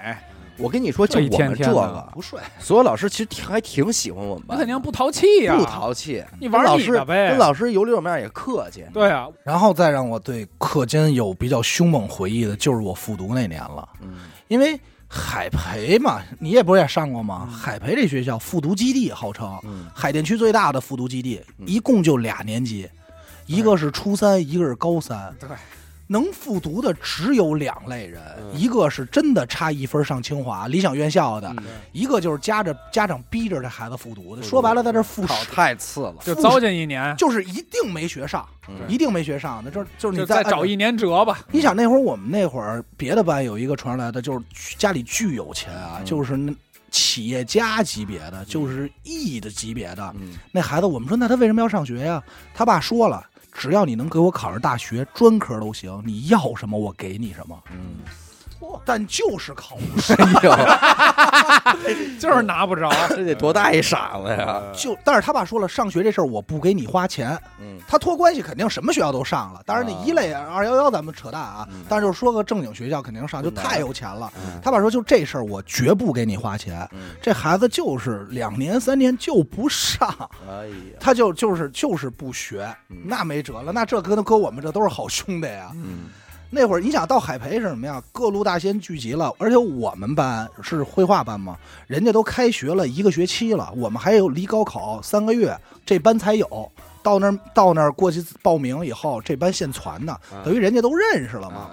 [0.58, 8.86] 我跟你说，就一天我们这个，不睡，所有老师其实挺还挺喜欢我们班，你肯定不淘气呀，不淘气，你玩跟老师呗跟老师有里有面也客气。
[8.94, 13.90] 对啊，然后再让我对课间有比较凶猛回忆的，就是我复读那年了。
[14.02, 14.80] 嗯，因为
[15.16, 17.48] 海培嘛，你也不是也上过吗？
[17.48, 22.90] 海培这学校复读基地号称嗯海淀区最大的复读基地，嗯一共就俩年级，
[23.46, 25.32] 一个是初三，一个是高三。
[25.40, 25.48] 对，
[26.14, 34.44] 能复读的只有两类人，嗯一个是真的差一分上清华理想院校的，嗯一个就是家着家长逼着这孩子复读的。
[34.44, 41.40] 说白了，在这复考太次了，就糟践一年，就是一定没学上，嗯一定没学上的，就是就是你再再找一年辙吧。
[41.52, 46.54] 你想那会儿我们那会儿别的班有一个传出来的，就是家里巨有钱啊，嗯就是那
[46.92, 50.86] 企业家级别的，就是亿的级别的嗯那孩子。
[50.86, 52.22] 我们说那他为什么要上学呀？
[52.54, 57.64] 他爸说了，只要你能给我考上大学，专科都行，你要什么我给你什么。
[57.72, 57.98] 嗯，
[58.86, 60.18] 但就是考不上，
[62.20, 62.90] 就是拿不着。
[63.10, 64.62] 这得多大一傻子呀？
[64.74, 67.38] 就但是他爸说了，上学这事儿我不给你花钱。
[67.60, 67.80] 嗯。
[67.88, 74.32] 他托关系肯定什么学校都上了，当然那啊一类二幺幺咱们扯淡啊嗯，但是就说个正经学校肯定上，就太有钱了。
[74.38, 74.60] 嗯。
[74.62, 80.08] 他爸说就这事儿我绝不给你花钱，嗯，这孩子就是两年三年就不上，
[80.50, 82.98] 哎呀，他就就是就是不学，嗯。
[83.06, 83.72] 那没辙了。
[83.72, 85.72] 那这搁搁我们这都是好兄弟呀。
[85.74, 86.06] 嗯
[86.56, 88.00] 那会儿你想到海培是什么呀？
[88.12, 91.58] 各路大仙聚集了，而且我们班是绘画班嘛，
[91.88, 96.72] 人家都开学了一个学期了，我们还有离高考三个月，这班才有。
[97.02, 101.72] 到那儿到那儿过去报名以后，这班现传的，嗯等于人家都认识了嘛。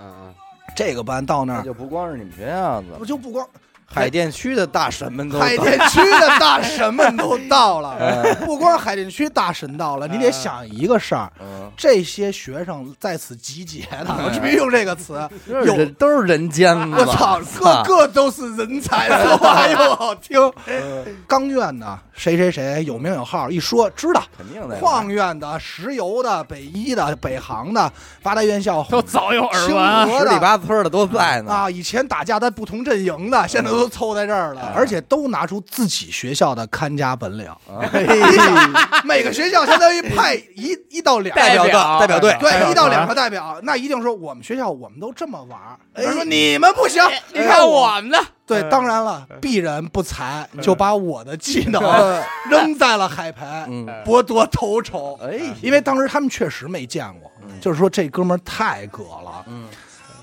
[0.75, 3.47] 这个班到那儿就不光是你们学校不，就不光
[3.93, 15.29] 海淀区的大神们都海淀区的大神们都到了，嗯 不光海淀区大神到了，你得想一个事儿，嗯，这些学生在此集结的，我必须用这个词。
[15.65, 20.39] 有都是人间子，我操，个个都是人才， 说话又好听。
[21.27, 24.23] 钢院的谁谁谁有名有号，一说知道。
[24.37, 24.77] 肯定的。
[24.77, 27.91] 矿院的、石油的、北医的、北航的、
[28.23, 31.53] 八大院校都早有耳清闻，十里八村的都在呢。
[31.53, 37.51] 啊，以前打架在不同阵营的，现在都凑在这儿了， 而且都拿出自己学校的看家本领。
[39.05, 45.79] 每个学校相当于派一一到两个代表队代表队，对，一到两个代表，那一定说我们学校我们都这么玩儿。
[45.95, 47.03] 他说你们不行，
[47.33, 48.71] 你看我们的，对，嗯。
[48.71, 51.83] 当然了，鄙人不才，就把我的技能
[52.49, 55.19] 扔在了海培，嗯，博得头筹。
[55.23, 57.31] 哎，因为当时他们确实没见过，
[57.61, 59.67] 就是说这哥们儿太葛了，嗯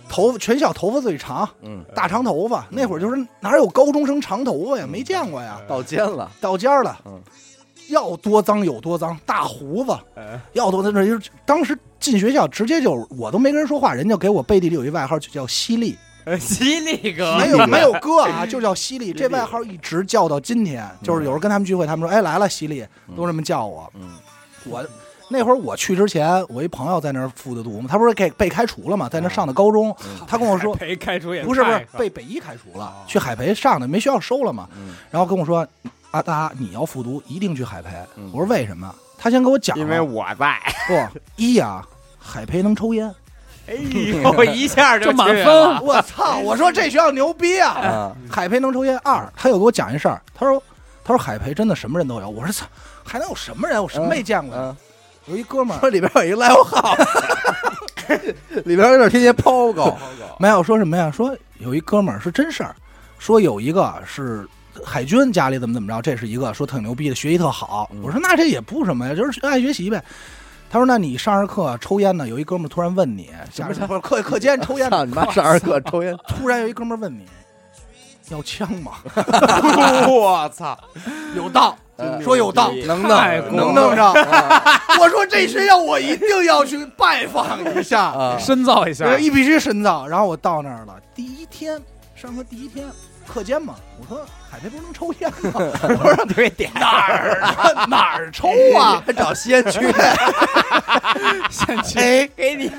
[0.10, 2.66] 头发全校头发最长，嗯，大长头发。
[2.70, 4.86] 那会儿就是哪有高中生长头发呀？
[4.90, 7.22] 没见过呀，到肩了，到尖儿了嗯，
[7.90, 15.98] 要多脏有多脏，大胡子哎要多脏，那就是当时进学校直接就我都没跟人说话，人家给我背地里有一外号就叫犀利。
[16.42, 20.86] 犀利哥，没有没有哥啊，就叫犀利，这外号一直叫到今天。
[21.02, 22.86] 就是有时候跟他们聚会，他们说：“哎，来了，犀利，
[23.16, 23.90] 都这么叫我。
[23.96, 24.10] 嗯”
[24.70, 24.86] 我
[25.30, 29.96] 那会儿我去之前，我一朋友在那儿复的读嘛，他不是给被开除了嘛，在那儿上的高中，
[30.28, 30.74] 他跟我说。
[30.78, 34.68] 被开除也不是不是被北医开除了，去海培上的，没学校收了嘛。
[34.78, 35.68] 嗯然后跟我说
[36.12, 37.90] ：“阿达，你要复读，一定去海培。
[38.16, 41.84] 嗯”我说：“为什么？”他先给我讲，因为我在，不一呀，
[42.20, 43.14] 海培能抽烟。
[43.68, 46.38] 哎呦， 一下就就满分我操！
[46.38, 47.72] 我说这学校牛逼啊！
[47.72, 48.98] 啊，海培能抽烟。
[49.00, 50.62] 二，他又给我讲一事儿，他说
[51.04, 52.30] 他说海培真的什么人都有。
[52.30, 52.66] 我说操，
[53.04, 53.82] 还能有什么人？
[53.84, 54.56] 我什么没见过
[55.28, 58.34] 有一哥们儿说里边有一 live house，
[58.66, 59.98] 里边有点天天抛高，
[60.40, 61.12] 没有说什么呀？
[61.12, 62.76] 说有一哥们儿是真事儿，
[63.20, 64.48] 说有一个是。
[64.86, 67.90] 海军家里怎么怎么着，这是一个说特牛逼的，学习特好。
[67.92, 70.00] 嗯我说那这也不什么呀，就是爱学习呗。
[70.70, 72.28] 他说：“那你上着课抽烟呢？
[72.28, 74.98] 有一哥们儿突然问你，什么不是课课间抽烟呢？
[75.02, 75.32] 操你妈！
[75.32, 77.26] 上着课抽烟，突然有一哥们儿问你，
[78.30, 78.94] 要枪吗？
[80.08, 80.78] 我操，
[81.36, 84.14] 有道，嗯说有道，能太弄能弄上。
[85.00, 89.06] 我说这学校我一定要去拜访一下，啊，深造一下。
[89.06, 90.08] 呃，一必须深造。
[90.08, 91.80] 然后我到那儿了，第一天
[92.16, 92.86] 上课第一天
[93.28, 95.52] 课间嘛，我说海边不是能抽烟吗？
[96.04, 99.02] 我说特别点哪儿啊 哪儿抽啊？
[99.06, 99.80] 还找吸烟区，
[101.50, 102.72] 先去哎，给你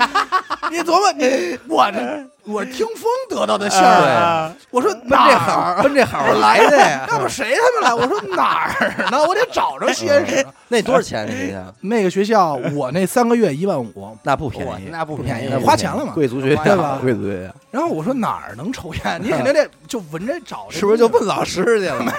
[0.71, 4.51] 你琢磨你我这我听风得到的信儿啊。
[4.71, 7.05] 我说哪奔这儿好，奔这好来的呀。
[7.11, 7.93] 要不谁他妈来？
[7.93, 9.21] 我说哪儿呢？
[9.27, 10.45] 我得找着吸烟室。
[10.67, 11.27] 那多少钱？
[11.27, 19.19] 那学校那个学校，我那三个月一万五，那不便宜，那不便宜花钱了嘛贵族学校对吧贵族学校然后我说哪儿能抽烟？
[19.21, 22.13] 你肯定得就闻着找，是不是就问老师去了？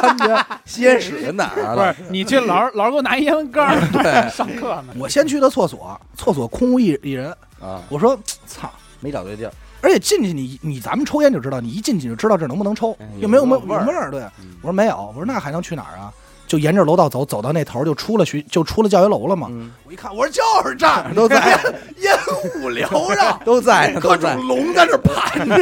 [0.00, 1.92] 咱们这西安市哪儿了？
[1.94, 7.30] 不是你去老师老师给我拿一烟缸儿对 上课呢，我先去的厕所，厕所空无一一人。
[7.60, 8.70] 啊，我说操！
[9.00, 9.52] 没找对地儿。
[9.80, 14.10] 而且进去你你咱们抽烟就知道，你一进去就知道这能不能抽嗯，有没有没有味儿味儿？
[14.10, 14.22] 对，
[14.60, 16.12] 我说没有，我说那还能去哪儿啊？
[16.52, 19.46] 就沿着楼道走，走到那头就出了学就出了教学楼了嘛。
[19.50, 21.58] 嗯，我一看，我说就是这儿， 都在。
[21.96, 22.14] 烟
[22.60, 24.36] 雾缭绕， 都在，各种。
[24.46, 25.54] 龙在这盘着，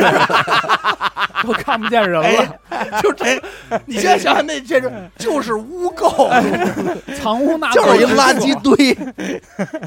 [1.47, 3.41] 都看不见人了，就这。
[3.87, 6.29] 你现在想想，那这是就是污垢，
[7.17, 8.99] 藏污纳垢就是一垢垃圾堆，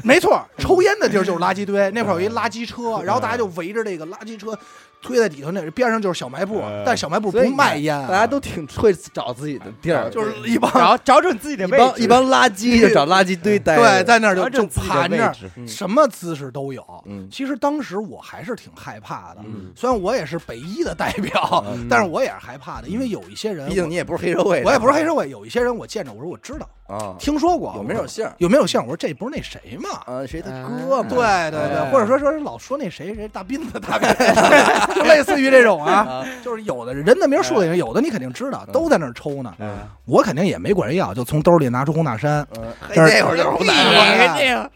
[0.02, 4.58] 没错，抽烟的地儿就是垃圾堆，那块儿有一垃圾车，然后大家就围着这个垃圾车
[5.04, 13.82] 推在底头，那边上就是小卖部，但小卖部不所以卖烟啊，大家都挺会找自己的地儿，就是一帮找找准自己的一位置，帮一帮垃圾就找垃圾堆待着。
[13.82, 15.50] 对，在那儿就就找准自己的盘着，置。
[15.56, 16.82] 嗯什么姿势都有。
[17.06, 28.34] 嗯其实当时我还是挺害怕的，嗯虽然我也是北一的代表，嗯但是我也是害怕的，因为有一些人，毕竟你也不是黑社会，我也不是黑社会，有一些人我见着，我说我知道，啊，听说过，有没有姓儿？
[28.38, 28.78] 有没有姓？
[28.80, 29.88] 我说这不是那谁吗？
[30.04, 31.08] 啊，谁他啊哥吗？
[31.08, 31.16] 对
[31.50, 34.16] 对对，哎或者说说老说那谁谁大斌子大斌子，
[34.94, 39.54] 就类似于这种啊，啊，就是有的人的名树的人，有的你肯定知道，都在那儿抽呢。
[39.60, 44.70] 嗯，我肯定也没管人要，就从兜里拿出红塔山，嗯，嘿但是那会儿就是红你奶这个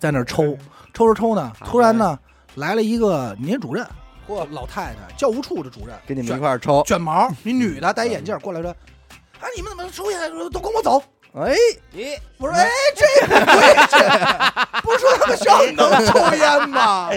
[0.00, 0.58] 在那儿抽，
[0.92, 2.18] 抽着抽呢，突然呢
[2.56, 3.86] 来了一个年主任，
[4.28, 8.70] 嚯老太太，教务处的主任，跟你们一块儿抽，卷毛，一女的戴眼镜过来说
[9.38, 10.20] ：“啊，你们怎么抽烟？
[10.50, 11.00] 都跟我走。”
[11.36, 11.52] 哎，
[11.92, 13.96] 咦，我说：“哎，这不规矩，
[14.84, 17.10] 不是说他们学校能抽烟吗？”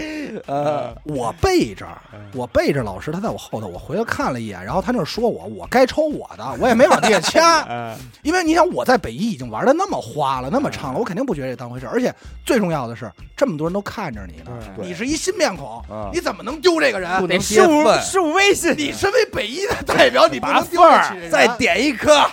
[0.48, 1.86] 呃，我背着，
[2.34, 7.96] 我背着老师，他在我后头，我回头看了一眼，然后他那儿说我，我该抽我的，我也没往地下掐，嗯。
[8.24, 12.12] 因为你想我在北一已经玩的那么花了，那么畅了，我肯定不觉得这当回事，而且
[12.44, 17.08] 最重要的是，这么多人都看着你呢，你是一新面孔啊，你怎么能丢这个人？
[17.22, 20.82] 不能得树泄愤树微信，你身为北一的代表，你不能丢
[21.30, 22.18] 再点一颗，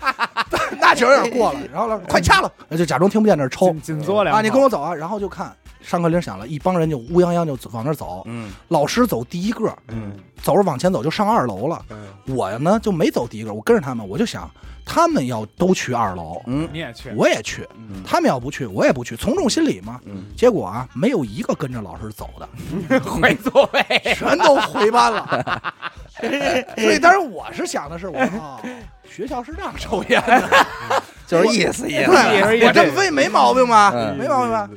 [0.80, 10.12] 那就有点过了，然后呢， 快掐了，就假装听不见那抽紧紧嘬两啊，你跟我走啊，然后就看上课铃响了，一帮人就乌泱泱就往那走，嗯老师走第一个，嗯
[10.42, 11.84] 走着往前走就上二楼了。
[11.90, 14.48] 嗯我呢就没走第一个，我跟着他们，我就想
[14.92, 16.68] 他们要都去二楼，嗯。
[16.72, 18.02] 你也去，我也去；嗯。
[18.04, 20.00] 他们要不去，我也不去，从众心理嘛。
[20.04, 22.48] 嗯，结果啊，没有一个跟着老师走的，
[23.00, 25.74] 回座位，全都回班了。
[26.76, 28.60] 所以当时我是想的是，我说哦，
[29.08, 30.66] 学校是让抽烟的，
[31.24, 33.92] 就是意思意思，我这么飞没毛病吧？
[33.94, 34.18] 嗯。
[34.18, 34.68] 没毛病吧？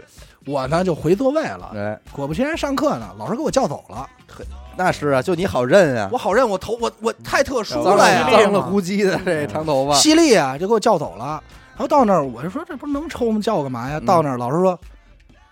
[0.45, 4.07] 我呢就回座位了，哎，果不其然上课呢，老师给我叫走了。
[4.76, 11.41] 那是啊，就你好认啊我，好认，我头我我太特殊了呀，脏了呼叽的这长头发，犀利啊，就给我叫走了。
[11.76, 13.40] 然后到那儿，我就说这不是能抽吗？
[13.41, 13.98] 叫我干嘛呀？
[14.02, 14.80] 嗯到那儿，老师说，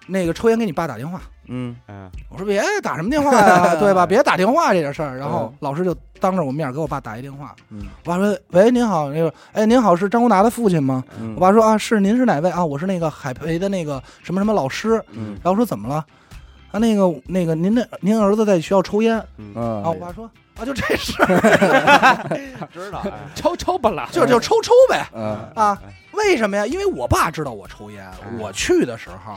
[0.07, 1.22] 那个抽烟给你爸打电话。
[1.53, 4.06] 嗯嗯我说别打什么电话呀， 对吧？
[4.06, 5.18] 别打电话这点事儿。
[5.18, 7.53] 然后嗯老师就当着我面给我爸打一电话。
[7.69, 12.64] 嗯我爸说：“喂，您好，那个，哎，您好，是张国达的父亲吗？”嗯我爸说：“啊，是，您是哪位啊？
[12.64, 16.06] 我是那个海培的那个什么什么老师。”嗯然后说怎么了？
[16.72, 19.26] 啊，那个那个，您的您儿子在学校抽烟啊。
[19.38, 20.30] 嗯我爸说
[20.60, 23.03] ：“啊，就这事儿， 知道，
[23.35, 25.38] 抽抽吧了，就就抽抽呗。”嗯。
[25.56, 25.77] 啊，
[26.26, 26.65] 为什么呀？
[26.65, 29.34] 因为我爸知道我抽烟，嗯我去的时候，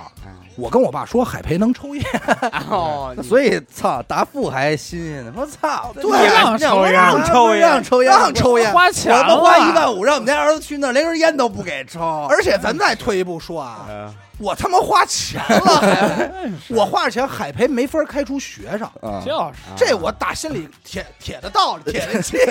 [0.56, 2.04] 我跟我爸说海培能抽烟，
[2.70, 5.32] 哦， 所以操，答复还新鲜呢。
[5.36, 8.72] 我操，对让抽烟让抽烟，让抽烟，让抽烟。
[8.72, 12.26] 花钱我们花一，万五让我们家儿子去那儿，连根烟都不给抽。
[12.30, 22.36] 而且咱再退一步说啊，嗯我他妈花钱了， 还我花着钱，海培没法开除学生，啊，就是这我打心里铁铁的道理，铁的气。
[22.36, 22.44] 里，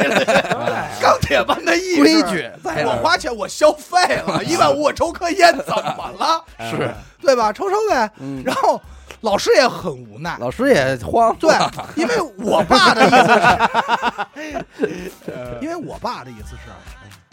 [1.02, 2.50] 钢铁般的意志规矩。
[2.86, 6.44] 我花钱，我消费了一万五，我抽颗烟怎么了？
[6.72, 7.52] 是，对吧？
[7.54, 8.10] 抽抽呗。
[8.20, 8.80] 嗯，然后
[9.22, 11.54] 老师也很无奈，老师也慌，对，
[11.96, 14.86] 因为我爸的意思
[15.26, 16.72] 是， 因为我爸的意思是，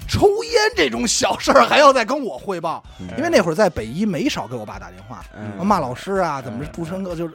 [0.09, 7.35] 抽烟这种小事儿还要再跟我汇报，嗯因为那会儿在北医没少给我爸打电话，嗯骂老师啊，怎么不升课，就是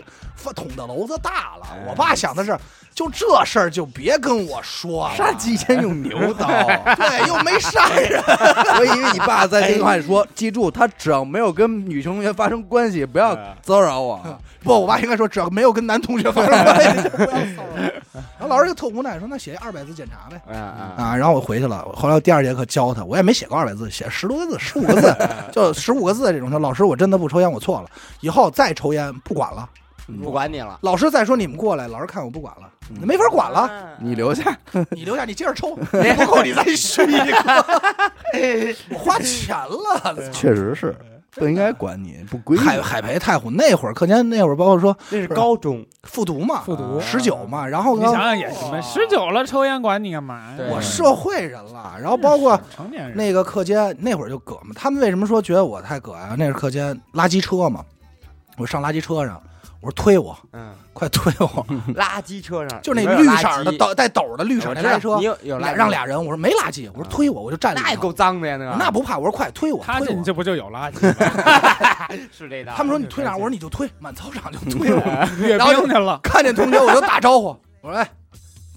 [0.54, 1.68] 捅的篓子大了。
[1.72, 2.58] 哎我爸想的是，
[2.96, 6.48] 就这事儿就别跟我说了，杀鸡先用牛刀，
[6.96, 8.24] 对，又没杀人，
[8.80, 14.18] 我以为你爸在电话里说，记住，他只要没有跟女同学发生关系，不要骚扰我。
[14.64, 17.92] 不，我爸应该说，只要没有跟男同学发生关系，就不要骚扰。
[18.14, 20.42] 然后老师就特无奈说，那写二百字检查呗。
[20.98, 21.86] 啊，然后我回去了。
[21.94, 25.16] 后来第二节课教他，我也没写过二百字，写十多个字，十五个字，
[25.52, 26.50] 就十五个字这种。
[26.50, 27.90] 说老师，我真的不抽烟，我错了，
[28.22, 29.68] 以后再抽烟不管了。
[30.24, 32.70] 不管你了，老师再说你们过来，老师看我不管了，
[33.02, 33.70] 没法管了。
[34.00, 34.56] 你留下，
[34.92, 37.66] 你留下，你接着抽， 不够你再续一个。
[38.92, 40.96] 我花钱了，确实是
[41.32, 42.64] 不应该管你，不规矩。
[42.64, 47.00] 海海培太虎那会儿课间那会儿，包括说那是高中，复读嘛，复读。
[47.02, 50.54] 十九嘛，然后你想想也什么十九了，抽烟管你干嘛呀？
[50.56, 50.70] 对。
[50.70, 56.36] 我社会人了，然后包括成年人，那个课间那会儿就葛嘛，他们为什么说觉得我太葛呀？
[56.38, 57.84] 那是课间垃圾车嘛，
[58.58, 59.42] 我上垃圾车上，
[59.86, 61.64] 我说推我，嗯，快推我，
[61.94, 70.14] 垃圾车上就那绿色的圾斗带斗的绿色垃圾车你，有有垃圾让俩人，我说没垃圾，我说推我，我就站里那也够脏的呀，那个那不怕，我说快推我，他推我。
[70.16, 72.08] 进去不就有垃圾吗？
[72.36, 72.74] 是这道。
[72.76, 73.34] 他们说你推哪？
[73.36, 75.02] 我说你就推，满操场就推我。
[75.38, 78.10] 阅然后就兵去了，看见同学我就打招呼，我说哎，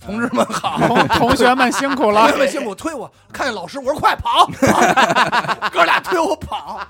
[0.01, 2.37] 同志们好，同 同学们辛苦了同学。
[2.39, 3.11] 们辛苦，推我。
[3.33, 4.47] 看见老师，我说快跑，
[5.71, 6.81] 哥俩推我跑，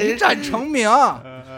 [0.00, 0.88] 一战成名。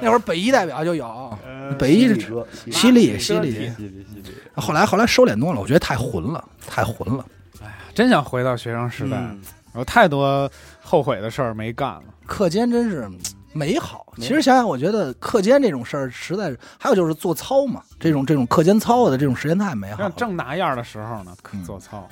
[0.00, 1.38] 那会儿北医代表就有，
[1.78, 3.52] 北医是哥，犀利犀利。
[3.52, 3.82] 犀利犀
[4.22, 4.34] 利。
[4.56, 7.24] 后来后来收敛多了，我觉得太混了，太混了。
[7.62, 9.40] 哎呀真想回到学生时代，嗯
[9.74, 10.50] 有太多
[10.82, 12.02] 后悔的事儿没干了。
[12.26, 13.08] 课间真是
[13.56, 14.12] 美好。
[14.18, 20.16] 其实想想，我觉得课间这种事儿实在是，还有就是做操嘛，这种这种课间操的这种时间太美好了像。
[20.16, 22.06] 正拿样的时候呢，可嗯做操。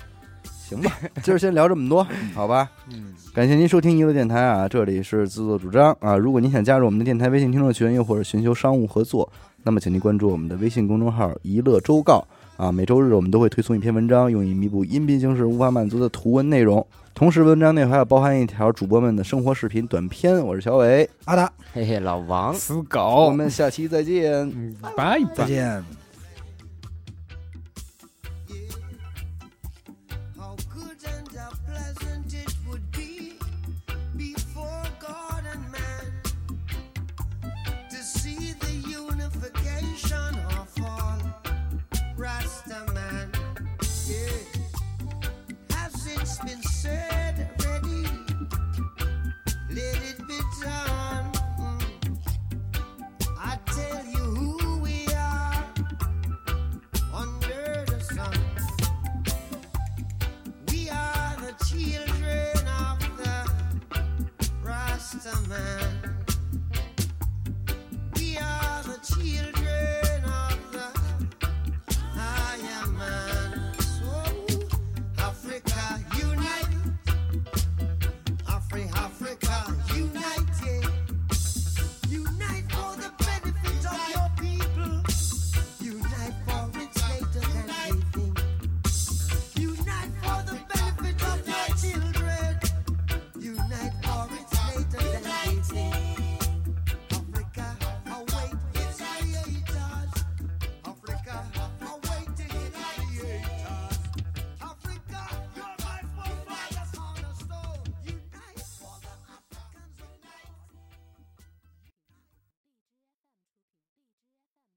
[0.66, 0.90] 行吧，
[1.22, 2.70] 今儿先聊这么多，好吧？
[2.90, 6.16] 嗯，感谢您收听娱乐电台啊，这里是自作主张啊。
[6.16, 9.30] 如果您想加入我们的电台微信听众群，又或者寻求商务合作，
[9.62, 12.72] 那么请您关注我们的微信公众号“娱乐周告”啊。
[12.72, 16.86] 每周日我们都会推送一篇文章，用以弥补音频形式无法满足的图文内容。
[17.14, 20.44] 同时，文章内还要包含一条主播们的生活视频短片。
[20.44, 22.52] 我是小伟，阿达，嘿嘿，老王。
[22.52, 23.30] 死狗我。
[23.30, 24.32] 们下期再见。
[24.32, 25.46] 嗯，拜拜再。
[25.46, 26.03] 见。